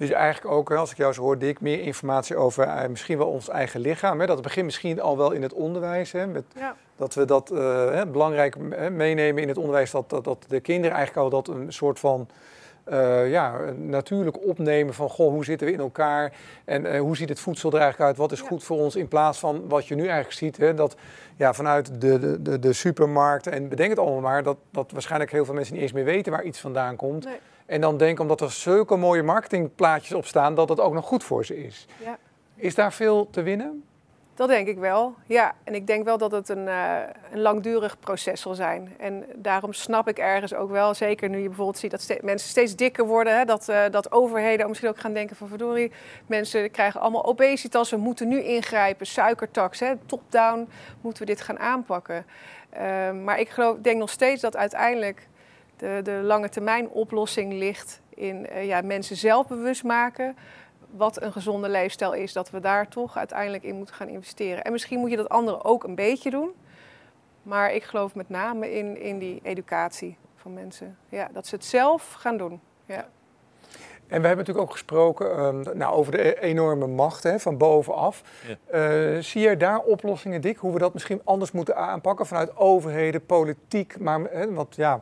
Dus 0.00 0.10
eigenlijk 0.10 0.54
ook, 0.54 0.72
als 0.72 0.90
ik 0.90 0.96
jou 0.96 1.12
zo 1.12 1.22
hoor, 1.22 1.38
Dick, 1.38 1.60
meer 1.60 1.80
informatie 1.80 2.36
over 2.36 2.66
uh, 2.66 2.86
misschien 2.86 3.18
wel 3.18 3.26
ons 3.26 3.48
eigen 3.48 3.80
lichaam. 3.80 4.20
Hè? 4.20 4.26
Dat 4.26 4.42
begint 4.42 4.64
misschien 4.64 5.00
al 5.00 5.16
wel 5.16 5.30
in 5.30 5.42
het 5.42 5.52
onderwijs. 5.52 6.12
Hè? 6.12 6.26
Met, 6.26 6.44
ja. 6.56 6.76
Dat 6.96 7.14
we 7.14 7.24
dat 7.24 7.52
uh, 7.52 8.02
belangrijk 8.02 8.56
meenemen 8.90 9.42
in 9.42 9.48
het 9.48 9.56
onderwijs. 9.56 9.90
Dat, 9.90 10.10
dat, 10.10 10.24
dat, 10.24 10.44
de 10.48 10.60
kinderen 10.60 10.96
eigenlijk 10.96 11.24
al 11.24 11.42
dat 11.42 11.54
een 11.56 11.72
soort 11.72 11.98
van 11.98 12.28
uh, 12.88 13.30
ja, 13.30 13.58
natuurlijk 13.76 14.44
opnemen 14.44 14.94
van 14.94 15.08
goh, 15.08 15.30
hoe 15.30 15.44
zitten 15.44 15.66
we 15.66 15.72
in 15.72 15.80
elkaar 15.80 16.32
en 16.64 16.96
hoe 16.98 17.16
ziet 17.16 17.28
het 17.28 17.40
voedsel 17.40 17.72
er 17.72 17.80
eigenlijk 17.80 18.10
uit, 18.10 18.18
wat 18.18 18.32
is 18.32 18.40
goed 18.40 18.64
voor 18.64 18.78
ons, 18.78 18.96
in 18.96 19.08
plaats 19.08 19.38
van 19.38 19.68
wat 19.68 19.86
je 19.86 19.94
nu 19.94 20.02
eigenlijk 20.02 20.32
ziet, 20.32 20.56
hè, 20.56 20.74
dat 20.74 20.96
ja, 21.36 21.54
vanuit 21.54 22.00
de, 22.00 22.42
de, 22.42 22.58
de, 22.58 22.72
supermarkten 22.72 23.52
en 23.52 23.68
bedenk 23.68 23.90
het 23.90 23.98
allemaal 23.98 24.20
maar, 24.20 24.42
dat, 24.42 24.56
dat 24.70 24.90
waarschijnlijk 24.92 25.30
heel 25.30 25.44
veel 25.44 25.54
mensen 25.54 25.74
niet 25.74 25.82
eens 25.82 25.92
meer 25.92 26.04
weten 26.04 26.32
waar 26.32 26.44
iets 26.44 26.60
vandaan 26.60 26.96
komt. 26.96 27.24
Nee. 27.24 27.38
En 27.70 27.80
dan 27.80 27.96
denken, 27.96 28.22
omdat 28.22 28.40
er 28.40 28.50
zulke 28.50 28.96
mooie 28.96 29.22
marketingplaatjes 29.22 30.12
op 30.12 30.26
staan, 30.26 30.54
dat 30.54 30.68
het 30.68 30.80
ook 30.80 30.92
nog 30.92 31.06
goed 31.06 31.24
voor 31.24 31.44
ze 31.44 31.64
is. 31.64 31.86
Ja. 32.04 32.18
Is 32.54 32.74
daar 32.74 32.92
veel 32.92 33.30
te 33.30 33.42
winnen? 33.42 33.84
Dat 34.34 34.48
denk 34.48 34.68
ik 34.68 34.78
wel, 34.78 35.14
ja. 35.26 35.54
En 35.64 35.74
ik 35.74 35.86
denk 35.86 36.04
wel 36.04 36.18
dat 36.18 36.30
het 36.30 36.48
een, 36.48 36.66
uh, 36.66 36.96
een 37.32 37.40
langdurig 37.40 37.98
proces 37.98 38.40
zal 38.40 38.54
zijn. 38.54 38.94
En 38.98 39.24
daarom 39.34 39.72
snap 39.72 40.08
ik 40.08 40.18
ergens 40.18 40.54
ook 40.54 40.70
wel, 40.70 40.94
zeker 40.94 41.28
nu 41.28 41.38
je 41.38 41.46
bijvoorbeeld 41.46 41.78
ziet 41.78 41.90
dat 41.90 42.00
ste 42.00 42.18
mensen 42.22 42.48
steeds 42.48 42.76
dikker 42.76 43.06
worden, 43.06 43.38
hè, 43.38 43.44
dat, 43.44 43.68
uh, 43.68 43.82
dat 43.90 44.12
overheden 44.12 44.68
misschien 44.68 44.88
ook 44.88 45.00
gaan 45.00 45.14
denken 45.14 45.36
van 45.36 45.48
verdorie, 45.48 45.92
mensen 46.26 46.70
krijgen 46.70 47.00
allemaal 47.00 47.24
obesitas, 47.24 47.90
we 47.90 47.96
moeten 47.96 48.28
nu 48.28 48.42
ingrijpen, 48.42 49.06
suikertax, 49.06 49.82
top-down 50.06 50.68
moeten 51.00 51.22
we 51.22 51.32
dit 51.32 51.40
gaan 51.40 51.58
aanpakken. 51.58 52.26
Uh, 52.74 53.10
maar 53.24 53.40
ik 53.40 53.48
geloof, 53.48 53.76
denk 53.78 53.98
nog 53.98 54.10
steeds 54.10 54.40
dat 54.42 54.56
uiteindelijk 54.56 55.28
de, 55.80 56.00
de 56.02 56.20
lange 56.22 56.48
termijn 56.48 56.88
oplossing 56.88 57.52
ligt 57.52 58.00
in 58.14 58.46
uh, 58.52 58.66
ja, 58.66 58.80
mensen 58.80 59.16
zelf 59.16 59.46
bewust 59.46 59.84
maken 59.84 60.36
wat 60.90 61.22
een 61.22 61.32
gezonde 61.32 61.68
leefstijl 61.68 62.12
is, 62.12 62.32
dat 62.32 62.50
we 62.50 62.60
daar 62.60 62.88
toch 62.88 63.16
uiteindelijk 63.16 63.62
in 63.62 63.76
moeten 63.76 63.94
gaan 63.94 64.08
investeren. 64.08 64.64
En 64.64 64.72
misschien 64.72 64.98
moet 64.98 65.10
je 65.10 65.16
dat 65.16 65.28
anderen 65.28 65.64
ook 65.64 65.84
een 65.84 65.94
beetje 65.94 66.30
doen. 66.30 66.50
Maar 67.42 67.72
ik 67.72 67.82
geloof 67.82 68.14
met 68.14 68.28
name 68.28 68.72
in, 68.72 69.00
in 69.00 69.18
die 69.18 69.40
educatie 69.42 70.16
van 70.36 70.54
mensen. 70.54 70.96
Ja, 71.08 71.28
dat 71.32 71.46
ze 71.46 71.54
het 71.54 71.64
zelf 71.64 72.12
gaan 72.12 72.36
doen. 72.36 72.60
Ja. 72.86 73.06
En 74.06 74.20
we 74.20 74.26
hebben 74.26 74.36
natuurlijk 74.36 74.66
ook 74.66 74.72
gesproken 74.72 75.44
um, 75.44 75.62
nou, 75.78 75.94
over 75.94 76.12
de 76.12 76.28
e-, 76.28 76.40
enorme 76.40 76.86
macht 76.86 77.22
hè, 77.22 77.38
van 77.38 77.58
bovenaf. 77.58 78.22
Ja. 78.70 79.14
Uh, 79.14 79.22
zie 79.22 79.40
je 79.40 79.56
daar 79.56 79.78
oplossingen, 79.78 80.40
Dick, 80.40 80.56
hoe 80.56 80.72
we 80.72 80.78
dat 80.78 80.92
misschien 80.92 81.20
anders 81.24 81.52
moeten 81.52 81.76
aanpakken 81.76 82.26
vanuit 82.26 82.56
overheden, 82.56 83.26
politiek? 83.26 83.98
Maar, 83.98 84.20
hè, 84.20 84.52
want 84.52 84.76
ja, 84.76 84.94
uh, 84.94 85.00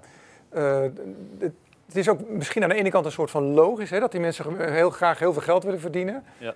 het, 0.50 1.52
het 1.86 1.96
is 1.96 2.08
ook 2.08 2.28
misschien 2.28 2.62
aan 2.62 2.68
de 2.68 2.74
ene 2.74 2.90
kant 2.90 3.04
een 3.04 3.12
soort 3.12 3.30
van 3.30 3.44
logisch, 3.44 3.90
hè, 3.90 4.00
dat 4.00 4.12
die 4.12 4.20
mensen 4.20 4.72
heel 4.72 4.90
graag 4.90 5.18
heel 5.18 5.32
veel 5.32 5.42
geld 5.42 5.64
willen 5.64 5.80
verdienen. 5.80 6.24
Ja. 6.38 6.54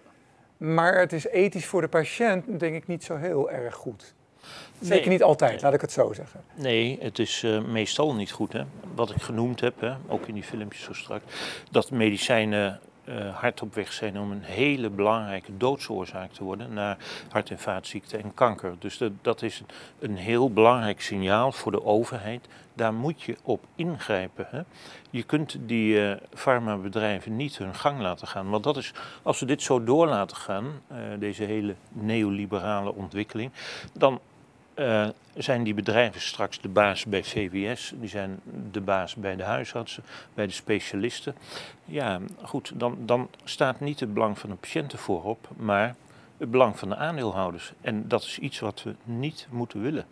Maar 0.56 0.98
het 0.98 1.12
is 1.12 1.26
ethisch 1.26 1.66
voor 1.66 1.80
de 1.80 1.88
patiënt, 1.88 2.60
denk 2.60 2.74
ik, 2.74 2.86
niet 2.86 3.04
zo 3.04 3.16
heel 3.16 3.50
erg 3.50 3.74
goed. 3.74 4.14
Zeker 4.80 5.08
niet 5.08 5.22
altijd, 5.22 5.62
laat 5.62 5.74
ik 5.74 5.80
het 5.80 5.92
zo 5.92 6.12
zeggen. 6.12 6.40
Nee, 6.54 6.98
het 7.00 7.18
is 7.18 7.42
uh, 7.42 7.64
meestal 7.64 8.14
niet 8.14 8.32
goed. 8.32 8.52
Hè? 8.52 8.62
Wat 8.94 9.10
ik 9.10 9.22
genoemd 9.22 9.60
heb, 9.60 9.80
hè, 9.80 9.94
ook 10.08 10.26
in 10.26 10.34
die 10.34 10.42
filmpjes 10.42 10.82
zo 10.82 10.92
strak, 10.92 11.22
dat 11.70 11.90
medicijnen 11.90 12.80
uh, 13.04 13.36
hard 13.36 13.62
op 13.62 13.74
weg 13.74 13.92
zijn 13.92 14.18
om 14.18 14.30
een 14.30 14.42
hele 14.42 14.90
belangrijke 14.90 15.56
doodsoorzaak 15.56 16.32
te 16.32 16.44
worden 16.44 16.72
naar 16.72 16.96
hart- 17.28 17.50
en 17.50 17.58
vaatziekten 17.58 18.22
en 18.22 18.34
kanker. 18.34 18.74
Dus 18.78 18.98
dat, 18.98 19.12
dat 19.22 19.42
is 19.42 19.62
een 19.98 20.16
heel 20.16 20.52
belangrijk 20.52 21.00
signaal 21.00 21.52
voor 21.52 21.72
de 21.72 21.84
overheid. 21.84 22.48
Daar 22.74 22.94
moet 22.94 23.22
je 23.22 23.36
op 23.42 23.64
ingrijpen. 23.74 24.46
Hè. 24.50 24.60
Je 25.10 25.22
kunt 25.22 25.56
die 25.60 25.94
uh, 25.94 26.14
farmabedrijven 26.34 27.36
niet 27.36 27.58
hun 27.58 27.74
gang 27.74 28.00
laten 28.00 28.26
gaan. 28.26 28.50
Want 28.50 28.64
dat 28.64 28.76
is, 28.76 28.92
als 29.22 29.40
we 29.40 29.46
dit 29.46 29.62
zo 29.62 29.84
door 29.84 30.06
laten 30.06 30.36
gaan, 30.36 30.64
uh, 30.92 30.98
deze 31.18 31.44
hele 31.44 31.74
neoliberale 31.88 32.94
ontwikkeling, 32.94 33.50
dan 33.92 34.20
uh, 34.74 35.08
zijn 35.34 35.62
die 35.62 35.74
bedrijven 35.74 36.20
straks 36.20 36.60
de 36.60 36.68
baas 36.68 37.04
bij 37.04 37.24
VWS, 37.24 37.92
die 37.94 38.08
zijn 38.08 38.40
de 38.70 38.80
baas 38.80 39.14
bij 39.14 39.36
de 39.36 39.42
huisartsen, 39.42 40.02
bij 40.34 40.46
de 40.46 40.52
specialisten. 40.52 41.34
Ja, 41.84 42.20
goed, 42.42 42.72
dan, 42.74 42.98
dan 42.98 43.28
staat 43.44 43.80
niet 43.80 44.00
het 44.00 44.14
belang 44.14 44.38
van 44.38 44.50
de 44.50 44.56
patiënten 44.56 44.98
voorop, 44.98 45.48
maar 45.56 45.94
het 46.36 46.50
belang 46.50 46.78
van 46.78 46.88
de 46.88 46.96
aandeelhouders. 46.96 47.72
En 47.80 48.08
dat 48.08 48.22
is 48.22 48.38
iets 48.38 48.60
wat 48.60 48.82
we 48.82 48.94
niet 49.04 49.46
moeten 49.50 49.82
willen. 49.82 50.04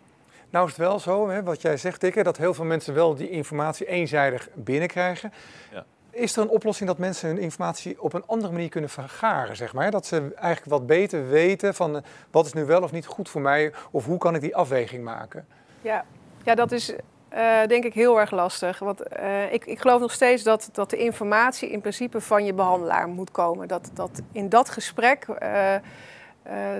Nou 0.49 0.65
is 0.65 0.71
het 0.71 0.81
wel 0.81 0.99
zo, 0.99 1.29
hè, 1.29 1.43
wat 1.43 1.61
jij 1.61 1.77
zegt, 1.77 2.01
Dikke, 2.01 2.23
dat 2.23 2.37
heel 2.37 2.53
veel 2.53 2.65
mensen 2.65 2.93
wel 2.93 3.15
die 3.15 3.29
informatie 3.29 3.87
eenzijdig 3.87 4.49
binnenkrijgen. 4.53 5.33
Ja. 5.71 5.85
Is 6.11 6.35
er 6.35 6.41
een 6.41 6.49
oplossing 6.49 6.89
dat 6.89 6.97
mensen 6.97 7.27
hun 7.27 7.37
informatie 7.37 8.01
op 8.01 8.13
een 8.13 8.23
andere 8.25 8.53
manier 8.53 8.69
kunnen 8.69 8.89
vergaren, 8.89 9.55
zeg 9.55 9.73
maar? 9.73 9.91
Dat 9.91 10.05
ze 10.05 10.31
eigenlijk 10.35 10.71
wat 10.71 10.87
beter 10.87 11.27
weten 11.27 11.73
van 11.73 11.95
eh, 11.95 12.01
wat 12.31 12.45
is 12.45 12.53
nu 12.53 12.65
wel 12.65 12.81
of 12.81 12.91
niet 12.91 13.05
goed 13.05 13.29
voor 13.29 13.41
mij 13.41 13.73
of 13.91 14.05
hoe 14.05 14.17
kan 14.17 14.35
ik 14.35 14.41
die 14.41 14.55
afweging 14.55 15.03
maken? 15.03 15.47
Ja, 15.81 16.05
ja 16.43 16.55
dat 16.55 16.71
is 16.71 16.89
uh, 17.33 17.65
denk 17.67 17.83
ik 17.83 17.93
heel 17.93 18.19
erg 18.19 18.31
lastig. 18.31 18.79
Want 18.79 19.01
uh, 19.19 19.53
ik, 19.53 19.65
ik 19.65 19.79
geloof 19.79 19.99
nog 19.99 20.11
steeds 20.11 20.43
dat, 20.43 20.69
dat 20.71 20.89
de 20.89 20.97
informatie 20.97 21.69
in 21.69 21.81
principe 21.81 22.21
van 22.21 22.45
je 22.45 22.53
behandelaar 22.53 23.07
moet 23.07 23.31
komen. 23.31 23.67
Dat, 23.67 23.89
dat 23.93 24.21
in 24.31 24.49
dat 24.49 24.69
gesprek 24.69 25.25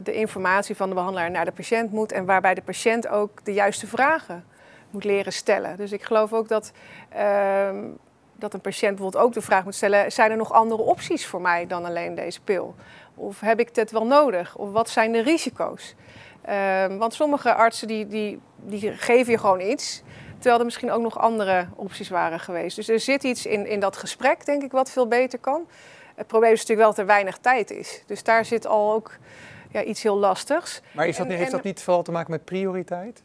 de 0.04 0.14
informatie 0.14 0.76
van 0.76 0.90
de 0.90 0.96
behandelaar 0.96 1.32
naar 1.32 1.46
de 1.46 1.52
patiënt 1.52 1.92
moet. 1.92 2.12
En 2.12 2.26
waarbij 2.26 2.54
de 2.54 2.62
patiënt 2.62 3.08
ook 3.08 3.46
de 3.46 3.54
juiste 3.54 3.88
vragen 3.88 4.44
moet 4.90 5.04
leren 5.04 5.34
stellen. 5.34 5.78
Dus 5.78 5.92
ik 5.92 6.04
geloof 6.04 6.34
ook 6.34 6.48
dat, 6.48 6.72
ehm, 7.10 7.78
dat 8.42 8.54
een 8.54 8.62
patiënt 8.62 8.96
bijvoorbeeld 8.96 9.24
ook 9.24 9.34
de 9.34 9.42
vraag 9.42 9.64
moet 9.64 9.76
stellen: 9.76 10.12
zijn 10.12 10.32
er 10.32 10.38
nog 10.38 10.54
andere 10.54 10.82
opties 10.82 11.26
voor 11.26 11.42
mij 11.42 11.68
dan 11.68 11.86
alleen 11.86 12.16
deze 12.16 12.42
pil? 12.42 12.76
Of 13.16 13.40
heb 13.40 13.60
ik 13.60 13.76
dit 13.76 13.92
wel 13.92 14.06
nodig? 14.06 14.56
Of 14.56 14.72
wat 14.72 14.90
zijn 14.90 15.12
de 15.12 15.22
risico's? 15.22 15.96
Um, 16.50 16.98
want 16.98 17.14
sommige 17.14 17.54
artsen 17.54 17.88
die, 17.88 18.08
die, 18.08 18.40
die 18.56 18.92
geven 18.92 19.32
je 19.32 19.38
gewoon 19.38 19.62
iets. 19.62 20.04
Terwijl 20.34 20.60
er 20.60 20.66
misschien 20.66 20.92
ook 20.92 21.02
nog 21.02 21.20
andere 21.20 21.68
opties 21.76 22.10
waren 22.10 22.40
geweest. 22.40 22.76
Dus 22.76 22.88
er 22.88 23.00
zit 23.00 23.24
iets 23.24 23.46
in, 23.46 23.68
in 23.68 23.80
dat 23.80 23.98
gesprek, 23.98 24.46
denk 24.46 24.64
ik, 24.64 24.72
wat 24.72 24.92
veel 24.92 25.08
beter 25.08 25.40
kan. 25.40 25.68
Het 26.16 26.28
probleem 26.28 26.52
is 26.52 26.60
natuurlijk 26.60 26.88
wel 26.88 26.90
dat 26.90 27.00
er 27.00 27.06
weinig 27.06 27.38
tijd 27.38 27.72
is. 27.72 28.04
Dus 28.06 28.24
daar 28.24 28.46
zit 28.46 28.68
al 28.68 28.94
ook 28.94 29.18
ja, 29.72 29.84
iets 29.84 30.04
heel 30.04 30.18
lastigs. 30.18 30.82
Maar 30.92 31.08
is 31.08 31.18
dat, 31.18 31.28
en, 31.28 31.36
heeft 31.36 31.52
dat 31.52 31.64
niet 31.64 31.84
vooral 31.84 32.04
te 32.04 32.12
maken 32.12 32.32
met 32.32 32.46
prioriteit? 32.46 33.24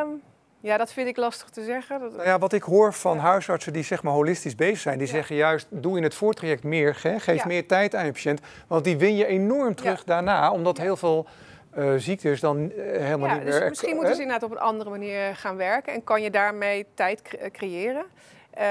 Um, 0.00 0.22
ja, 0.60 0.76
dat 0.76 0.92
vind 0.92 1.08
ik 1.08 1.16
lastig 1.16 1.48
te 1.48 1.64
zeggen. 1.64 2.00
Dat... 2.00 2.12
Nou 2.12 2.28
ja, 2.28 2.38
wat 2.38 2.52
ik 2.52 2.62
hoor 2.62 2.92
van 2.92 3.18
huisartsen 3.18 3.72
die 3.72 3.82
zeg 3.82 4.02
maar 4.02 4.12
holistisch 4.12 4.54
bezig 4.54 4.78
zijn, 4.78 4.98
die 4.98 5.06
zeggen 5.06 5.36
juist, 5.36 5.66
doe 5.70 5.96
in 5.96 6.02
het 6.02 6.14
voortraject 6.14 6.64
meer, 6.64 6.94
geef 6.94 7.44
meer 7.44 7.66
tijd 7.66 7.94
aan 7.94 8.04
je 8.04 8.12
patiënt, 8.12 8.40
want 8.66 8.84
die 8.84 8.96
win 8.96 9.16
je 9.16 9.26
enorm 9.26 9.74
terug 9.74 10.04
daarna, 10.04 10.52
omdat 10.52 10.78
heel 10.78 10.96
veel 10.96 11.26
uh, 11.76 11.94
ziektes 11.96 12.40
dan 12.40 12.58
uh, 12.58 12.70
helemaal 12.76 13.34
niet 13.34 13.44
dus 13.44 13.58
meer... 13.58 13.68
Misschien 13.68 13.94
moeten 13.94 14.14
ze 14.14 14.22
inderdaad 14.22 14.50
op 14.50 14.56
een 14.56 14.62
andere 14.62 14.90
manier 14.90 15.36
gaan 15.36 15.56
werken 15.56 15.92
en 15.92 16.04
kan 16.04 16.22
je 16.22 16.30
daarmee 16.30 16.86
tijd 16.94 17.22
creëren. 17.52 18.04
Uh, 18.58 18.64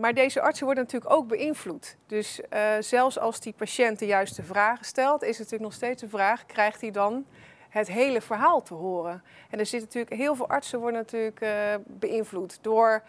maar 0.00 0.14
deze 0.14 0.40
artsen 0.40 0.64
worden 0.66 0.84
natuurlijk 0.84 1.12
ook 1.12 1.28
beïnvloed. 1.28 1.96
Dus 2.06 2.40
zelfs 2.80 3.18
als 3.18 3.40
die 3.40 3.54
patiënt 3.56 3.98
de 3.98 4.06
juiste 4.06 4.42
vragen 4.42 4.84
stelt, 4.84 5.22
is 5.22 5.28
het 5.28 5.38
natuurlijk 5.38 5.62
nog 5.62 5.72
steeds 5.72 6.02
een 6.02 6.08
vraag: 6.08 6.46
krijgt 6.46 6.80
hij 6.80 6.90
dan 6.90 7.24
het 7.78 7.88
hele 7.88 8.20
verhaal 8.20 8.62
te 8.62 8.74
horen. 8.74 9.22
En 9.50 9.58
er 9.58 9.66
zitten 9.66 9.88
natuurlijk 9.88 10.22
heel 10.22 10.34
veel 10.34 10.48
artsen 10.48 10.80
worden 10.80 11.00
natuurlijk 11.00 11.40
uh, 11.40 11.50
beïnvloed 11.86 12.58
door 12.60 13.02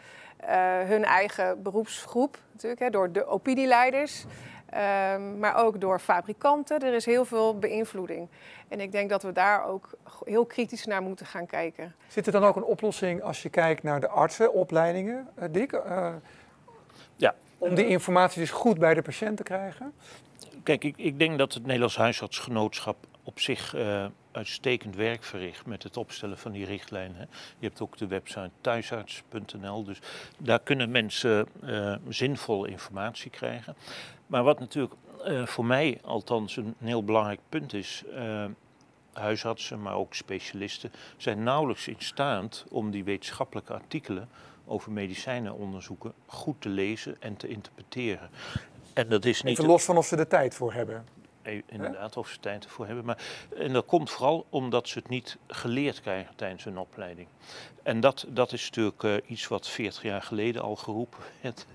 uh, 0.43 0.49
hun 0.79 1.03
eigen 1.03 1.61
beroepsgroep, 1.61 2.37
natuurlijk, 2.51 2.81
hè, 2.81 2.89
door 2.89 3.11
de 3.11 3.25
opinieleiders, 3.25 4.25
um, 4.73 5.39
maar 5.39 5.55
ook 5.55 5.81
door 5.81 5.99
fabrikanten. 5.99 6.79
Er 6.79 6.93
is 6.93 7.05
heel 7.05 7.25
veel 7.25 7.59
beïnvloeding. 7.59 8.27
En 8.67 8.79
ik 8.79 8.91
denk 8.91 9.09
dat 9.09 9.23
we 9.23 9.31
daar 9.31 9.65
ook 9.65 9.89
heel 10.23 10.45
kritisch 10.45 10.85
naar 10.85 11.01
moeten 11.01 11.25
gaan 11.25 11.45
kijken. 11.45 11.95
Zit 12.07 12.25
er 12.25 12.31
dan 12.31 12.43
ook 12.43 12.55
een 12.55 12.63
oplossing 12.63 13.21
als 13.21 13.41
je 13.41 13.49
kijkt 13.49 13.83
naar 13.83 13.99
de 13.99 14.07
artsenopleidingen, 14.07 15.27
uh, 15.39 15.45
Dick? 15.51 15.81
ja. 17.15 17.35
Om 17.57 17.75
die 17.75 17.87
informatie 17.87 18.41
dus 18.41 18.51
goed 18.51 18.79
bij 18.79 18.93
de 18.93 19.01
patiënt 19.01 19.37
te 19.37 19.43
krijgen? 19.43 19.93
Kijk, 20.63 20.83
ik, 20.83 20.97
ik 20.97 21.19
denk 21.19 21.37
dat 21.37 21.53
het 21.53 21.63
Nederlands 21.63 21.97
Huisartsgenootschap 21.97 22.97
op 23.23 23.39
zich 23.39 23.75
uh, 23.75 24.05
uitstekend 24.35 24.95
werk 24.95 25.23
verricht 25.23 25.65
met 25.65 25.83
het 25.83 25.97
opstellen 25.97 26.37
van 26.37 26.51
die 26.51 26.65
richtlijnen. 26.65 27.29
Je 27.59 27.67
hebt 27.67 27.81
ook 27.81 27.97
de 27.97 28.07
website 28.07 28.49
thuisarts.nl, 28.61 29.83
dus 29.83 29.99
daar 30.37 30.59
kunnen 30.59 30.91
mensen 30.91 31.47
uh, 31.63 31.95
zinvolle 32.09 32.69
informatie 32.69 33.31
krijgen. 33.31 33.75
Maar 34.27 34.43
wat 34.43 34.59
natuurlijk 34.59 34.93
uh, 35.27 35.45
voor 35.45 35.65
mij 35.65 35.99
althans 36.03 36.57
een 36.57 36.75
heel 36.77 37.03
belangrijk 37.03 37.39
punt 37.49 37.73
is, 37.73 38.03
huisartsen, 39.13 39.81
maar 39.81 39.95
ook 39.95 40.13
specialisten, 40.13 40.91
zijn 41.17 41.43
nauwelijks 41.43 41.87
in 41.87 41.95
staat 41.97 42.65
om 42.69 42.91
die 42.91 43.03
wetenschappelijke 43.03 43.73
artikelen 43.73 44.29
over 44.65 44.91
medicijnenonderzoeken 44.91 46.13
goed 46.25 46.61
te 46.61 46.69
lezen 46.69 47.21
en 47.21 47.37
te 47.37 47.47
interpreteren. 47.47 48.29
En 48.93 49.09
dat 49.09 49.25
is 49.25 49.41
niet. 49.41 49.53
Even 49.53 49.69
los 49.69 49.83
van 49.83 49.97
of 49.97 50.05
ze 50.05 50.15
er 50.15 50.27
tijd 50.27 50.55
voor 50.55 50.73
hebben. 50.73 51.05
E, 51.45 51.61
inderdaad, 51.65 52.17
of 52.17 52.27
ze 52.27 52.39
tijd 52.39 52.63
ervoor 52.63 52.85
hebben. 52.85 53.05
Maar, 53.05 53.23
en 53.57 53.73
dat 53.73 53.85
komt 53.85 54.09
vooral 54.09 54.45
omdat 54.49 54.87
ze 54.87 54.99
het 54.99 55.09
niet 55.09 55.37
geleerd 55.47 56.01
krijgen 56.01 56.35
tijdens 56.35 56.63
hun 56.63 56.77
opleiding. 56.77 57.27
En 57.83 57.99
dat, 57.99 58.25
dat 58.29 58.51
is 58.53 58.65
natuurlijk 58.65 59.03
uh, 59.03 59.15
iets 59.25 59.47
wat 59.47 59.67
40 59.67 60.03
jaar 60.03 60.21
geleden 60.21 60.61
al 60.61 60.75
geroepen 60.75 61.19
werd. 61.41 61.65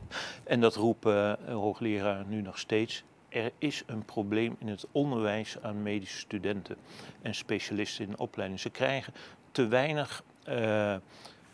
En 0.44 0.61
dat 0.61 0.74
roepen 0.74 1.38
uh, 1.48 1.54
hoogleraren 1.54 2.28
nu 2.28 2.40
nog 2.40 2.59
steeds. 2.59 3.04
Er 3.28 3.52
is 3.59 3.83
een 3.87 4.04
probleem 4.04 4.56
in 4.59 4.68
het 4.68 4.87
onderwijs 4.92 5.56
aan 5.62 5.83
medische 5.83 6.18
studenten 6.18 6.76
en 7.22 7.35
specialisten 7.35 8.04
in 8.04 8.11
de 8.11 8.16
opleiding. 8.16 8.61
Ze 8.61 8.70
krijgen 8.70 9.12
te 9.52 9.66
weinig 9.66 10.22
uh, 10.48 10.96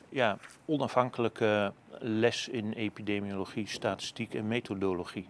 ja, 0.08 0.38
onafhankelijke 0.64 1.72
les 2.00 2.48
in 2.48 2.72
epidemiologie, 2.72 3.68
statistiek 3.68 4.34
en 4.34 4.48
methodologie. 4.48 5.26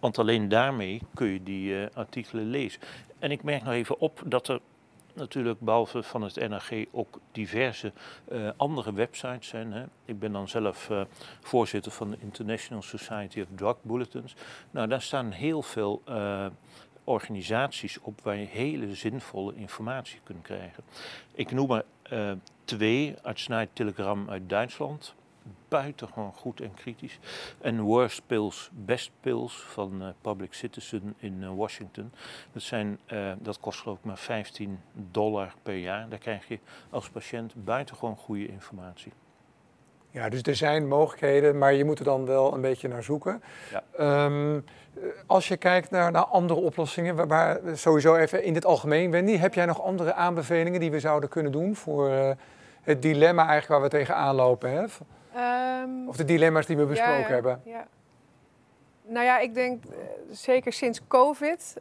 Want 0.00 0.18
alleen 0.18 0.48
daarmee 0.48 1.02
kun 1.14 1.26
je 1.26 1.42
die 1.42 1.70
uh, 1.70 1.86
artikelen 1.94 2.50
lezen. 2.50 2.80
En 3.18 3.30
ik 3.30 3.42
merk 3.42 3.62
nog 3.62 3.72
even 3.72 4.00
op 4.00 4.22
dat 4.24 4.48
er 4.48 4.60
natuurlijk 5.14 5.60
behalve 5.60 6.02
van 6.02 6.22
het 6.22 6.48
NRG 6.48 6.84
ook 6.90 7.20
diverse 7.32 7.92
uh, 8.32 8.50
andere 8.56 8.92
websites 8.92 9.48
zijn. 9.48 9.72
Hè. 9.72 9.84
Ik 10.04 10.18
ben 10.18 10.32
dan 10.32 10.48
zelf 10.48 10.88
uh, 10.90 11.02
voorzitter 11.40 11.92
van 11.92 12.10
de 12.10 12.16
International 12.20 12.82
Society 12.82 13.40
of 13.40 13.46
Drug 13.54 13.76
Bulletins. 13.82 14.34
Nou, 14.70 14.88
daar 14.88 15.02
staan 15.02 15.30
heel 15.30 15.62
veel 15.62 16.02
organisaties 17.04 18.00
op 18.00 18.20
waar 18.20 18.36
je 18.36 18.46
hele 18.46 18.94
zinvolle 18.94 19.54
informatie 19.54 20.20
kunt 20.24 20.42
krijgen. 20.42 20.84
Ik 21.34 21.50
noem 21.50 21.82
er 22.08 22.38
twee, 22.64 23.16
Artsenijtelegram 23.22 24.30
uit 24.30 24.48
Duitsland, 24.48 25.14
buitengewoon 25.68 26.32
goed 26.32 26.60
en 26.60 26.74
kritisch. 26.74 27.18
En 27.60 27.80
Worst 27.80 28.22
Pills, 28.26 28.70
Best 28.72 29.10
Pills 29.20 29.54
van 29.54 30.02
uh, 30.02 30.08
Public 30.20 30.54
Citizen 30.54 31.14
in 31.18 31.42
uh, 31.42 31.50
Washington. 31.54 32.12
Dat, 32.52 32.62
zijn, 32.62 32.98
dat 33.38 33.60
kost 33.60 33.80
geloof 33.80 33.98
ik 33.98 34.04
maar 34.04 34.18
15 34.18 34.80
dollar 34.92 35.54
per 35.62 35.76
jaar. 35.76 36.08
Daar 36.08 36.18
krijg 36.18 36.48
je 36.48 36.58
als 36.90 37.10
patiënt 37.10 37.64
buitengewoon 37.64 38.16
goede 38.16 38.48
informatie. 38.48 39.12
Ja, 40.18 40.28
dus 40.28 40.42
er 40.42 40.54
zijn 40.54 40.88
mogelijkheden, 40.88 41.58
maar 41.58 41.74
je 41.74 41.84
moet 41.84 41.98
er 41.98 42.04
dan 42.04 42.26
wel 42.26 42.54
een 42.54 42.60
beetje 42.60 42.88
naar 42.88 43.02
zoeken. 43.02 43.42
Ja. 43.70 44.24
Um, 44.24 44.64
als 45.26 45.48
je 45.48 45.56
kijkt 45.56 45.90
naar, 45.90 46.10
naar 46.10 46.24
andere 46.24 46.60
oplossingen, 46.60 47.16
waar, 47.16 47.26
waar, 47.26 47.58
sowieso 47.72 48.14
even 48.16 48.42
in 48.42 48.54
het 48.54 48.64
algemeen, 48.64 49.10
Wendy, 49.10 49.36
heb 49.36 49.54
jij 49.54 49.66
nog 49.66 49.82
andere 49.82 50.14
aanbevelingen 50.14 50.80
die 50.80 50.90
we 50.90 51.00
zouden 51.00 51.28
kunnen 51.28 51.52
doen 51.52 51.76
voor 51.76 52.10
het 52.82 53.02
dilemma 53.02 53.48
eigenlijk 53.48 53.68
waar 53.68 53.90
we 53.90 53.96
tegenaan 53.96 54.34
lopen? 54.34 54.70
Hè? 54.70 54.84
Um, 55.82 56.08
of 56.08 56.16
de 56.16 56.24
dilemma's 56.24 56.66
die 56.66 56.76
we 56.76 56.84
besproken 56.84 57.18
ja, 57.18 57.28
hebben. 57.28 57.60
Ja. 57.64 57.86
Nou 59.06 59.24
ja, 59.24 59.38
ik 59.38 59.54
denk 59.54 59.84
uh, 59.84 59.92
zeker 60.30 60.72
sinds 60.72 61.00
COVID 61.06 61.76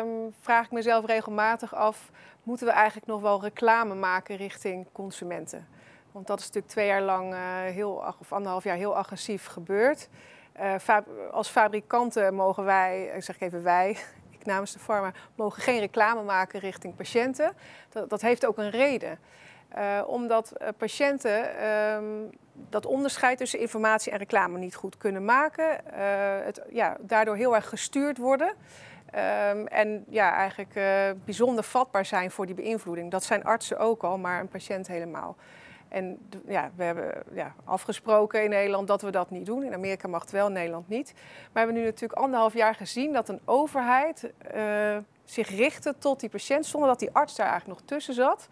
um, 0.00 0.34
vraag 0.40 0.64
ik 0.64 0.70
mezelf 0.70 1.06
regelmatig 1.06 1.74
af: 1.74 2.10
moeten 2.42 2.66
we 2.66 2.72
eigenlijk 2.72 3.06
nog 3.06 3.20
wel 3.20 3.42
reclame 3.42 3.94
maken 3.94 4.36
richting 4.36 4.86
consumenten? 4.92 5.66
Want 6.16 6.28
dat 6.28 6.38
is 6.38 6.46
natuurlijk 6.46 6.72
twee 6.72 6.86
jaar 6.86 7.02
lang 7.02 7.32
uh, 7.32 7.38
heel, 7.62 8.14
of 8.20 8.32
anderhalf 8.32 8.64
jaar 8.64 8.76
heel 8.76 8.96
agressief 8.96 9.46
gebeurd. 9.46 10.08
Uh, 10.60 10.98
als 11.30 11.48
fabrikanten 11.48 12.34
mogen 12.34 12.64
wij, 12.64 13.12
ik 13.14 13.22
zeg 13.22 13.40
even 13.40 13.62
wij, 13.62 13.96
ik 14.38 14.44
namens 14.46 14.72
de 14.72 14.78
pharma, 14.78 15.12
mogen 15.34 15.62
geen 15.62 15.80
reclame 15.80 16.22
maken 16.22 16.60
richting 16.60 16.96
patiënten. 16.96 17.52
Dat, 17.88 18.10
dat 18.10 18.20
heeft 18.20 18.46
ook 18.46 18.58
een 18.58 18.70
reden. 18.70 19.18
Uh, 19.78 20.02
omdat 20.06 20.52
patiënten 20.76 21.66
um, 21.68 22.30
dat 22.52 22.86
onderscheid 22.86 23.38
tussen 23.38 23.58
informatie 23.58 24.12
en 24.12 24.18
reclame 24.18 24.58
niet 24.58 24.74
goed 24.74 24.96
kunnen 24.96 25.24
maken. 25.24 25.80
Het, 26.44 26.62
ja, 26.70 26.96
daardoor 27.00 27.36
heel 27.36 27.54
erg 27.54 27.68
gestuurd 27.68 28.18
worden. 28.18 28.48
Um, 28.48 29.66
en 29.66 30.04
ja, 30.08 30.34
eigenlijk 30.34 30.80
bijzonder 31.24 31.64
vatbaar 31.64 32.06
zijn 32.06 32.30
voor 32.30 32.46
die 32.46 32.54
beïnvloeding. 32.54 33.10
Dat 33.10 33.24
zijn 33.24 33.44
artsen 33.44 33.78
ook 33.78 34.02
al, 34.02 34.18
maar 34.18 34.40
een 34.40 34.48
patiënt 34.48 34.86
helemaal. 34.86 35.36
En 35.88 36.28
ja, 36.46 36.70
we 36.76 36.84
hebben 36.84 37.22
ja, 37.32 37.54
afgesproken 37.64 38.44
in 38.44 38.50
Nederland 38.50 38.88
dat 38.88 39.02
we 39.02 39.10
dat 39.10 39.30
niet 39.30 39.46
doen. 39.46 39.62
In 39.62 39.74
Amerika 39.74 40.08
mag 40.08 40.22
het 40.22 40.30
wel, 40.30 40.46
in 40.46 40.52
Nederland 40.52 40.88
niet. 40.88 41.12
Maar 41.14 41.22
we 41.52 41.58
hebben 41.58 41.76
nu 41.76 41.84
natuurlijk 41.84 42.20
anderhalf 42.20 42.54
jaar 42.54 42.74
gezien 42.74 43.12
dat 43.12 43.28
een 43.28 43.40
overheid 43.44 44.32
zich 45.24 45.48
richtte 45.48 45.94
tot 45.98 46.20
die 46.20 46.28
patiënt, 46.28 46.66
zonder 46.66 46.88
dat 46.88 46.98
die 46.98 47.10
arts 47.12 47.36
daar 47.36 47.48
eigenlijk 47.48 47.78
nog 47.78 47.88
tussen 47.88 48.14
zat. 48.14 48.48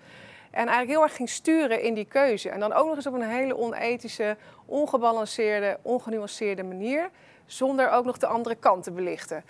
En 0.50 0.66
eigenlijk 0.66 0.90
heel 0.90 1.02
erg 1.02 1.16
ging 1.16 1.28
sturen 1.28 1.82
in 1.82 1.94
die 1.94 2.04
keuze. 2.04 2.50
En 2.50 2.60
dan 2.60 2.72
ook 2.72 2.86
nog 2.86 2.96
eens 2.96 3.06
op 3.06 3.14
een 3.14 3.22
hele 3.22 3.56
onethische, 3.56 4.36
ongebalanceerde, 4.66 5.78
ongenuanceerde 5.82 6.62
manier. 6.62 7.10
Zonder 7.46 7.90
ook 7.90 8.04
nog 8.04 8.18
de 8.18 8.26
andere 8.26 8.54
kant 8.54 8.84
te 8.84 8.90
belichten. 8.90 9.44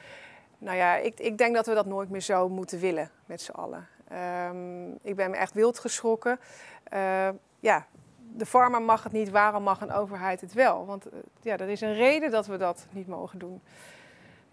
Nou 0.59 0.77
ja, 0.77 0.97
ik, 0.97 1.21
ik 1.21 1.39
denk 1.39 1.55
dat 1.55 1.67
we 1.67 1.75
dat 1.75 1.87
nooit 1.87 2.11
meer 2.11 2.21
zo 2.21 2.49
moeten 2.49 2.81
willen 2.81 3.11
met 3.27 3.41
z'n 3.41 3.53
allen. 3.53 3.89
Um, 4.13 4.99
ik 5.03 5.17
ben 5.17 5.31
me 5.31 5.37
echt 5.37 5.53
wild 5.53 5.79
geschrokken. 5.79 6.41
Uh, 6.93 7.29
ja, 7.61 7.87
de 8.37 8.47
farmer 8.47 8.83
mag 8.83 9.03
het 9.03 9.13
niet, 9.13 9.31
waarom 9.31 9.63
mag 9.63 9.81
een 9.81 9.93
overheid 9.93 10.41
het 10.41 10.53
wel? 10.53 10.87
Want 10.87 11.07
uh, 11.07 11.13
ja, 11.41 11.57
er 11.57 11.69
is 11.69 11.81
een 11.81 11.95
reden 11.95 12.31
dat 12.31 12.47
we 12.47 12.57
dat 12.57 12.87
niet 12.91 13.07
mogen 13.07 13.39
doen. 13.39 13.63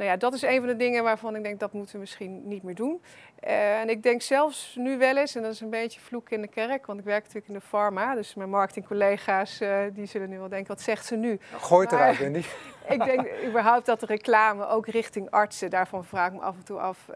Nou 0.01 0.13
ja, 0.13 0.19
dat 0.19 0.33
is 0.33 0.41
een 0.41 0.59
van 0.59 0.67
de 0.67 0.75
dingen 0.75 1.03
waarvan 1.03 1.35
ik 1.35 1.43
denk 1.43 1.59
dat 1.59 1.73
moeten 1.73 1.93
we 1.93 1.99
misschien 1.99 2.47
niet 2.47 2.63
meer 2.63 2.75
doen. 2.75 3.01
Uh, 3.47 3.79
en 3.79 3.89
ik 3.89 4.03
denk 4.03 4.21
zelfs 4.21 4.75
nu 4.75 4.97
wel 4.97 5.17
eens, 5.17 5.35
en 5.35 5.41
dat 5.41 5.51
is 5.51 5.61
een 5.61 5.69
beetje 5.69 5.99
vloek 5.99 6.29
in 6.29 6.41
de 6.41 6.47
kerk, 6.47 6.85
want 6.85 6.99
ik 6.99 7.05
werk 7.05 7.19
natuurlijk 7.19 7.47
in 7.47 7.53
de 7.53 7.65
pharma, 7.67 8.15
dus 8.15 8.33
mijn 8.33 8.49
marketingcollega's 8.49 9.61
uh, 9.61 9.77
die 9.93 10.05
zullen 10.05 10.29
nu 10.29 10.37
wel 10.37 10.49
denken, 10.49 10.67
wat 10.67 10.81
zegt 10.81 11.05
ze 11.05 11.15
nu? 11.15 11.39
Gooi 11.57 11.85
het 11.85 11.95
eruit, 11.95 12.17
Wendy. 12.17 12.43
ik 12.95 13.03
denk 13.03 13.27
überhaupt 13.45 13.85
dat 13.85 13.99
de 13.99 14.05
reclame, 14.05 14.67
ook 14.67 14.87
richting 14.87 15.29
artsen, 15.29 15.69
daarvan 15.69 16.05
vraag 16.05 16.27
ik 16.27 16.33
me 16.33 16.39
af 16.39 16.55
en 16.55 16.63
toe 16.63 16.79
af, 16.79 17.07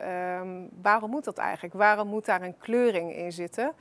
um, 0.41 0.69
waarom 0.81 1.09
moet 1.09 1.23
dat 1.23 1.37
eigenlijk? 1.37 1.73
Waarom 1.73 2.07
moet 2.07 2.25
daar 2.25 2.41
een 2.41 2.57
kleuring 2.57 3.15
in 3.15 3.31
zitten? 3.31 3.73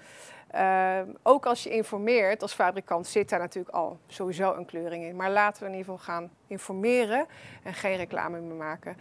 Uh, 0.54 0.98
ook 1.22 1.46
als 1.46 1.62
je 1.62 1.70
informeert, 1.70 2.42
als 2.42 2.52
fabrikant 2.52 3.06
zit 3.06 3.28
daar 3.28 3.38
natuurlijk 3.38 3.74
al 3.74 3.98
sowieso 4.06 4.54
een 4.54 4.64
kleuring 4.64 5.04
in. 5.04 5.16
Maar 5.16 5.30
laten 5.30 5.62
we 5.62 5.68
in 5.68 5.76
ieder 5.76 5.92
geval 5.92 6.14
gaan 6.14 6.30
informeren 6.46 7.26
en 7.62 7.74
geen 7.74 7.96
reclame 7.96 8.40
meer 8.40 8.56
maken. 8.56 8.96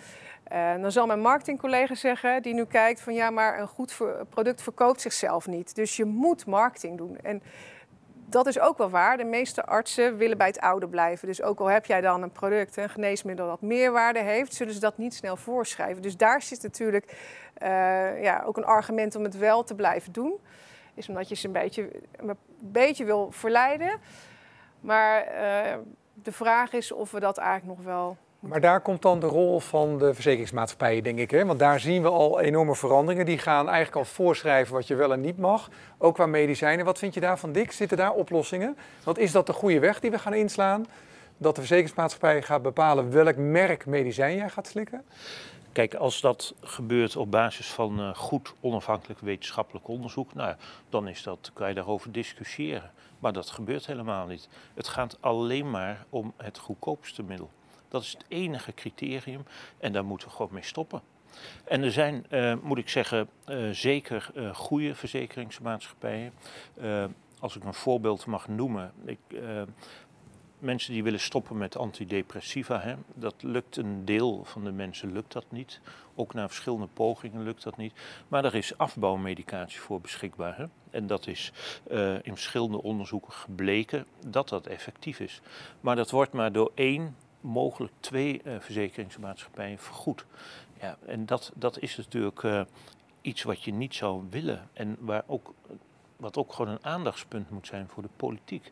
Uh, 0.52 0.82
dan 0.82 0.92
zal 0.92 1.06
mijn 1.06 1.20
marketingcollega 1.20 1.96
zeggen, 1.96 2.42
die 2.42 2.54
nu 2.54 2.66
kijkt 2.66 3.02
van 3.02 3.14
ja, 3.14 3.30
maar 3.30 3.60
een 3.60 3.68
goed 3.68 3.98
product 4.30 4.62
verkoopt 4.62 5.02
zichzelf 5.02 5.48
niet. 5.48 5.76
Dus 5.76 5.96
je 5.96 6.06
moet 6.06 6.46
marketing 6.46 6.98
doen. 6.98 7.18
En 7.18 7.44
dat 8.26 8.48
is 8.48 8.60
ook 8.60 8.78
wel 8.78 8.90
waar. 8.90 9.18
De 9.18 9.24
meeste 9.24 9.66
artsen 9.66 10.18
willen 10.18 10.38
bij 10.38 10.48
het 10.48 10.60
oude 10.60 10.88
blijven. 10.88 11.28
Dus 11.28 11.42
ook 11.42 11.60
al 11.60 11.70
heb 11.70 11.86
jij 11.86 12.02
dan 12.02 12.22
een 12.22 12.32
product, 12.32 12.78
een 12.78 12.90
geneesmiddel 12.90 13.48
dat 13.48 13.62
meerwaarde 13.62 14.20
heeft, 14.20 14.54
zullen 14.54 14.74
ze 14.74 14.80
dat 14.80 14.98
niet 14.98 15.14
snel 15.14 15.36
voorschrijven. 15.36 16.02
Dus 16.02 16.18
daar 16.18 16.42
zit 16.42 16.62
natuurlijk 16.62 17.06
uh, 17.64 18.24
ja, 18.24 18.44
ook 18.46 18.58
een 18.58 18.66
argument 18.66 19.16
om 19.16 19.24
het 19.24 19.38
wel 19.38 19.64
te 19.64 19.76
blijven 19.76 20.12
doen 20.12 20.40
is 20.94 21.10
omdat 21.10 21.30
je 21.30 21.36
ze 21.36 21.46
een 21.48 21.54
beetje, 21.54 21.90
een 22.18 22.38
beetje 22.60 23.06
wil 23.06 23.32
verleiden. 23.32 24.00
Maar 24.80 25.26
uh, 25.26 25.78
de 26.14 26.32
vraag 26.32 26.74
is 26.74 26.92
of 26.92 27.12
we 27.12 27.20
dat 27.20 27.38
eigenlijk 27.38 27.78
nog 27.78 27.86
wel. 27.86 28.18
Maar 28.40 28.62
daar 28.62 28.82
komt 28.82 29.02
dan 29.02 29.20
de 29.20 29.28
rol 29.28 29.60
van 29.60 29.98
de 29.98 30.14
verzekeringsmaatschappijen, 30.14 31.04
denk 31.04 31.20
ik. 31.20 31.32
Hè? 31.32 31.46
Want 31.46 31.60
daar 31.60 31.80
zien 31.80 32.02
we 32.02 32.10
al 32.10 32.40
enorme 32.40 32.76
veranderingen. 32.76 33.26
Die 33.26 33.38
gaan 33.38 33.68
eigenlijk 33.68 33.96
al 33.96 34.14
voorschrijven 34.14 34.74
wat 34.74 34.88
je 34.88 34.96
wel 34.96 35.14
en 35.14 35.22
niet 35.22 35.38
mag. 35.38 35.70
Ook 35.98 36.14
qua 36.14 36.26
medicijnen. 36.26 36.86
Wat 36.86 37.00
vind 37.00 37.14
je 37.14 37.20
daarvan, 37.20 37.52
Dick? 37.52 37.72
Zitten 37.72 37.98
daar 37.98 38.14
oplossingen? 38.14 38.78
Want 39.04 39.18
is 39.18 39.32
dat 39.32 39.46
de 39.46 39.54
goede 39.54 39.80
weg 39.80 40.00
die 40.00 40.12
we 40.12 40.20
gaan 40.20 40.34
inslaan? 40.34 40.86
Dat 41.44 41.56
de 41.56 41.62
verzekeringsmaatschappij 41.62 42.42
gaat 42.42 42.62
bepalen 42.62 43.12
welk 43.12 43.36
merk 43.36 43.86
medicijn 43.86 44.36
jij 44.36 44.50
gaat 44.50 44.68
slikken? 44.68 45.04
Kijk, 45.72 45.96
als 45.96 46.22
dat 46.22 46.54
gebeurt 46.62 47.16
op 47.16 47.32
basis 47.32 47.68
van 47.68 48.00
uh, 48.00 48.16
goed 48.16 48.54
onafhankelijk 48.60 49.20
wetenschappelijk 49.20 49.88
onderzoek, 49.88 50.34
nou, 50.34 50.56
dan 50.90 51.08
is 51.08 51.24
dat, 51.24 51.52
kan 51.54 51.68
je 51.68 51.74
daarover 51.74 52.12
discussiëren. 52.12 52.92
Maar 53.20 53.34
dat 53.34 53.50
gebeurt 53.50 53.86
helemaal 53.86 54.28
niet. 54.28 54.50
Het 54.74 54.88
gaat 54.88 55.18
alleen 55.20 55.70
maar 55.70 56.06
om 56.10 56.34
het 56.38 56.58
goedkoopste 56.58 57.24
middel. 57.24 57.50
Dat 57.88 58.02
is 58.02 58.12
het 58.12 58.26
enige 58.28 58.74
criterium 58.74 59.46
en 59.78 59.94
daar 59.94 60.06
moeten 60.06 60.28
we 60.28 60.34
gewoon 60.34 60.54
mee 60.54 60.64
stoppen. 60.64 61.02
En 61.64 61.84
er 61.84 61.92
zijn, 61.92 62.26
uh, 62.30 62.54
moet 62.62 62.78
ik 62.78 62.90
zeggen, 62.90 63.30
uh, 63.48 63.70
zeker 63.70 64.32
goede 64.54 64.96
verzekeringsmaatschappijen. 64.96 66.34
als 67.40 67.56
ik 67.56 67.64
een 67.64 67.74
voorbeeld 67.74 68.26
mag 68.26 68.48
noemen. 68.48 68.92
Ik, 69.06 69.20
mensen 70.64 70.94
die 70.94 71.04
willen 71.04 71.20
stoppen 71.20 71.58
met 71.58 71.78
antidepressiva, 71.78 72.80
hè, 72.80 72.96
dat 73.14 73.36
lukt 73.38 73.78
een 73.78 74.06
deel 74.06 74.44
van 74.44 74.64
de 74.64 74.72
mensen 74.72 75.12
lukt 75.12 75.34
dat 75.34 75.46
niet. 75.50 75.80
Ook 76.16 76.34
na 76.34 76.48
verschillende 76.48 76.88
pogingen 76.94 77.44
lukt 77.44 77.64
dat 77.64 77.78
niet. 77.78 77.94
Maar 78.28 78.46
er 78.46 78.56
is 78.56 78.78
afbouwmedicatie 78.78 79.80
voor 79.80 80.02
beschikbaar. 80.02 80.58
Hè. 80.58 80.66
En 80.90 81.08
dat 81.08 81.28
is 81.28 81.52
uh, 81.92 82.14
in 82.14 82.34
verschillende 82.34 82.82
onderzoeken 82.82 83.34
gebleken 83.34 84.06
dat 84.28 84.50
dat 84.50 84.68
effectief 84.68 85.20
is. 85.20 85.42
Maar 85.82 85.96
dat 85.96 86.12
wordt 86.12 86.34
maar 86.34 86.52
door 86.52 86.72
één, 86.76 87.16
mogelijk 87.42 87.94
twee 88.00 88.42
uh, 88.44 88.56
verzekeringsmaatschappijen 88.60 89.80
vergoed. 89.80 90.26
Ja, 90.80 90.98
en 91.06 91.26
dat, 91.26 91.52
dat 91.56 91.80
is 91.80 91.98
natuurlijk 91.98 92.44
uh, 92.44 92.62
iets 93.22 93.44
wat 93.44 93.64
je 93.64 93.74
niet 93.74 93.96
zou 93.96 94.24
willen. 94.30 94.70
En 94.74 94.98
waar 95.00 95.24
ook, 95.28 95.54
wat 96.18 96.38
ook 96.38 96.54
gewoon 96.54 96.72
een 96.72 96.86
aandachtspunt 96.86 97.50
moet 97.50 97.68
zijn 97.68 97.88
voor 97.88 98.04
de 98.04 98.10
politiek. 98.16 98.72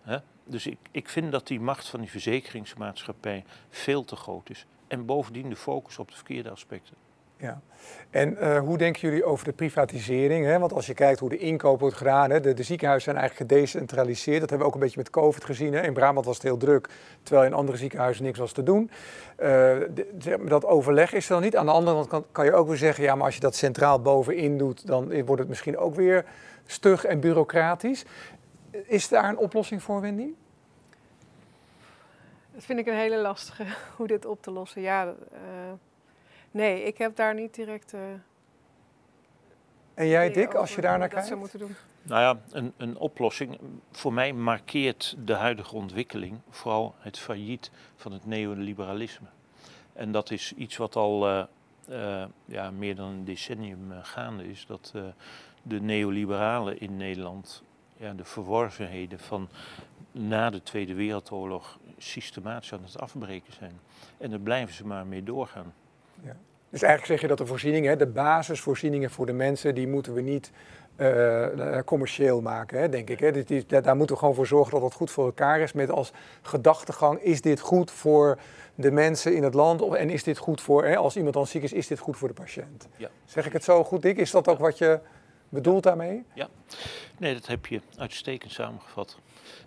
Hè? 0.00 0.18
Dus 0.48 0.66
ik, 0.66 0.78
ik 0.90 1.08
vind 1.08 1.32
dat 1.32 1.46
die 1.46 1.60
macht 1.60 1.88
van 1.88 2.00
die 2.00 2.10
verzekeringsmaatschappij 2.10 3.44
veel 3.70 4.04
te 4.04 4.16
groot 4.16 4.50
is. 4.50 4.66
En 4.86 5.06
bovendien 5.06 5.48
de 5.48 5.56
focus 5.56 5.98
op 5.98 6.08
de 6.08 6.14
verkeerde 6.14 6.50
aspecten. 6.50 6.94
Ja, 7.40 7.60
en 8.10 8.36
uh, 8.40 8.58
hoe 8.58 8.78
denken 8.78 9.00
jullie 9.00 9.24
over 9.24 9.44
de 9.44 9.52
privatisering? 9.52 10.46
Hè? 10.46 10.58
Want 10.58 10.72
als 10.72 10.86
je 10.86 10.94
kijkt 10.94 11.20
hoe 11.20 11.28
de 11.28 11.38
inkoop 11.38 11.80
wordt 11.80 11.96
gedaan, 11.96 12.30
hè, 12.30 12.40
de, 12.40 12.54
de, 12.54 12.62
ziekenhuizen 12.62 13.10
zijn 13.10 13.24
eigenlijk 13.24 13.52
gedecentraliseerd. 13.52 14.40
Dat 14.40 14.50
hebben 14.50 14.58
we 14.58 14.72
ook 14.72 14.74
een 14.74 14.84
beetje 14.86 14.98
met 14.98 15.10
COVID 15.10 15.44
gezien. 15.44 15.72
Hè? 15.72 15.82
In 15.82 15.92
Brabant 15.92 16.26
was 16.26 16.34
het 16.34 16.44
heel 16.44 16.56
druk, 16.56 16.88
terwijl 17.22 17.46
in 17.46 17.52
andere 17.52 17.78
ziekenhuizen 17.78 18.24
niks 18.24 18.38
was 18.38 18.52
te 18.52 18.62
doen. 18.62 18.90
De, 19.36 20.42
dat 20.48 20.64
overleg 20.64 21.12
is 21.12 21.24
er 21.24 21.32
dan 21.32 21.42
niet. 21.42 21.56
Aan 21.56 21.66
de 21.66 21.72
andere 21.72 21.96
kant 21.96 22.08
kan, 22.08 22.24
kan, 22.32 22.44
je 22.44 22.52
ook 22.52 22.68
weer 22.68 22.76
zeggen, 22.76 23.04
ja, 23.04 23.14
maar 23.14 23.24
als 23.24 23.34
je 23.34 23.40
dat 23.40 23.54
centraal 23.54 24.00
bovenin 24.00 24.58
doet, 24.58 24.86
dan 24.86 25.24
wordt 25.24 25.40
het 25.40 25.48
misschien 25.48 25.78
ook 25.78 25.94
weer 25.94 26.24
stug 26.66 27.04
en 27.04 27.20
bureaucratisch. 27.20 28.04
Is 28.86 29.08
daar 29.08 29.28
een 29.28 29.38
oplossing 29.38 29.82
voor, 29.82 30.00
Wendy? 30.00 30.28
Dat 32.54 32.64
vind 32.64 32.78
ik 32.78 32.86
een 32.86 32.94
hele 32.94 33.16
lastige, 33.16 33.64
hoe 33.96 34.06
dit 34.06 34.26
op 34.26 34.42
te 34.42 34.50
lossen. 34.50 34.82
Ja, 34.82 35.06
uh, 35.06 35.12
nee, 36.50 36.82
ik 36.82 36.98
heb 36.98 37.16
daar 37.16 37.34
niet 37.34 37.54
direct... 37.54 37.92
Uh, 37.92 38.00
en 39.94 40.06
jij, 40.06 40.32
Dick, 40.32 40.54
als 40.54 40.74
je 40.74 40.80
daar 40.80 40.98
naar 40.98 41.08
kijkt? 41.08 41.26
Zou 41.26 41.38
moeten 41.38 41.58
doen. 41.58 41.76
Nou 42.02 42.20
ja, 42.20 42.56
een, 42.56 42.72
een 42.76 42.96
oplossing. 42.96 43.58
Voor 43.90 44.12
mij 44.12 44.32
markeert 44.32 45.16
de 45.24 45.32
huidige 45.32 45.76
ontwikkeling 45.76 46.40
vooral 46.50 46.94
het 46.98 47.18
failliet 47.18 47.70
van 47.96 48.12
het 48.12 48.26
neoliberalisme. 48.26 49.26
En 49.92 50.12
dat 50.12 50.30
is 50.30 50.52
iets 50.56 50.76
wat 50.76 50.96
al 50.96 51.28
uh, 51.28 51.44
uh, 51.88 52.24
ja, 52.44 52.70
meer 52.70 52.96
dan 52.96 53.08
een 53.08 53.24
decennium 53.24 53.92
gaande 54.02 54.48
is. 54.48 54.66
Dat 54.66 54.92
de 55.62 55.80
neoliberalen 55.80 56.80
in 56.80 56.96
Nederland 56.96 57.62
ja, 57.98 58.12
de 58.12 58.24
verworvenheden 58.24 59.18
van 59.18 59.48
na 60.12 60.50
de 60.50 60.62
Tweede 60.62 60.94
Wereldoorlog 60.94 61.78
systematisch 61.98 62.72
aan 62.72 62.82
het 62.82 62.98
afbreken 62.98 63.52
zijn. 63.52 63.80
En 64.18 64.30
daar 64.30 64.38
blijven 64.38 64.74
ze 64.74 64.86
maar 64.86 65.06
mee 65.06 65.22
doorgaan. 65.22 65.74
Ja. 66.24 66.36
Dus 66.70 66.82
eigenlijk 66.82 67.12
zeg 67.12 67.20
je 67.20 67.26
dat 67.36 67.38
de 67.38 67.46
voorzieningen, 67.46 67.98
de 67.98 68.06
basisvoorzieningen 68.06 69.10
voor 69.10 69.26
de 69.26 69.32
mensen, 69.32 69.74
die 69.74 69.88
moeten 69.88 70.14
we 70.14 70.20
niet 70.20 70.50
uh, 70.96 71.78
commercieel 71.84 72.40
maken, 72.40 72.80
hè, 72.80 72.88
denk 72.88 73.10
ik. 73.10 73.20
Hè. 73.20 73.32
Die, 73.32 73.44
die, 73.44 73.66
daar 73.66 73.96
moeten 73.96 74.14
we 74.14 74.20
gewoon 74.20 74.34
voor 74.34 74.46
zorgen 74.46 74.72
dat 74.72 74.82
het 74.82 74.92
goed 74.92 75.10
voor 75.10 75.24
elkaar 75.24 75.60
is. 75.60 75.72
Met 75.72 75.90
als 75.90 76.12
gedachtegang, 76.42 77.20
is 77.20 77.40
dit 77.40 77.60
goed 77.60 77.90
voor 77.90 78.38
de 78.74 78.90
mensen 78.90 79.34
in 79.34 79.42
het 79.42 79.54
land? 79.54 79.82
Of, 79.82 79.94
en 79.94 80.10
is 80.10 80.22
dit 80.22 80.38
goed 80.38 80.60
voor, 80.60 80.84
hè, 80.84 80.96
als 80.96 81.16
iemand 81.16 81.34
dan 81.34 81.46
ziek 81.46 81.62
is, 81.62 81.72
is 81.72 81.86
dit 81.86 81.98
goed 81.98 82.16
voor 82.16 82.28
de 82.28 82.34
patiënt? 82.34 82.88
Ja. 82.96 83.08
Zeg 83.24 83.46
ik 83.46 83.52
het 83.52 83.64
zo 83.64 83.84
goed, 83.84 84.02
Dick? 84.02 84.16
Is 84.16 84.30
dat 84.30 84.48
ook 84.48 84.58
wat 84.58 84.78
je 84.78 85.00
bedoelt 85.48 85.82
daarmee? 85.82 86.24
Ja, 86.34 86.48
nee, 87.18 87.34
dat 87.34 87.46
heb 87.46 87.66
je 87.66 87.80
uitstekend 87.96 88.52
samengevat. 88.52 89.18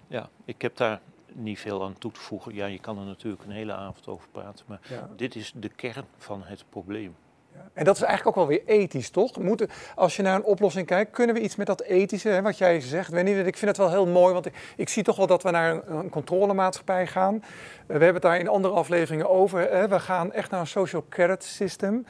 Ja, 0.07 0.29
ik 0.45 0.61
heb 0.61 0.77
daar 0.77 1.01
niet 1.33 1.59
veel 1.59 1.83
aan 1.83 1.97
toe 1.97 2.11
te 2.11 2.19
voegen. 2.19 2.53
Ja, 2.55 2.65
je 2.65 2.79
kan 2.79 2.99
er 2.99 3.05
natuurlijk 3.05 3.43
een 3.43 3.51
hele 3.51 3.73
avond 3.73 4.07
over 4.07 4.27
praten, 4.31 4.65
maar 4.67 4.79
dit 5.15 5.35
is 5.35 5.53
de 5.55 5.69
kern 5.69 6.05
van 6.17 6.43
het 6.43 6.63
probleem. 6.69 7.15
Ja. 7.53 7.69
En 7.73 7.85
dat 7.85 7.95
is 7.95 8.01
eigenlijk 8.01 8.37
ook 8.37 8.47
wel 8.47 8.57
weer 8.57 8.65
ethisch, 8.65 9.09
toch? 9.09 9.37
Moeten, 9.37 9.69
als 9.95 10.15
je 10.15 10.21
naar 10.21 10.35
een 10.35 10.43
oplossing 10.43 10.87
kijkt, 10.87 11.11
kunnen 11.11 11.35
we 11.35 11.41
iets 11.41 11.55
met 11.55 11.67
dat 11.67 11.81
ethische, 11.81 12.29
hè, 12.29 12.41
wat 12.41 12.57
jij 12.57 12.79
zegt, 12.79 13.09
Wendy, 13.09 13.31
ik 13.31 13.57
vind 13.57 13.71
het 13.71 13.77
wel 13.77 13.89
heel 13.89 14.07
mooi, 14.07 14.33
want 14.33 14.45
ik, 14.45 14.73
ik 14.75 14.89
zie 14.89 15.03
toch 15.03 15.15
wel 15.15 15.27
dat 15.27 15.43
we 15.43 15.51
naar 15.51 15.71
een, 15.71 15.95
een 15.95 16.09
controlemaatschappij 16.09 17.07
gaan. 17.07 17.33
Uh, 17.33 17.41
we 17.85 17.93
hebben 17.93 18.13
het 18.13 18.21
daar 18.21 18.39
in 18.39 18.47
andere 18.47 18.73
afleveringen 18.73 19.29
over. 19.29 19.71
Hè. 19.71 19.87
We 19.87 19.99
gaan 19.99 20.31
echt 20.31 20.51
naar 20.51 20.59
een 20.59 20.67
social 20.67 21.05
credit 21.09 21.43
system. 21.43 22.05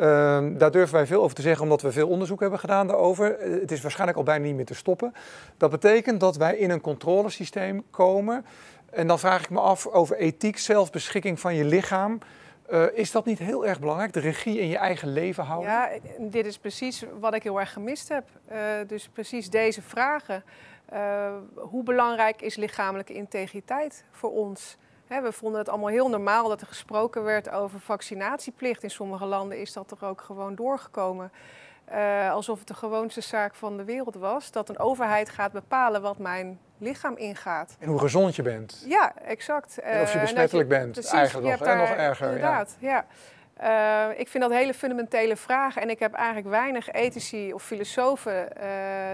Uh, 0.00 0.06
daar 0.58 0.70
durven 0.70 0.94
wij 0.94 1.06
veel 1.06 1.22
over 1.22 1.36
te 1.36 1.42
zeggen, 1.42 1.62
omdat 1.62 1.82
we 1.82 1.92
veel 1.92 2.08
onderzoek 2.08 2.40
hebben 2.40 2.58
gedaan 2.58 2.86
daarover. 2.86 3.46
Uh, 3.46 3.60
het 3.60 3.72
is 3.72 3.80
waarschijnlijk 3.80 4.18
al 4.18 4.24
bijna 4.24 4.44
niet 4.44 4.54
meer 4.54 4.64
te 4.64 4.74
stoppen. 4.74 5.14
Dat 5.56 5.70
betekent 5.70 6.20
dat 6.20 6.36
wij 6.36 6.56
in 6.56 6.70
een 6.70 6.80
controlesysteem 6.80 7.84
komen. 7.90 8.44
En 8.90 9.06
dan 9.06 9.18
vraag 9.18 9.42
ik 9.42 9.50
me 9.50 9.60
af 9.60 9.86
over 9.86 10.16
ethiek, 10.16 10.58
zelfbeschikking 10.58 11.40
van 11.40 11.54
je 11.54 11.64
lichaam. 11.64 12.18
Uh, 12.72 12.84
is 12.92 13.10
dat 13.10 13.24
niet 13.24 13.38
heel 13.38 13.66
erg 13.66 13.80
belangrijk, 13.80 14.12
de 14.12 14.20
regie 14.20 14.60
in 14.60 14.68
je 14.68 14.76
eigen 14.76 15.12
leven 15.12 15.44
houden? 15.44 15.70
Ja, 15.70 15.88
dit 16.18 16.46
is 16.46 16.58
precies 16.58 17.04
wat 17.20 17.34
ik 17.34 17.42
heel 17.42 17.60
erg 17.60 17.72
gemist 17.72 18.08
heb. 18.08 18.24
Uh, 18.52 18.58
dus 18.86 19.08
precies 19.08 19.50
deze 19.50 19.82
vragen. 19.82 20.44
Hoe 21.54 21.82
belangrijk 21.82 22.42
is 22.42 22.56
lichamelijke 22.56 23.12
integriteit 23.12 24.04
voor 24.10 24.30
ons? 24.30 24.76
We 25.18 25.32
vonden 25.32 25.58
het 25.58 25.68
allemaal 25.68 25.88
heel 25.88 26.08
normaal 26.08 26.48
dat 26.48 26.60
er 26.60 26.66
gesproken 26.66 27.24
werd 27.24 27.50
over 27.50 27.80
vaccinatieplicht. 27.80 28.82
In 28.82 28.90
sommige 28.90 29.24
landen 29.24 29.58
is 29.60 29.72
dat 29.72 29.90
er 29.90 30.06
ook 30.06 30.20
gewoon 30.20 30.54
doorgekomen. 30.54 31.32
Uh, 31.92 32.32
alsof 32.32 32.58
het 32.58 32.68
de 32.68 32.74
gewoonste 32.74 33.20
zaak 33.20 33.54
van 33.54 33.76
de 33.76 33.84
wereld 33.84 34.14
was. 34.14 34.50
Dat 34.50 34.68
een 34.68 34.78
overheid 34.78 35.30
gaat 35.30 35.52
bepalen 35.52 36.02
wat 36.02 36.18
mijn 36.18 36.58
lichaam 36.78 37.16
ingaat. 37.16 37.76
En 37.78 37.88
hoe 37.88 37.98
gezond 37.98 38.36
je 38.36 38.42
bent. 38.42 38.84
Ja, 38.86 39.12
exact. 39.24 39.78
En 39.78 40.02
of 40.02 40.12
je 40.12 40.18
besmettelijk 40.18 40.68
bent, 40.68 40.92
precies, 40.92 41.12
eigenlijk 41.12 41.58
nog, 41.58 41.76
nog 41.76 41.90
erger. 41.90 42.26
Inderdaad, 42.26 42.76
ja. 42.78 42.88
ja. 42.88 43.06
Uh, 43.62 44.18
ik 44.18 44.28
vind 44.28 44.42
dat 44.42 44.52
hele 44.52 44.74
fundamentele 44.74 45.36
vragen. 45.36 45.82
En 45.82 45.90
ik 45.90 45.98
heb 45.98 46.12
eigenlijk 46.12 46.48
weinig 46.48 46.90
ethici 46.90 47.52
of 47.52 47.62
filosofen 47.62 48.48
uh, 48.56 48.64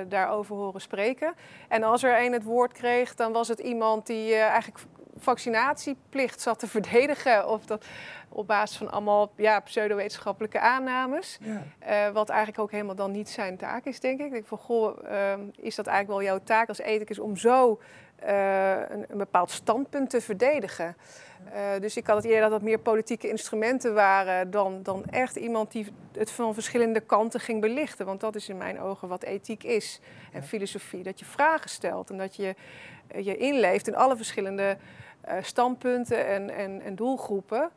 daarover 0.09 0.57
horen 0.57 0.81
spreken. 0.81 1.35
En 1.69 1.83
als 1.83 2.03
er 2.03 2.21
een 2.21 2.33
het 2.33 2.45
woord 2.45 2.73
kreeg, 2.73 3.15
dan 3.15 3.33
was 3.33 3.49
het 3.49 3.59
iemand 3.59 4.07
die 4.07 4.35
eigenlijk 4.35 4.79
vaccinatieplicht 5.19 6.41
zat 6.41 6.59
te 6.59 6.67
verdedigen. 6.67 7.49
Of 7.49 7.67
dat 7.67 7.85
op 8.29 8.47
basis 8.47 8.77
van 8.77 8.91
allemaal 8.91 9.33
ja, 9.37 9.61
pseudowetenschappelijke 9.61 10.61
aannames. 10.61 11.39
Ja. 11.41 11.63
Uh, 12.09 12.13
wat 12.13 12.29
eigenlijk 12.29 12.59
ook 12.59 12.71
helemaal 12.71 12.95
dan 12.95 13.11
niet 13.11 13.29
zijn 13.29 13.57
taak 13.57 13.85
is, 13.85 14.01
denk 14.01 14.21
ik. 14.21 14.27
Ik 14.27 14.33
denk 14.33 14.47
van, 14.47 14.59
goh, 14.59 14.99
uh, 15.05 15.33
is 15.57 15.75
dat 15.75 15.87
eigenlijk 15.87 16.19
wel 16.19 16.29
jouw 16.29 16.41
taak 16.45 16.69
als 16.69 16.79
ethicus 16.79 17.19
om 17.19 17.37
zo 17.37 17.81
uh, 18.25 18.71
een, 18.71 19.05
een, 19.09 19.19
bepaald 19.19 19.51
standpunt 19.51 20.11
te 20.11 20.21
verdedigen? 20.21 20.97
dus 21.81 21.97
ik 21.97 22.07
had 22.07 22.17
het 22.17 22.25
idee 22.25 22.41
dat 22.41 22.51
dat 22.51 22.63
meer 22.63 22.79
politieke 22.79 23.29
instrumenten 23.29 23.95
waren 23.95 24.51
dan, 24.51 24.83
dan 24.83 25.05
echt 25.05 25.37
iemand 25.37 25.73
die 25.73 25.87
het 26.13 26.31
van 26.31 26.55
verschillende 26.55 27.01
kanten 27.01 27.41
ging 27.41 27.61
belichten. 27.61 28.07
Want 28.07 28.21
dat 28.21 28.35
is 28.35 28.49
in 28.49 28.57
mijn 28.57 28.81
ogen 28.81 29.09
wat 29.09 29.23
ethiek 29.23 29.65
is 29.65 30.01
en 30.33 30.43
filosofie. 30.43 31.03
Dat 31.03 31.19
je 31.19 31.25
vragen 31.25 31.71
stelt 31.71 32.11
en 32.11 32.19
dat 32.19 32.37
je 32.37 32.55
je 33.15 33.37
inleeft 33.37 33.89
in 33.89 33.97
alle 33.97 34.17
verschillende 34.17 34.77
standpunten 35.43 36.27
en, 36.27 36.51
en, 36.51 36.83
en 36.83 36.95
doelgroepen. 36.95 37.71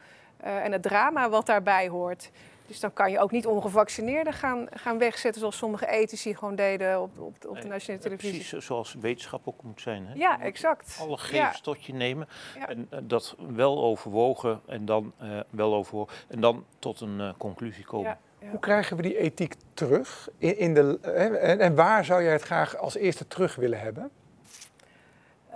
Uh, 0.44 0.66
en 0.66 0.72
het 0.72 0.82
drama 0.82 1.30
wat 1.30 1.46
daarbij 1.46 1.88
hoort. 1.88 2.32
Dus 2.70 2.80
dan 2.80 2.94
kan 2.94 3.12
je 3.12 3.20
ook 3.20 3.32
niet 3.32 3.46
ongevaccineerden 3.46 4.34
gaan, 4.34 4.68
gaan 4.74 4.98
wegzetten 4.98 5.40
zoals 5.40 5.58
sommige 5.58 5.88
ethici 5.88 6.36
gewoon 6.36 6.56
deden 6.56 7.02
op, 7.02 7.20
op, 7.20 7.46
op 7.48 7.62
de 7.62 7.68
nationale 7.68 8.04
televisie. 8.04 8.40
Precies 8.40 8.66
zoals 8.66 8.96
wetenschap 9.00 9.48
ook 9.48 9.64
moet 9.64 9.82
zijn. 9.82 10.08
Hè? 10.08 10.14
Ja, 10.14 10.42
exact. 10.42 10.98
Alle 11.02 11.18
gegevens 11.18 11.56
ja. 11.56 11.64
tot 11.64 11.86
je 11.86 11.94
nemen 11.94 12.28
en 12.68 12.88
uh, 12.94 13.00
dat 13.04 13.36
wel 13.56 13.84
overwogen 13.84 14.62
en 14.66 14.86
dan 14.86 15.14
uh, 15.22 15.40
wel 15.50 15.74
overwogen 15.74 16.16
en 16.28 16.42
dan 16.42 16.66
tot 16.80 17.02
een 17.02 17.20
uh, 17.20 17.30
conclusie 17.38 17.86
komen. 17.86 18.18
Ja, 18.40 18.50
Hoe 18.50 18.60
krijgen 18.60 18.96
we 18.96 19.02
die 19.02 19.18
ethiek 19.18 19.56
terug? 19.74 20.30
In, 20.38 20.58
in 20.58 20.74
de, 20.74 21.00
en, 21.02 21.60
en, 21.60 21.76
waar 21.76 22.06
zou 22.06 22.24
jij 22.24 22.34
het 22.34 22.42
graag 22.42 22.78
als 22.78 22.96
eerste 22.96 23.28
terug 23.28 23.56
willen 23.56 23.80
hebben? 23.80 24.12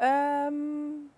Um, 0.02 1.12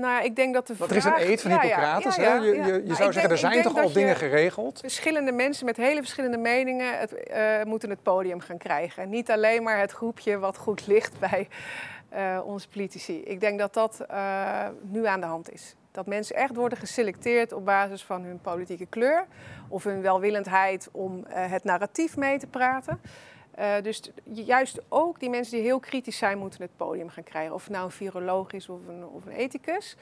nou, 0.00 0.24
ik 0.24 0.36
denk 0.36 0.54
dat 0.54 0.66
de 0.66 0.76
vraag... 0.76 0.90
er 0.90 0.96
is 0.96 1.04
een 1.04 1.30
eed 1.30 1.42
van 1.42 1.50
Hippocrates. 1.50 2.16
Ja, 2.16 2.22
ja, 2.22 2.34
je, 2.34 2.50
je, 2.50 2.56
je 2.56 2.62
nou, 2.62 2.94
zou 2.94 3.12
zeggen, 3.12 3.30
er 3.30 3.38
zijn 3.38 3.62
toch 3.62 3.78
al 3.78 3.92
dingen 3.92 4.16
geregeld? 4.16 4.78
Verschillende 4.80 5.32
mensen 5.32 5.64
met 5.64 5.76
hele 5.76 6.00
verschillende 6.00 6.36
meningen 6.36 6.98
het, 6.98 7.14
uh, 7.30 7.62
moeten 7.64 7.90
het 7.90 8.02
podium 8.02 8.40
gaan 8.40 8.58
krijgen. 8.58 9.02
En 9.02 9.08
niet 9.08 9.30
alleen 9.30 9.62
maar 9.62 9.78
het 9.78 9.92
groepje 9.92 10.38
wat 10.38 10.56
goed 10.56 10.86
ligt 10.86 11.18
bij 11.30 11.48
uh, 12.14 12.40
onze 12.44 12.68
politici. 12.68 13.22
Ik 13.22 13.40
denk 13.40 13.58
dat 13.58 13.74
dat 13.74 14.04
uh, 14.10 14.66
nu 14.82 15.06
aan 15.06 15.20
de 15.20 15.26
hand 15.26 15.52
is. 15.52 15.74
Dat 15.90 16.06
mensen 16.06 16.36
echt 16.36 16.54
worden 16.54 16.78
geselecteerd 16.78 17.52
op 17.52 17.64
basis 17.64 18.04
van 18.04 18.22
hun 18.22 18.40
politieke 18.40 18.86
kleur... 18.86 19.26
of 19.68 19.84
hun 19.84 20.02
welwillendheid 20.02 20.88
om 20.92 21.24
het 21.28 21.64
narratief 21.64 22.16
mee 22.16 22.38
te 22.38 22.46
praten... 22.46 23.00
Uh, 23.58 23.74
dus 23.82 24.10
juist 24.22 24.80
ook 24.88 25.20
die 25.20 25.30
mensen 25.30 25.56
die 25.56 25.64
heel 25.64 25.80
kritisch 25.80 26.16
zijn, 26.16 26.38
moeten 26.38 26.62
het 26.62 26.76
podium 26.76 27.08
gaan 27.08 27.24
krijgen. 27.24 27.54
Of 27.54 27.68
nou 27.68 27.84
een 27.84 27.90
viroloog 27.90 28.52
is 28.52 28.68
of 28.68 28.86
een, 28.88 29.06
of 29.06 29.26
een 29.26 29.32
ethicus. 29.32 29.96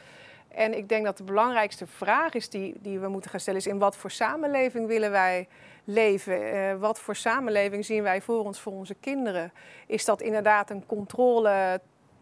En 0.49 0.77
ik 0.77 0.89
denk 0.89 1.05
dat 1.05 1.17
de 1.17 1.25
belangrijkste 1.25 1.87
vraag 1.87 2.35
is 2.35 2.49
die, 2.49 2.75
die 2.79 2.99
we 2.99 3.09
moeten 3.09 3.31
gaan 3.31 3.41
stellen, 3.41 3.61
is 3.61 3.67
in 3.67 3.79
wat 3.79 3.97
voor 3.97 4.11
samenleving 4.11 4.87
willen 4.87 5.11
wij 5.11 5.49
leven? 5.85 6.55
Uh, 6.55 6.75
wat 6.75 6.99
voor 6.99 7.17
samenleving 7.17 7.85
zien 7.85 8.03
wij 8.03 8.21
voor 8.21 8.45
ons, 8.45 8.61
voor 8.61 8.73
onze 8.73 8.95
kinderen? 8.95 9.53
Is 9.87 10.05
dat 10.05 10.21
inderdaad 10.21 10.71
een 10.71 10.87
controle 10.87 11.81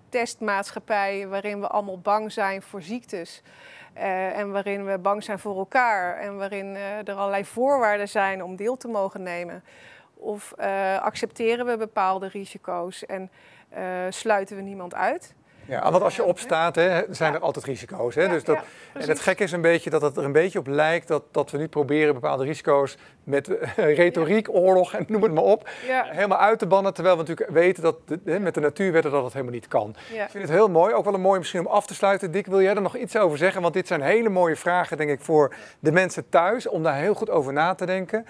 testmaatschappij 0.08 1.28
waarin 1.28 1.60
we 1.60 1.68
allemaal 1.68 1.98
bang 1.98 2.32
zijn 2.32 2.62
voor 2.62 2.82
ziektes? 2.82 3.42
Uh, 3.96 4.38
en 4.38 4.50
waarin 4.50 4.84
we 4.84 4.98
bang 4.98 5.24
zijn 5.24 5.38
voor 5.38 5.56
elkaar 5.58 6.16
en 6.16 6.36
waarin 6.36 6.76
er 6.76 7.14
allerlei 7.14 7.44
voorwaarden 7.44 8.08
zijn 8.08 8.42
om 8.42 8.56
deel 8.56 8.76
te 8.76 8.88
mogen 8.88 9.22
nemen? 9.22 9.64
Of 10.22 10.52
uh, 10.60 10.98
accepteren 10.98 11.66
we 11.66 11.76
bepaalde 11.76 12.28
risico's 12.28 13.06
en 13.06 13.30
uh, 13.78 13.80
sluiten 14.08 14.56
we 14.56 14.62
niemand 14.62 14.94
uit? 14.94 15.34
Ja, 15.64 15.90
want 15.90 16.02
als 16.02 16.16
je 16.16 16.24
opstaat, 16.24 16.74
hè, 16.74 17.02
zijn 17.10 17.34
er 17.34 17.40
altijd 17.40 17.64
risico's. 17.64 18.14
Hè? 18.14 18.22
Ja, 18.22 18.28
dus 18.28 18.44
dat, 18.44 18.56
ja, 18.56 19.00
en 19.00 19.08
het 19.08 19.20
gekke 19.20 19.42
is 19.42 19.52
een 19.52 19.60
beetje 19.60 19.90
dat 19.90 20.02
het 20.02 20.16
er 20.16 20.24
een 20.24 20.32
beetje 20.32 20.58
op 20.58 20.66
lijkt 20.66 21.08
dat, 21.08 21.22
dat 21.30 21.50
we 21.50 21.58
nu 21.58 21.68
proberen 21.68 22.14
bepaalde 22.14 22.44
risico's 22.44 22.96
met 23.24 23.48
uh, 23.48 23.56
retoriek, 23.96 24.48
oorlog 24.50 24.94
en 24.94 25.04
noem 25.08 25.22
het 25.22 25.32
maar 25.32 25.44
op, 25.44 25.68
helemaal 25.86 26.38
uit 26.38 26.58
te 26.58 26.66
bannen. 26.66 26.94
Terwijl 26.94 27.16
we 27.16 27.22
natuurlijk 27.22 27.50
weten 27.50 27.82
dat 27.82 27.96
de, 28.06 28.40
met 28.40 28.54
de 28.54 28.60
natuurwetten 28.60 29.10
dat 29.10 29.24
het 29.24 29.32
helemaal 29.32 29.54
niet 29.54 29.68
kan. 29.68 29.94
Ik 30.12 30.30
vind 30.30 30.44
het 30.44 30.52
heel 30.52 30.68
mooi, 30.68 30.94
ook 30.94 31.04
wel 31.04 31.14
een 31.14 31.20
mooi 31.20 31.38
misschien 31.38 31.60
om 31.60 31.66
af 31.66 31.86
te 31.86 31.94
sluiten. 31.94 32.30
Dick, 32.30 32.46
wil 32.46 32.62
jij 32.62 32.74
er 32.74 32.82
nog 32.82 32.96
iets 32.96 33.16
over 33.16 33.38
zeggen? 33.38 33.62
Want 33.62 33.74
dit 33.74 33.86
zijn 33.86 34.00
hele 34.00 34.28
mooie 34.28 34.56
vragen, 34.56 34.96
denk 34.96 35.10
ik, 35.10 35.20
voor 35.20 35.54
de 35.78 35.92
mensen 35.92 36.28
thuis, 36.28 36.68
om 36.68 36.82
daar 36.82 36.96
heel 36.96 37.14
goed 37.14 37.30
over 37.30 37.52
na 37.52 37.74
te 37.74 37.86
denken. 37.86 38.26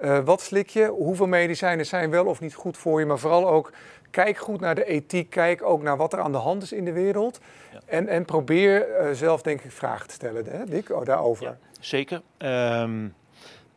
Uh, 0.00 0.18
wat 0.18 0.40
slik 0.40 0.68
je? 0.68 0.86
Hoeveel 0.86 1.26
medicijnen 1.26 1.86
zijn 1.86 2.10
wel 2.10 2.26
of 2.26 2.40
niet 2.40 2.54
goed 2.54 2.76
voor 2.76 3.00
je? 3.00 3.06
Maar 3.06 3.18
vooral 3.18 3.48
ook 3.48 3.72
kijk 4.10 4.36
goed 4.36 4.60
naar 4.60 4.74
de 4.74 4.84
ethiek. 4.84 5.30
Kijk 5.30 5.62
ook 5.62 5.82
naar 5.82 5.96
wat 5.96 6.12
er 6.12 6.20
aan 6.20 6.32
de 6.32 6.38
hand 6.38 6.62
is 6.62 6.72
in 6.72 6.84
de 6.84 6.92
wereld. 6.92 7.40
Ja. 7.72 7.80
En, 7.86 8.08
en 8.08 8.24
probeer 8.24 8.88
uh, 8.88 9.10
zelf, 9.12 9.42
denk 9.42 9.60
ik, 9.60 9.72
vragen 9.72 10.08
te 10.08 10.14
stellen, 10.14 10.44
hè, 10.46 10.64
Dick, 10.64 10.90
oh, 10.90 11.04
daarover. 11.04 11.44
Ja, 11.44 11.56
zeker. 11.80 12.22
Um, 12.38 13.14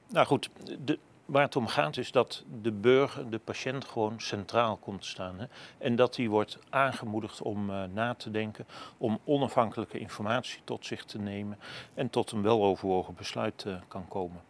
nou 0.09 0.25
goed, 0.25 0.49
de, 0.79 0.99
waar 1.29 1.43
het 1.43 1.55
om 1.55 1.67
gaat 1.67 1.97
is 1.97 2.11
dat 2.11 2.43
de 2.61 2.71
burger, 2.71 3.29
de 3.29 3.39
patiënt, 3.39 3.85
gewoon 3.85 4.19
centraal 4.19 4.77
komt 4.77 5.01
te 5.01 5.07
staan. 5.07 5.39
Hè? 5.39 5.45
En 5.77 5.95
dat 5.95 6.15
die 6.15 6.29
wordt 6.29 6.59
aangemoedigd 6.69 7.41
om 7.41 7.69
uh, 7.69 7.83
na 7.93 8.13
te 8.13 8.31
denken, 8.31 8.65
om 8.97 9.19
onafhankelijke 9.23 9.99
informatie 9.99 10.61
tot 10.63 10.85
zich 10.85 11.05
te 11.05 11.19
nemen 11.19 11.59
en 11.93 12.09
tot 12.09 12.31
een 12.31 12.41
weloverwogen 12.41 13.15
besluit 13.15 13.63
uh, 13.67 13.75
kan 13.87 14.07
komen. 14.07 14.41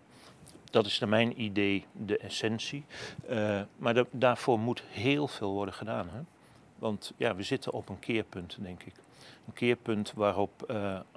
Dat 0.71 0.85
is 0.85 0.99
naar 0.99 1.09
mijn 1.09 1.41
idee 1.41 1.85
de 1.91 2.17
essentie. 2.17 2.85
Uh, 3.29 3.61
maar 3.77 3.93
da 3.93 4.05
daarvoor 4.11 4.59
moet 4.59 4.83
heel 4.89 5.27
veel 5.27 5.51
worden 5.51 5.73
gedaan. 5.73 6.09
Hè? 6.09 6.19
Want 6.75 7.13
ja, 7.17 7.35
we 7.35 7.43
zitten 7.43 7.73
op 7.73 7.89
een 7.89 7.99
keerpunt, 7.99 8.57
denk 8.59 8.83
ik. 8.83 8.93
Een 9.47 9.53
keerpunt 9.53 10.13
waarop 10.13 10.63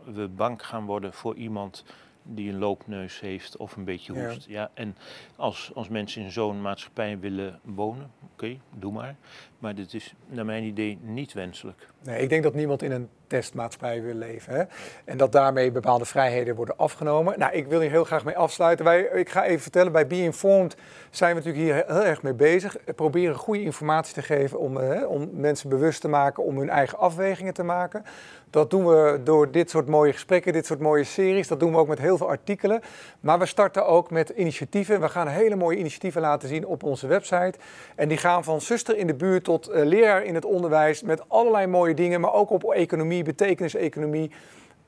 we 0.04 0.28
bang 0.28 0.66
gaan 0.66 0.84
worden 0.84 1.12
voor 1.12 1.34
iemand 1.34 1.84
die 2.22 2.50
een 2.50 2.58
loopneus 2.58 3.20
heeft 3.20 3.56
of 3.56 3.76
een 3.76 3.84
beetje 3.84 4.12
hoest. 4.12 4.46
Ja. 4.46 4.60
ja 4.60 4.70
en 4.74 4.96
als, 5.36 5.70
als 5.74 5.88
mensen 5.88 6.22
in 6.22 6.30
zo'n 6.30 6.60
maatschappij 6.60 7.18
willen 7.18 7.60
wonen, 7.62 8.10
oké, 8.22 8.32
okay, 8.32 8.60
doe 8.78 8.92
maar. 8.92 9.16
Maar 9.58 9.74
dit 9.74 9.94
is 9.94 10.14
naar 10.26 10.44
mijn 10.44 10.64
idee 10.64 10.98
niet 11.02 11.32
wenselijk. 11.32 11.91
Nee, 12.04 12.22
ik 12.22 12.28
denk 12.28 12.42
dat 12.42 12.54
niemand 12.54 12.82
in 12.82 12.92
een 12.92 13.08
testmaatschappij 13.26 14.02
wil 14.02 14.14
leven. 14.14 14.54
Hè? 14.54 14.62
En 15.04 15.16
dat 15.16 15.32
daarmee 15.32 15.70
bepaalde 15.70 16.04
vrijheden 16.04 16.54
worden 16.54 16.76
afgenomen. 16.76 17.38
Nou, 17.38 17.52
ik 17.52 17.66
wil 17.66 17.80
hier 17.80 17.90
heel 17.90 18.04
graag 18.04 18.24
mee 18.24 18.36
afsluiten. 18.36 18.84
Wij, 18.84 19.00
ik 19.00 19.28
ga 19.28 19.44
even 19.44 19.62
vertellen, 19.62 19.92
bij 19.92 20.06
Be 20.06 20.16
Informed 20.16 20.76
zijn 21.10 21.30
we 21.30 21.36
natuurlijk 21.36 21.64
hier 21.64 21.96
heel 21.96 22.04
erg 22.04 22.22
mee 22.22 22.34
bezig. 22.34 22.76
We 22.84 22.92
proberen 22.92 23.34
goede 23.34 23.62
informatie 23.62 24.14
te 24.14 24.22
geven 24.22 24.58
om, 24.58 24.76
hè, 24.76 25.04
om 25.04 25.30
mensen 25.32 25.68
bewust 25.68 26.00
te 26.00 26.08
maken, 26.08 26.44
om 26.44 26.58
hun 26.58 26.70
eigen 26.70 26.98
afwegingen 26.98 27.54
te 27.54 27.62
maken. 27.62 28.04
Dat 28.52 28.70
doen 28.70 28.86
we 28.86 29.20
door 29.24 29.50
dit 29.50 29.70
soort 29.70 29.86
mooie 29.86 30.12
gesprekken, 30.12 30.52
dit 30.52 30.66
soort 30.66 30.80
mooie 30.80 31.04
series. 31.04 31.48
Dat 31.48 31.60
doen 31.60 31.72
we 31.72 31.78
ook 31.78 31.88
met 31.88 31.98
heel 31.98 32.16
veel 32.16 32.28
artikelen. 32.28 32.80
Maar 33.20 33.38
we 33.38 33.46
starten 33.46 33.86
ook 33.86 34.10
met 34.10 34.28
initiatieven. 34.28 35.00
We 35.00 35.08
gaan 35.08 35.26
hele 35.26 35.56
mooie 35.56 35.76
initiatieven 35.76 36.20
laten 36.20 36.48
zien 36.48 36.66
op 36.66 36.82
onze 36.82 37.06
website. 37.06 37.54
En 37.94 38.08
die 38.08 38.18
gaan 38.18 38.44
van 38.44 38.60
zuster 38.60 38.96
in 38.96 39.06
de 39.06 39.14
buurt 39.14 39.44
tot 39.44 39.70
uh, 39.70 39.84
leraar 39.84 40.24
in 40.24 40.34
het 40.34 40.44
onderwijs. 40.44 41.02
Met 41.02 41.28
allerlei 41.28 41.66
dingen, 41.94 42.20
maar 42.20 42.32
ook 42.32 42.50
op 42.50 42.72
economie, 42.72 43.22
betekeniseconomie. 43.22 44.30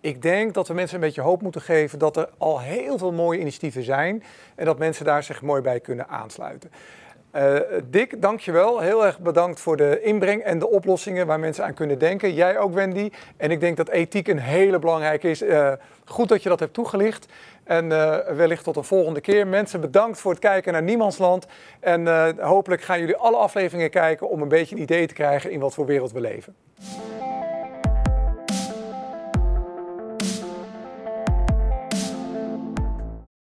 Ik 0.00 0.22
denk 0.22 0.54
dat 0.54 0.68
we 0.68 0.74
mensen 0.74 0.94
een 0.94 1.04
beetje 1.04 1.20
hoop 1.20 1.42
moeten 1.42 1.60
geven 1.60 1.98
dat 1.98 2.16
er 2.16 2.28
al 2.38 2.60
heel 2.60 2.98
veel 2.98 3.12
mooie 3.12 3.40
initiatieven 3.40 3.82
zijn. 3.82 4.22
En 4.54 4.64
dat 4.64 4.78
mensen 4.78 5.04
daar 5.04 5.22
zich 5.22 5.42
mooi 5.42 5.62
bij 5.62 5.80
kunnen 5.80 6.08
aansluiten. 6.08 6.70
Uh, 7.36 7.58
Dick, 7.90 8.22
dankjewel. 8.22 8.80
Heel 8.80 9.06
erg 9.06 9.18
bedankt 9.18 9.60
voor 9.60 9.76
de 9.76 10.00
inbreng 10.02 10.42
en 10.42 10.58
de 10.58 10.68
oplossingen 10.68 11.26
waar 11.26 11.40
mensen 11.40 11.64
aan 11.64 11.74
kunnen 11.74 11.98
denken. 11.98 12.34
Jij 12.34 12.58
ook, 12.58 12.74
Wendy. 12.74 13.10
En 13.36 13.50
ik 13.50 13.60
denk 13.60 13.76
dat 13.76 13.88
ethiek 13.88 14.28
een 14.28 14.38
hele 14.38 14.78
belangrijke 14.78 15.30
is. 15.30 15.42
Uh, 15.42 15.72
goed 16.04 16.28
dat 16.28 16.42
je 16.42 16.48
dat 16.48 16.60
hebt 16.60 16.74
toegelicht. 16.74 17.26
En 17.64 17.84
uh, 17.84 18.16
wellicht 18.18 18.64
tot 18.64 18.76
een 18.76 18.84
volgende 18.84 19.20
keer. 19.20 19.46
Mensen, 19.46 19.80
bedankt 19.80 20.18
voor 20.18 20.30
het 20.30 20.40
kijken 20.40 20.72
naar 20.72 20.82
Niemandsland. 20.82 21.46
En 21.80 22.36
hopelijk 22.40 22.82
gaan 22.82 23.00
jullie 23.00 23.16
alle 23.16 23.36
afleveringen 23.36 23.90
kijken 23.90 24.28
om 24.28 24.42
een 24.42 24.48
beetje 24.48 24.76
een 24.76 24.82
idee 24.82 25.06
te 25.06 25.14
krijgen 25.14 25.50
in 25.50 25.60
wat 25.60 25.74
voor 25.74 25.86
wereld 25.86 26.12
we 26.12 26.20
leven. 26.20 26.54